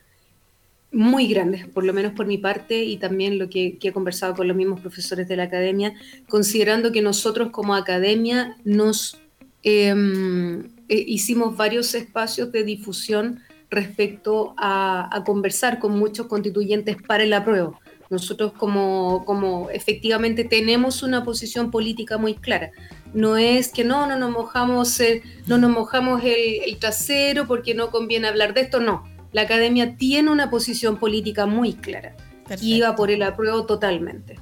muy 0.90 1.26
grande, 1.26 1.66
por 1.72 1.84
lo 1.84 1.94
menos 1.94 2.12
por 2.12 2.26
mi 2.26 2.36
parte, 2.36 2.84
y 2.84 2.98
también 2.98 3.38
lo 3.38 3.48
que, 3.48 3.78
he 3.80 3.92
conversado 3.92 4.34
con 4.34 4.46
los 4.46 4.56
mismos 4.56 4.80
profesores 4.80 5.26
de 5.26 5.36
la 5.36 5.44
academia, 5.44 5.94
considerando 6.28 6.92
que 6.92 7.00
nosotros 7.00 7.50
como 7.50 7.74
academia 7.74 8.56
nos 8.64 9.22
Em, 9.62 10.64
eh, 10.88 11.04
hicimos 11.06 11.56
varios 11.56 11.94
espacios 11.94 12.50
de 12.50 12.64
difusión 12.64 13.40
respecto 13.70 14.54
a, 14.58 15.22
conversar 15.24 15.78
con 15.78 15.98
muchos 15.98 16.26
constituyentes 16.26 16.96
para 17.06 17.22
el 17.22 17.32
apruebo. 17.32 17.78
Nosotros 18.12 18.52
como, 18.52 19.24
como 19.24 19.70
efectivamente 19.70 20.44
tenemos 20.44 21.02
una 21.02 21.24
posición 21.24 21.70
política 21.70 22.18
muy 22.18 22.34
clara. 22.34 22.70
No 23.14 23.38
es 23.38 23.72
que 23.72 23.84
no, 23.84 24.06
no 24.06 24.18
nos 24.18 24.30
mojamos, 24.30 25.00
no 25.46 25.56
nos 25.56 25.70
mojamos 25.70 26.22
el, 26.22 26.76
trasero 26.76 27.46
porque 27.46 27.74
no 27.74 27.90
conviene 27.90 28.28
hablar 28.28 28.52
de 28.52 28.60
esto, 28.60 28.80
no. 28.80 29.04
La 29.32 29.42
academia 29.42 29.96
tiene 29.96 30.30
una 30.30 30.50
posición 30.50 30.98
política 30.98 31.46
muy 31.46 31.72
clara 31.72 32.14
y 32.60 32.74
iba 32.74 32.94
por 32.96 33.10
el 33.10 33.22
apruebo 33.22 33.64
totalmente. 33.64 34.38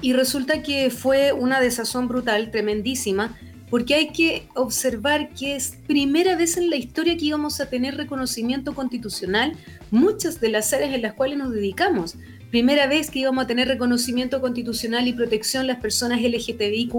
Y 0.00 0.14
resulta 0.14 0.62
que 0.62 0.88
fue 0.88 1.32
una 1.34 1.60
desazón 1.60 2.08
brutal, 2.08 2.50
tremendísima, 2.50 3.36
porque 3.68 3.96
hay 3.96 4.12
que 4.12 4.48
observar 4.54 5.28
que 5.34 5.56
es 5.56 5.76
primera 5.86 6.36
vez 6.36 6.56
en 6.56 6.70
la 6.70 6.76
historia 6.76 7.18
que 7.18 7.26
íbamos 7.26 7.60
a 7.60 7.68
tener 7.68 7.98
reconocimiento 7.98 8.74
constitucional 8.74 9.52
muchas 9.90 10.40
de 10.40 10.48
las 10.48 10.72
áreas 10.72 10.94
en 10.94 11.02
las 11.02 11.12
cuales 11.12 11.36
nos 11.36 11.52
dedicamos. 11.52 12.16
Primera 12.50 12.88
vez 12.88 13.10
que 13.10 13.20
íbamos 13.20 13.44
a 13.44 13.46
tener 13.46 13.68
reconocimiento 13.68 14.40
constitucional 14.40 15.06
y 15.06 15.12
protección 15.12 15.68
las 15.68 15.78
personas 15.78 16.20
LGTBIQ, 16.20 16.92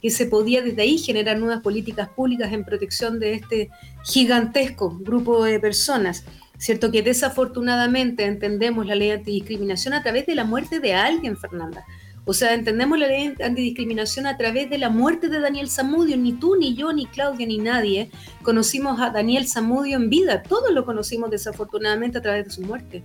que 0.00 0.10
se 0.10 0.26
podía 0.26 0.62
desde 0.62 0.82
ahí 0.82 0.98
generar 0.98 1.36
nuevas 1.38 1.62
políticas 1.62 2.08
públicas 2.08 2.52
en 2.52 2.64
protección 2.64 3.18
de 3.18 3.34
este 3.34 3.70
gigantesco 4.04 4.96
grupo 5.00 5.42
de 5.42 5.58
personas. 5.58 6.24
Cierto 6.58 6.92
que 6.92 7.02
desafortunadamente 7.02 8.24
entendemos 8.24 8.86
la 8.86 8.94
ley 8.94 9.10
antidiscriminación 9.10 9.94
a 9.94 10.02
través 10.02 10.26
de 10.26 10.36
la 10.36 10.44
muerte 10.44 10.78
de 10.78 10.94
alguien, 10.94 11.36
Fernanda. 11.36 11.84
O 12.24 12.34
sea, 12.34 12.54
entendemos 12.54 12.98
la 12.98 13.08
ley 13.08 13.34
antidiscriminación 13.42 14.26
a 14.26 14.36
través 14.36 14.68
de 14.70 14.78
la 14.78 14.90
muerte 14.90 15.28
de 15.28 15.40
Daniel 15.40 15.70
Zamudio. 15.70 16.16
Ni 16.16 16.34
tú, 16.34 16.56
ni 16.56 16.74
yo, 16.74 16.92
ni 16.92 17.06
Claudia, 17.06 17.46
ni 17.46 17.58
nadie 17.58 18.10
conocimos 18.42 19.00
a 19.00 19.10
Daniel 19.10 19.48
Zamudio 19.48 19.96
en 19.96 20.10
vida. 20.10 20.42
Todos 20.42 20.72
lo 20.72 20.84
conocimos 20.84 21.30
desafortunadamente 21.30 22.18
a 22.18 22.22
través 22.22 22.44
de 22.44 22.50
su 22.50 22.60
muerte. 22.60 23.02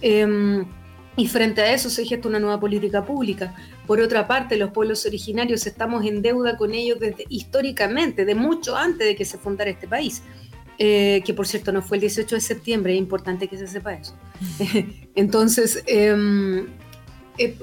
Em, 0.00 0.64
y 1.16 1.26
frente 1.26 1.60
a 1.60 1.72
eso 1.72 1.90
se 1.90 2.04
gesta 2.04 2.28
una 2.28 2.40
nueva 2.40 2.58
política 2.58 3.04
pública. 3.04 3.54
Por 3.86 4.00
otra 4.00 4.26
parte, 4.26 4.56
los 4.56 4.70
pueblos 4.70 5.04
originarios 5.04 5.66
estamos 5.66 6.04
en 6.06 6.22
deuda 6.22 6.56
con 6.56 6.72
ellos 6.72 6.98
desde 6.98 7.26
históricamente, 7.28 8.24
de 8.24 8.34
mucho 8.34 8.76
antes 8.76 9.06
de 9.06 9.14
que 9.14 9.24
se 9.24 9.38
fundara 9.38 9.70
este 9.70 9.86
país. 9.86 10.22
Eh, 10.78 11.22
que 11.24 11.34
por 11.34 11.46
cierto 11.46 11.70
no 11.70 11.82
fue 11.82 11.98
el 11.98 12.00
18 12.00 12.34
de 12.34 12.40
septiembre, 12.40 12.94
es 12.94 12.98
importante 12.98 13.46
que 13.46 13.58
se 13.58 13.68
sepa 13.68 13.92
eso. 13.92 14.16
Entonces, 15.14 15.82
em, 15.86 16.66
eh, 17.38 17.56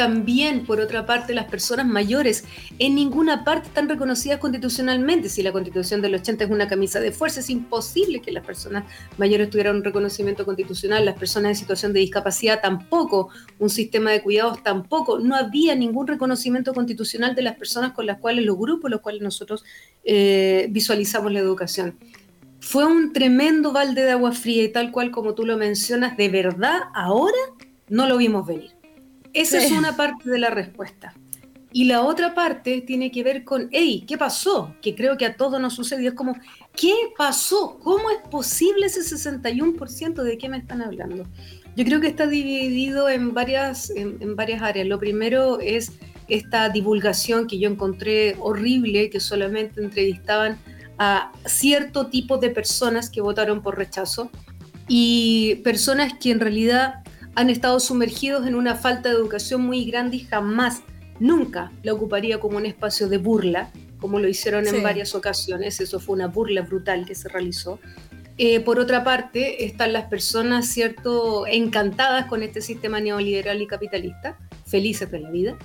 también, 0.00 0.64
por 0.64 0.80
otra 0.80 1.04
parte, 1.04 1.34
las 1.34 1.44
personas 1.44 1.84
mayores 1.84 2.44
en 2.78 2.94
ninguna 2.94 3.44
parte 3.44 3.68
están 3.68 3.86
reconocidas 3.86 4.38
constitucionalmente. 4.38 5.28
Si 5.28 5.42
la 5.42 5.52
constitución 5.52 6.00
del 6.00 6.14
80 6.14 6.44
es 6.44 6.50
una 6.50 6.66
camisa 6.66 7.00
de 7.00 7.12
fuerza, 7.12 7.40
es 7.40 7.50
imposible 7.50 8.22
que 8.22 8.32
las 8.32 8.42
personas 8.42 8.84
mayores 9.18 9.50
tuvieran 9.50 9.76
un 9.76 9.84
reconocimiento 9.84 10.46
constitucional, 10.46 11.04
las 11.04 11.18
personas 11.18 11.50
en 11.50 11.56
situación 11.56 11.92
de 11.92 12.00
discapacidad 12.00 12.62
tampoco, 12.62 13.28
un 13.58 13.68
sistema 13.68 14.10
de 14.10 14.22
cuidados 14.22 14.62
tampoco. 14.62 15.18
No 15.18 15.36
había 15.36 15.74
ningún 15.74 16.06
reconocimiento 16.06 16.72
constitucional 16.72 17.34
de 17.34 17.42
las 17.42 17.56
personas 17.56 17.92
con 17.92 18.06
las 18.06 18.16
cuales 18.20 18.46
los 18.46 18.56
grupos, 18.56 18.90
los 18.90 19.02
cuales 19.02 19.20
nosotros 19.20 19.64
eh, 20.04 20.66
visualizamos 20.70 21.30
la 21.30 21.40
educación. 21.40 21.98
Fue 22.60 22.86
un 22.86 23.12
tremendo 23.12 23.70
balde 23.70 24.00
de 24.00 24.12
agua 24.12 24.32
fría 24.32 24.62
y 24.62 24.72
tal 24.72 24.92
cual 24.92 25.10
como 25.10 25.34
tú 25.34 25.44
lo 25.44 25.58
mencionas, 25.58 26.16
de 26.16 26.30
verdad, 26.30 26.84
ahora 26.94 27.36
no 27.90 28.06
lo 28.06 28.16
vimos 28.16 28.46
venir. 28.46 28.79
Esa 29.32 29.58
es 29.58 29.70
una 29.72 29.96
parte 29.96 30.28
de 30.30 30.38
la 30.38 30.50
respuesta. 30.50 31.14
Y 31.72 31.84
la 31.84 32.02
otra 32.02 32.34
parte 32.34 32.80
tiene 32.80 33.12
que 33.12 33.22
ver 33.22 33.44
con, 33.44 33.68
hey, 33.70 34.04
¿qué 34.06 34.18
pasó? 34.18 34.74
Que 34.82 34.96
creo 34.96 35.16
que 35.16 35.24
a 35.24 35.36
todos 35.36 35.60
nos 35.60 35.74
sucedió. 35.74 36.10
Es 36.10 36.16
como, 36.16 36.36
¿qué 36.74 36.92
pasó? 37.16 37.78
¿Cómo 37.82 38.10
es 38.10 38.18
posible 38.28 38.86
ese 38.86 39.02
61%? 39.02 40.22
¿De 40.22 40.36
qué 40.36 40.48
me 40.48 40.58
están 40.58 40.82
hablando? 40.82 41.26
Yo 41.76 41.84
creo 41.84 42.00
que 42.00 42.08
está 42.08 42.26
dividido 42.26 43.08
en 43.08 43.34
varias, 43.34 43.90
en, 43.90 44.34
varias 44.34 44.62
áreas. 44.62 44.88
Lo 44.88 44.98
primero 44.98 45.60
es 45.60 45.92
esta 46.26 46.68
divulgación 46.70 47.46
que 47.46 47.60
yo 47.60 47.70
encontré 47.70 48.36
horrible, 48.40 49.08
que 49.08 49.20
solamente 49.20 49.80
entrevistaban 49.80 50.58
a 50.98 51.30
cierto 51.46 52.08
tipo 52.08 52.38
de 52.38 52.50
personas 52.50 53.10
que 53.10 53.20
votaron 53.20 53.62
por 53.62 53.78
rechazo 53.78 54.30
y 54.88 55.56
personas 55.62 56.14
que 56.20 56.32
en 56.32 56.40
realidad 56.40 57.04
han 57.34 57.50
estado 57.50 57.80
sumergidos 57.80 58.46
en 58.46 58.54
una 58.54 58.74
falta 58.74 59.08
de 59.08 59.14
educación 59.14 59.62
muy 59.62 59.84
grande 59.84 60.16
y 60.16 60.20
jamás, 60.20 60.82
nunca 61.18 61.70
la 61.82 61.92
ocuparía 61.92 62.40
como 62.40 62.56
un 62.56 62.66
espacio 62.66 63.08
de 63.08 63.18
burla, 63.18 63.70
como 63.98 64.18
lo 64.18 64.28
hicieron 64.28 64.66
en 64.66 64.82
varias 64.82 65.14
ocasiones. 65.14 65.80
Eso 65.80 66.00
fue 66.00 66.14
una 66.14 66.26
burla 66.26 66.62
brutal 66.62 67.06
que 67.06 67.14
se 67.14 67.28
realizó. 67.28 67.78
Eh, 68.38 68.60
por 68.60 68.78
otra 68.78 69.04
parte, 69.04 69.66
están 69.66 69.92
las 69.92 70.04
personas, 70.04 70.66
¿cierto?, 70.66 71.46
encantadas 71.46 72.24
con 72.24 72.42
este 72.42 72.62
sistema 72.62 72.98
neoliberal 72.98 73.60
y 73.60 73.66
capitalista, 73.66 74.38
felices 74.66 75.10
de 75.10 75.20
la 75.20 75.30
vida. 75.30 75.58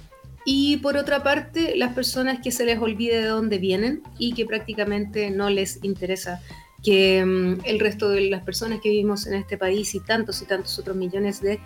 Y 0.45 0.77
por 0.77 0.97
otra 0.97 1.23
parte, 1.23 1.75
las 1.77 1.93
personas 1.93 2.39
que 2.41 2.51
se 2.51 2.65
les 2.65 2.77
olvide 2.77 3.21
de 3.21 3.27
dónde 3.27 3.57
vienen 3.57 4.03
y 4.19 4.33
que 4.33 4.45
prácticamente 4.45 5.31
no 5.31 5.49
les 5.49 5.83
interesa 5.83 6.41
que 6.85 7.25
mm, 7.25 7.65
el 7.65 7.79
resto 7.79 8.09
de 8.09 8.29
las 8.29 8.43
personas 8.43 8.79
que 8.79 8.89
vivimos 8.89 9.25
en 9.25 9.33
este 9.33 9.57
país 9.57 9.95
y 9.95 9.99
tantos 9.99 10.41
y 10.43 10.45
tantos 10.45 10.77
otros 10.77 10.95
millones 10.95 11.41
de, 11.41 11.59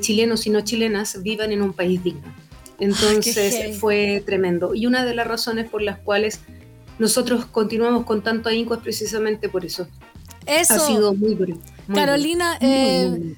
chilenos 0.00 0.46
y 0.46 0.50
no 0.50 0.60
chilenas 0.60 1.22
vivan 1.22 1.52
en 1.52 1.62
un 1.62 1.72
país 1.72 2.04
digno. 2.04 2.34
Entonces 2.78 3.78
fue 3.78 4.22
tremendo. 4.24 4.74
Y 4.74 4.86
una 4.86 5.04
de 5.06 5.14
las 5.14 5.26
razones 5.26 5.70
por 5.70 5.80
las 5.80 5.98
cuales 5.98 6.40
nosotros 6.98 7.46
continuamos 7.46 8.04
con 8.04 8.22
tanto 8.22 8.50
ahínco 8.50 8.74
es 8.74 8.80
precisamente 8.80 9.48
por 9.48 9.64
eso. 9.64 9.88
Eso. 10.46 10.74
Ha 10.74 10.78
sido 10.78 11.14
muy 11.14 11.34
duro. 11.34 11.58
Carolina, 11.92 12.58
eh, 12.60 13.34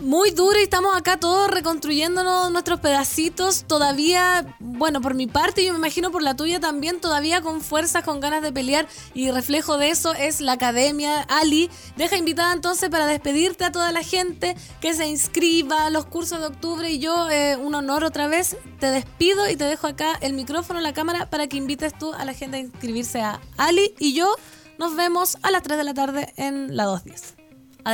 muy 0.00 0.30
duro 0.30 0.58
y 0.58 0.62
estamos 0.62 0.96
acá 0.96 1.18
todos 1.18 1.50
reconstruyéndonos 1.50 2.50
nuestros 2.50 2.80
pedacitos. 2.80 3.64
Todavía, 3.66 4.56
bueno, 4.58 5.00
por 5.00 5.14
mi 5.14 5.26
parte, 5.26 5.64
yo 5.64 5.72
me 5.72 5.78
imagino 5.78 6.10
por 6.10 6.22
la 6.22 6.36
tuya 6.36 6.60
también, 6.60 7.00
todavía 7.00 7.40
con 7.40 7.60
fuerzas, 7.60 8.04
con 8.04 8.20
ganas 8.20 8.42
de 8.42 8.52
pelear. 8.52 8.86
Y 9.14 9.30
reflejo 9.30 9.78
de 9.78 9.90
eso 9.90 10.14
es 10.14 10.40
la 10.40 10.52
academia. 10.52 11.22
Ali, 11.22 11.70
deja 11.96 12.16
invitada 12.16 12.52
entonces 12.52 12.90
para 12.90 13.06
despedirte 13.06 13.64
a 13.64 13.72
toda 13.72 13.92
la 13.92 14.02
gente 14.02 14.56
que 14.80 14.94
se 14.94 15.06
inscriba 15.06 15.86
a 15.86 15.90
los 15.90 16.06
cursos 16.06 16.40
de 16.40 16.46
octubre. 16.46 16.90
Y 16.90 16.98
yo, 16.98 17.30
eh, 17.30 17.56
un 17.56 17.74
honor 17.74 18.04
otra 18.04 18.28
vez, 18.28 18.56
te 18.80 18.90
despido 18.90 19.48
y 19.48 19.56
te 19.56 19.64
dejo 19.64 19.86
acá 19.86 20.18
el 20.20 20.32
micrófono, 20.32 20.80
la 20.80 20.92
cámara, 20.92 21.30
para 21.30 21.46
que 21.46 21.56
invites 21.56 21.96
tú 21.98 22.12
a 22.12 22.24
la 22.24 22.34
gente 22.34 22.58
a 22.58 22.60
inscribirse 22.60 23.20
a 23.20 23.40
Ali. 23.56 23.94
Y 23.98 24.14
yo 24.14 24.34
nos 24.78 24.94
vemos 24.94 25.38
a 25.42 25.50
las 25.50 25.62
3 25.62 25.78
de 25.78 25.84
la 25.84 25.94
tarde 25.94 26.32
en 26.36 26.76
la 26.76 26.84
210. 26.84 27.37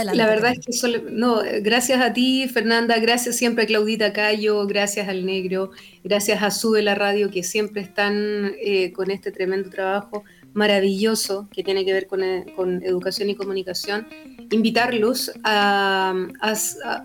La 0.02 0.26
verdad 0.26 0.52
es 0.52 0.66
que 0.66 0.72
solo, 0.72 1.02
no, 1.08 1.42
gracias 1.60 2.00
a 2.00 2.12
ti, 2.12 2.48
Fernanda, 2.48 2.98
gracias 2.98 3.36
siempre 3.36 3.64
a 3.64 3.66
Claudita 3.66 4.12
Cayo, 4.12 4.66
gracias 4.66 5.08
al 5.08 5.24
Negro, 5.24 5.70
gracias 6.02 6.42
a 6.42 6.50
Sube 6.50 6.82
la 6.82 6.96
Radio, 6.96 7.30
que 7.30 7.44
siempre 7.44 7.82
están 7.82 8.54
eh, 8.60 8.92
con 8.92 9.12
este 9.12 9.30
tremendo 9.30 9.70
trabajo 9.70 10.24
maravilloso 10.52 11.48
que 11.52 11.62
tiene 11.62 11.84
que 11.84 11.92
ver 11.92 12.06
con, 12.08 12.24
eh, 12.24 12.44
educación 12.82 13.30
y 13.30 13.36
comunicación, 13.36 14.08
invitarlos 14.50 15.32
a, 15.44 16.14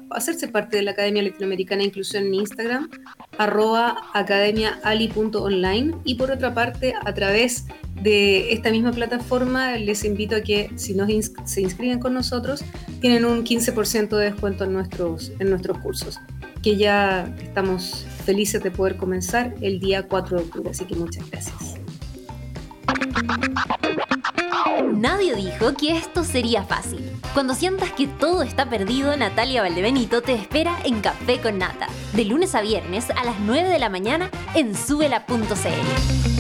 hacerse 0.10 0.48
parte 0.48 0.78
de 0.78 0.84
la 0.84 0.92
Academia 0.92 1.24
Latinoamericana 1.24 1.82
de 1.82 1.88
Inclusión 1.88 2.26
en 2.26 2.34
Instagram, 2.36 2.90
arroba 3.38 3.98
academiaali.online 4.14 5.96
y 6.04 6.16
por 6.16 6.32
otra 6.32 6.54
parte, 6.54 6.94
a 7.06 7.14
través 7.14 7.66
de 8.02 8.54
esta 8.54 8.72
misma 8.72 8.92
plataforma, 8.92 9.78
les 9.78 10.04
invito 10.06 10.36
a 10.36 10.42
que 10.42 10.72
si 10.76 10.94
nos 10.94 11.10
se 11.46 11.62
inscriben 11.62 12.00
con 12.00 12.14
nosotros, 12.14 12.64
tienen 13.02 13.26
un 13.26 13.44
15% 13.44 14.10
de 14.18 14.26
descuento 14.26 14.64
en 14.64 14.74
nuestros, 14.74 15.32
en 15.40 15.50
nuestros 15.50 15.78
cursos, 15.80 16.20
que 16.62 16.78
ya 16.78 17.34
estamos 17.42 18.06
felices 18.26 18.62
de 18.64 18.72
poder 18.72 18.96
comenzar 18.98 19.56
el 19.62 19.80
día 19.80 20.04
4 20.04 20.38
de 20.38 20.44
octubre, 20.44 20.70
así 20.70 20.86
que 20.86 20.96
muchas 20.96 21.30
gracias. 21.30 21.80
Nadie 24.84 25.36
dijo 25.36 25.74
que 25.74 25.98
esto 25.98 26.24
sería 26.24 26.64
fácil. 26.64 27.12
Cuando 27.34 27.54
sientas 27.54 27.92
que 27.92 28.08
todo 28.08 28.44
está 28.44 28.70
perdido, 28.70 29.16
Natalia 29.16 29.62
Valdebenito 29.62 30.22
te 30.22 30.34
espera 30.34 30.78
en 30.84 31.02
Café 31.02 31.40
con 31.40 31.58
Nata, 31.58 31.88
de 32.14 32.26
lunes 32.26 32.56
a 32.56 32.62
viernes 32.62 33.10
a 33.10 33.24
las 33.24 33.40
9 33.40 33.70
de 33.70 33.80
la 33.80 33.90
mañana 33.90 34.32
en 34.56 34.76
subela.cl. 34.76 36.39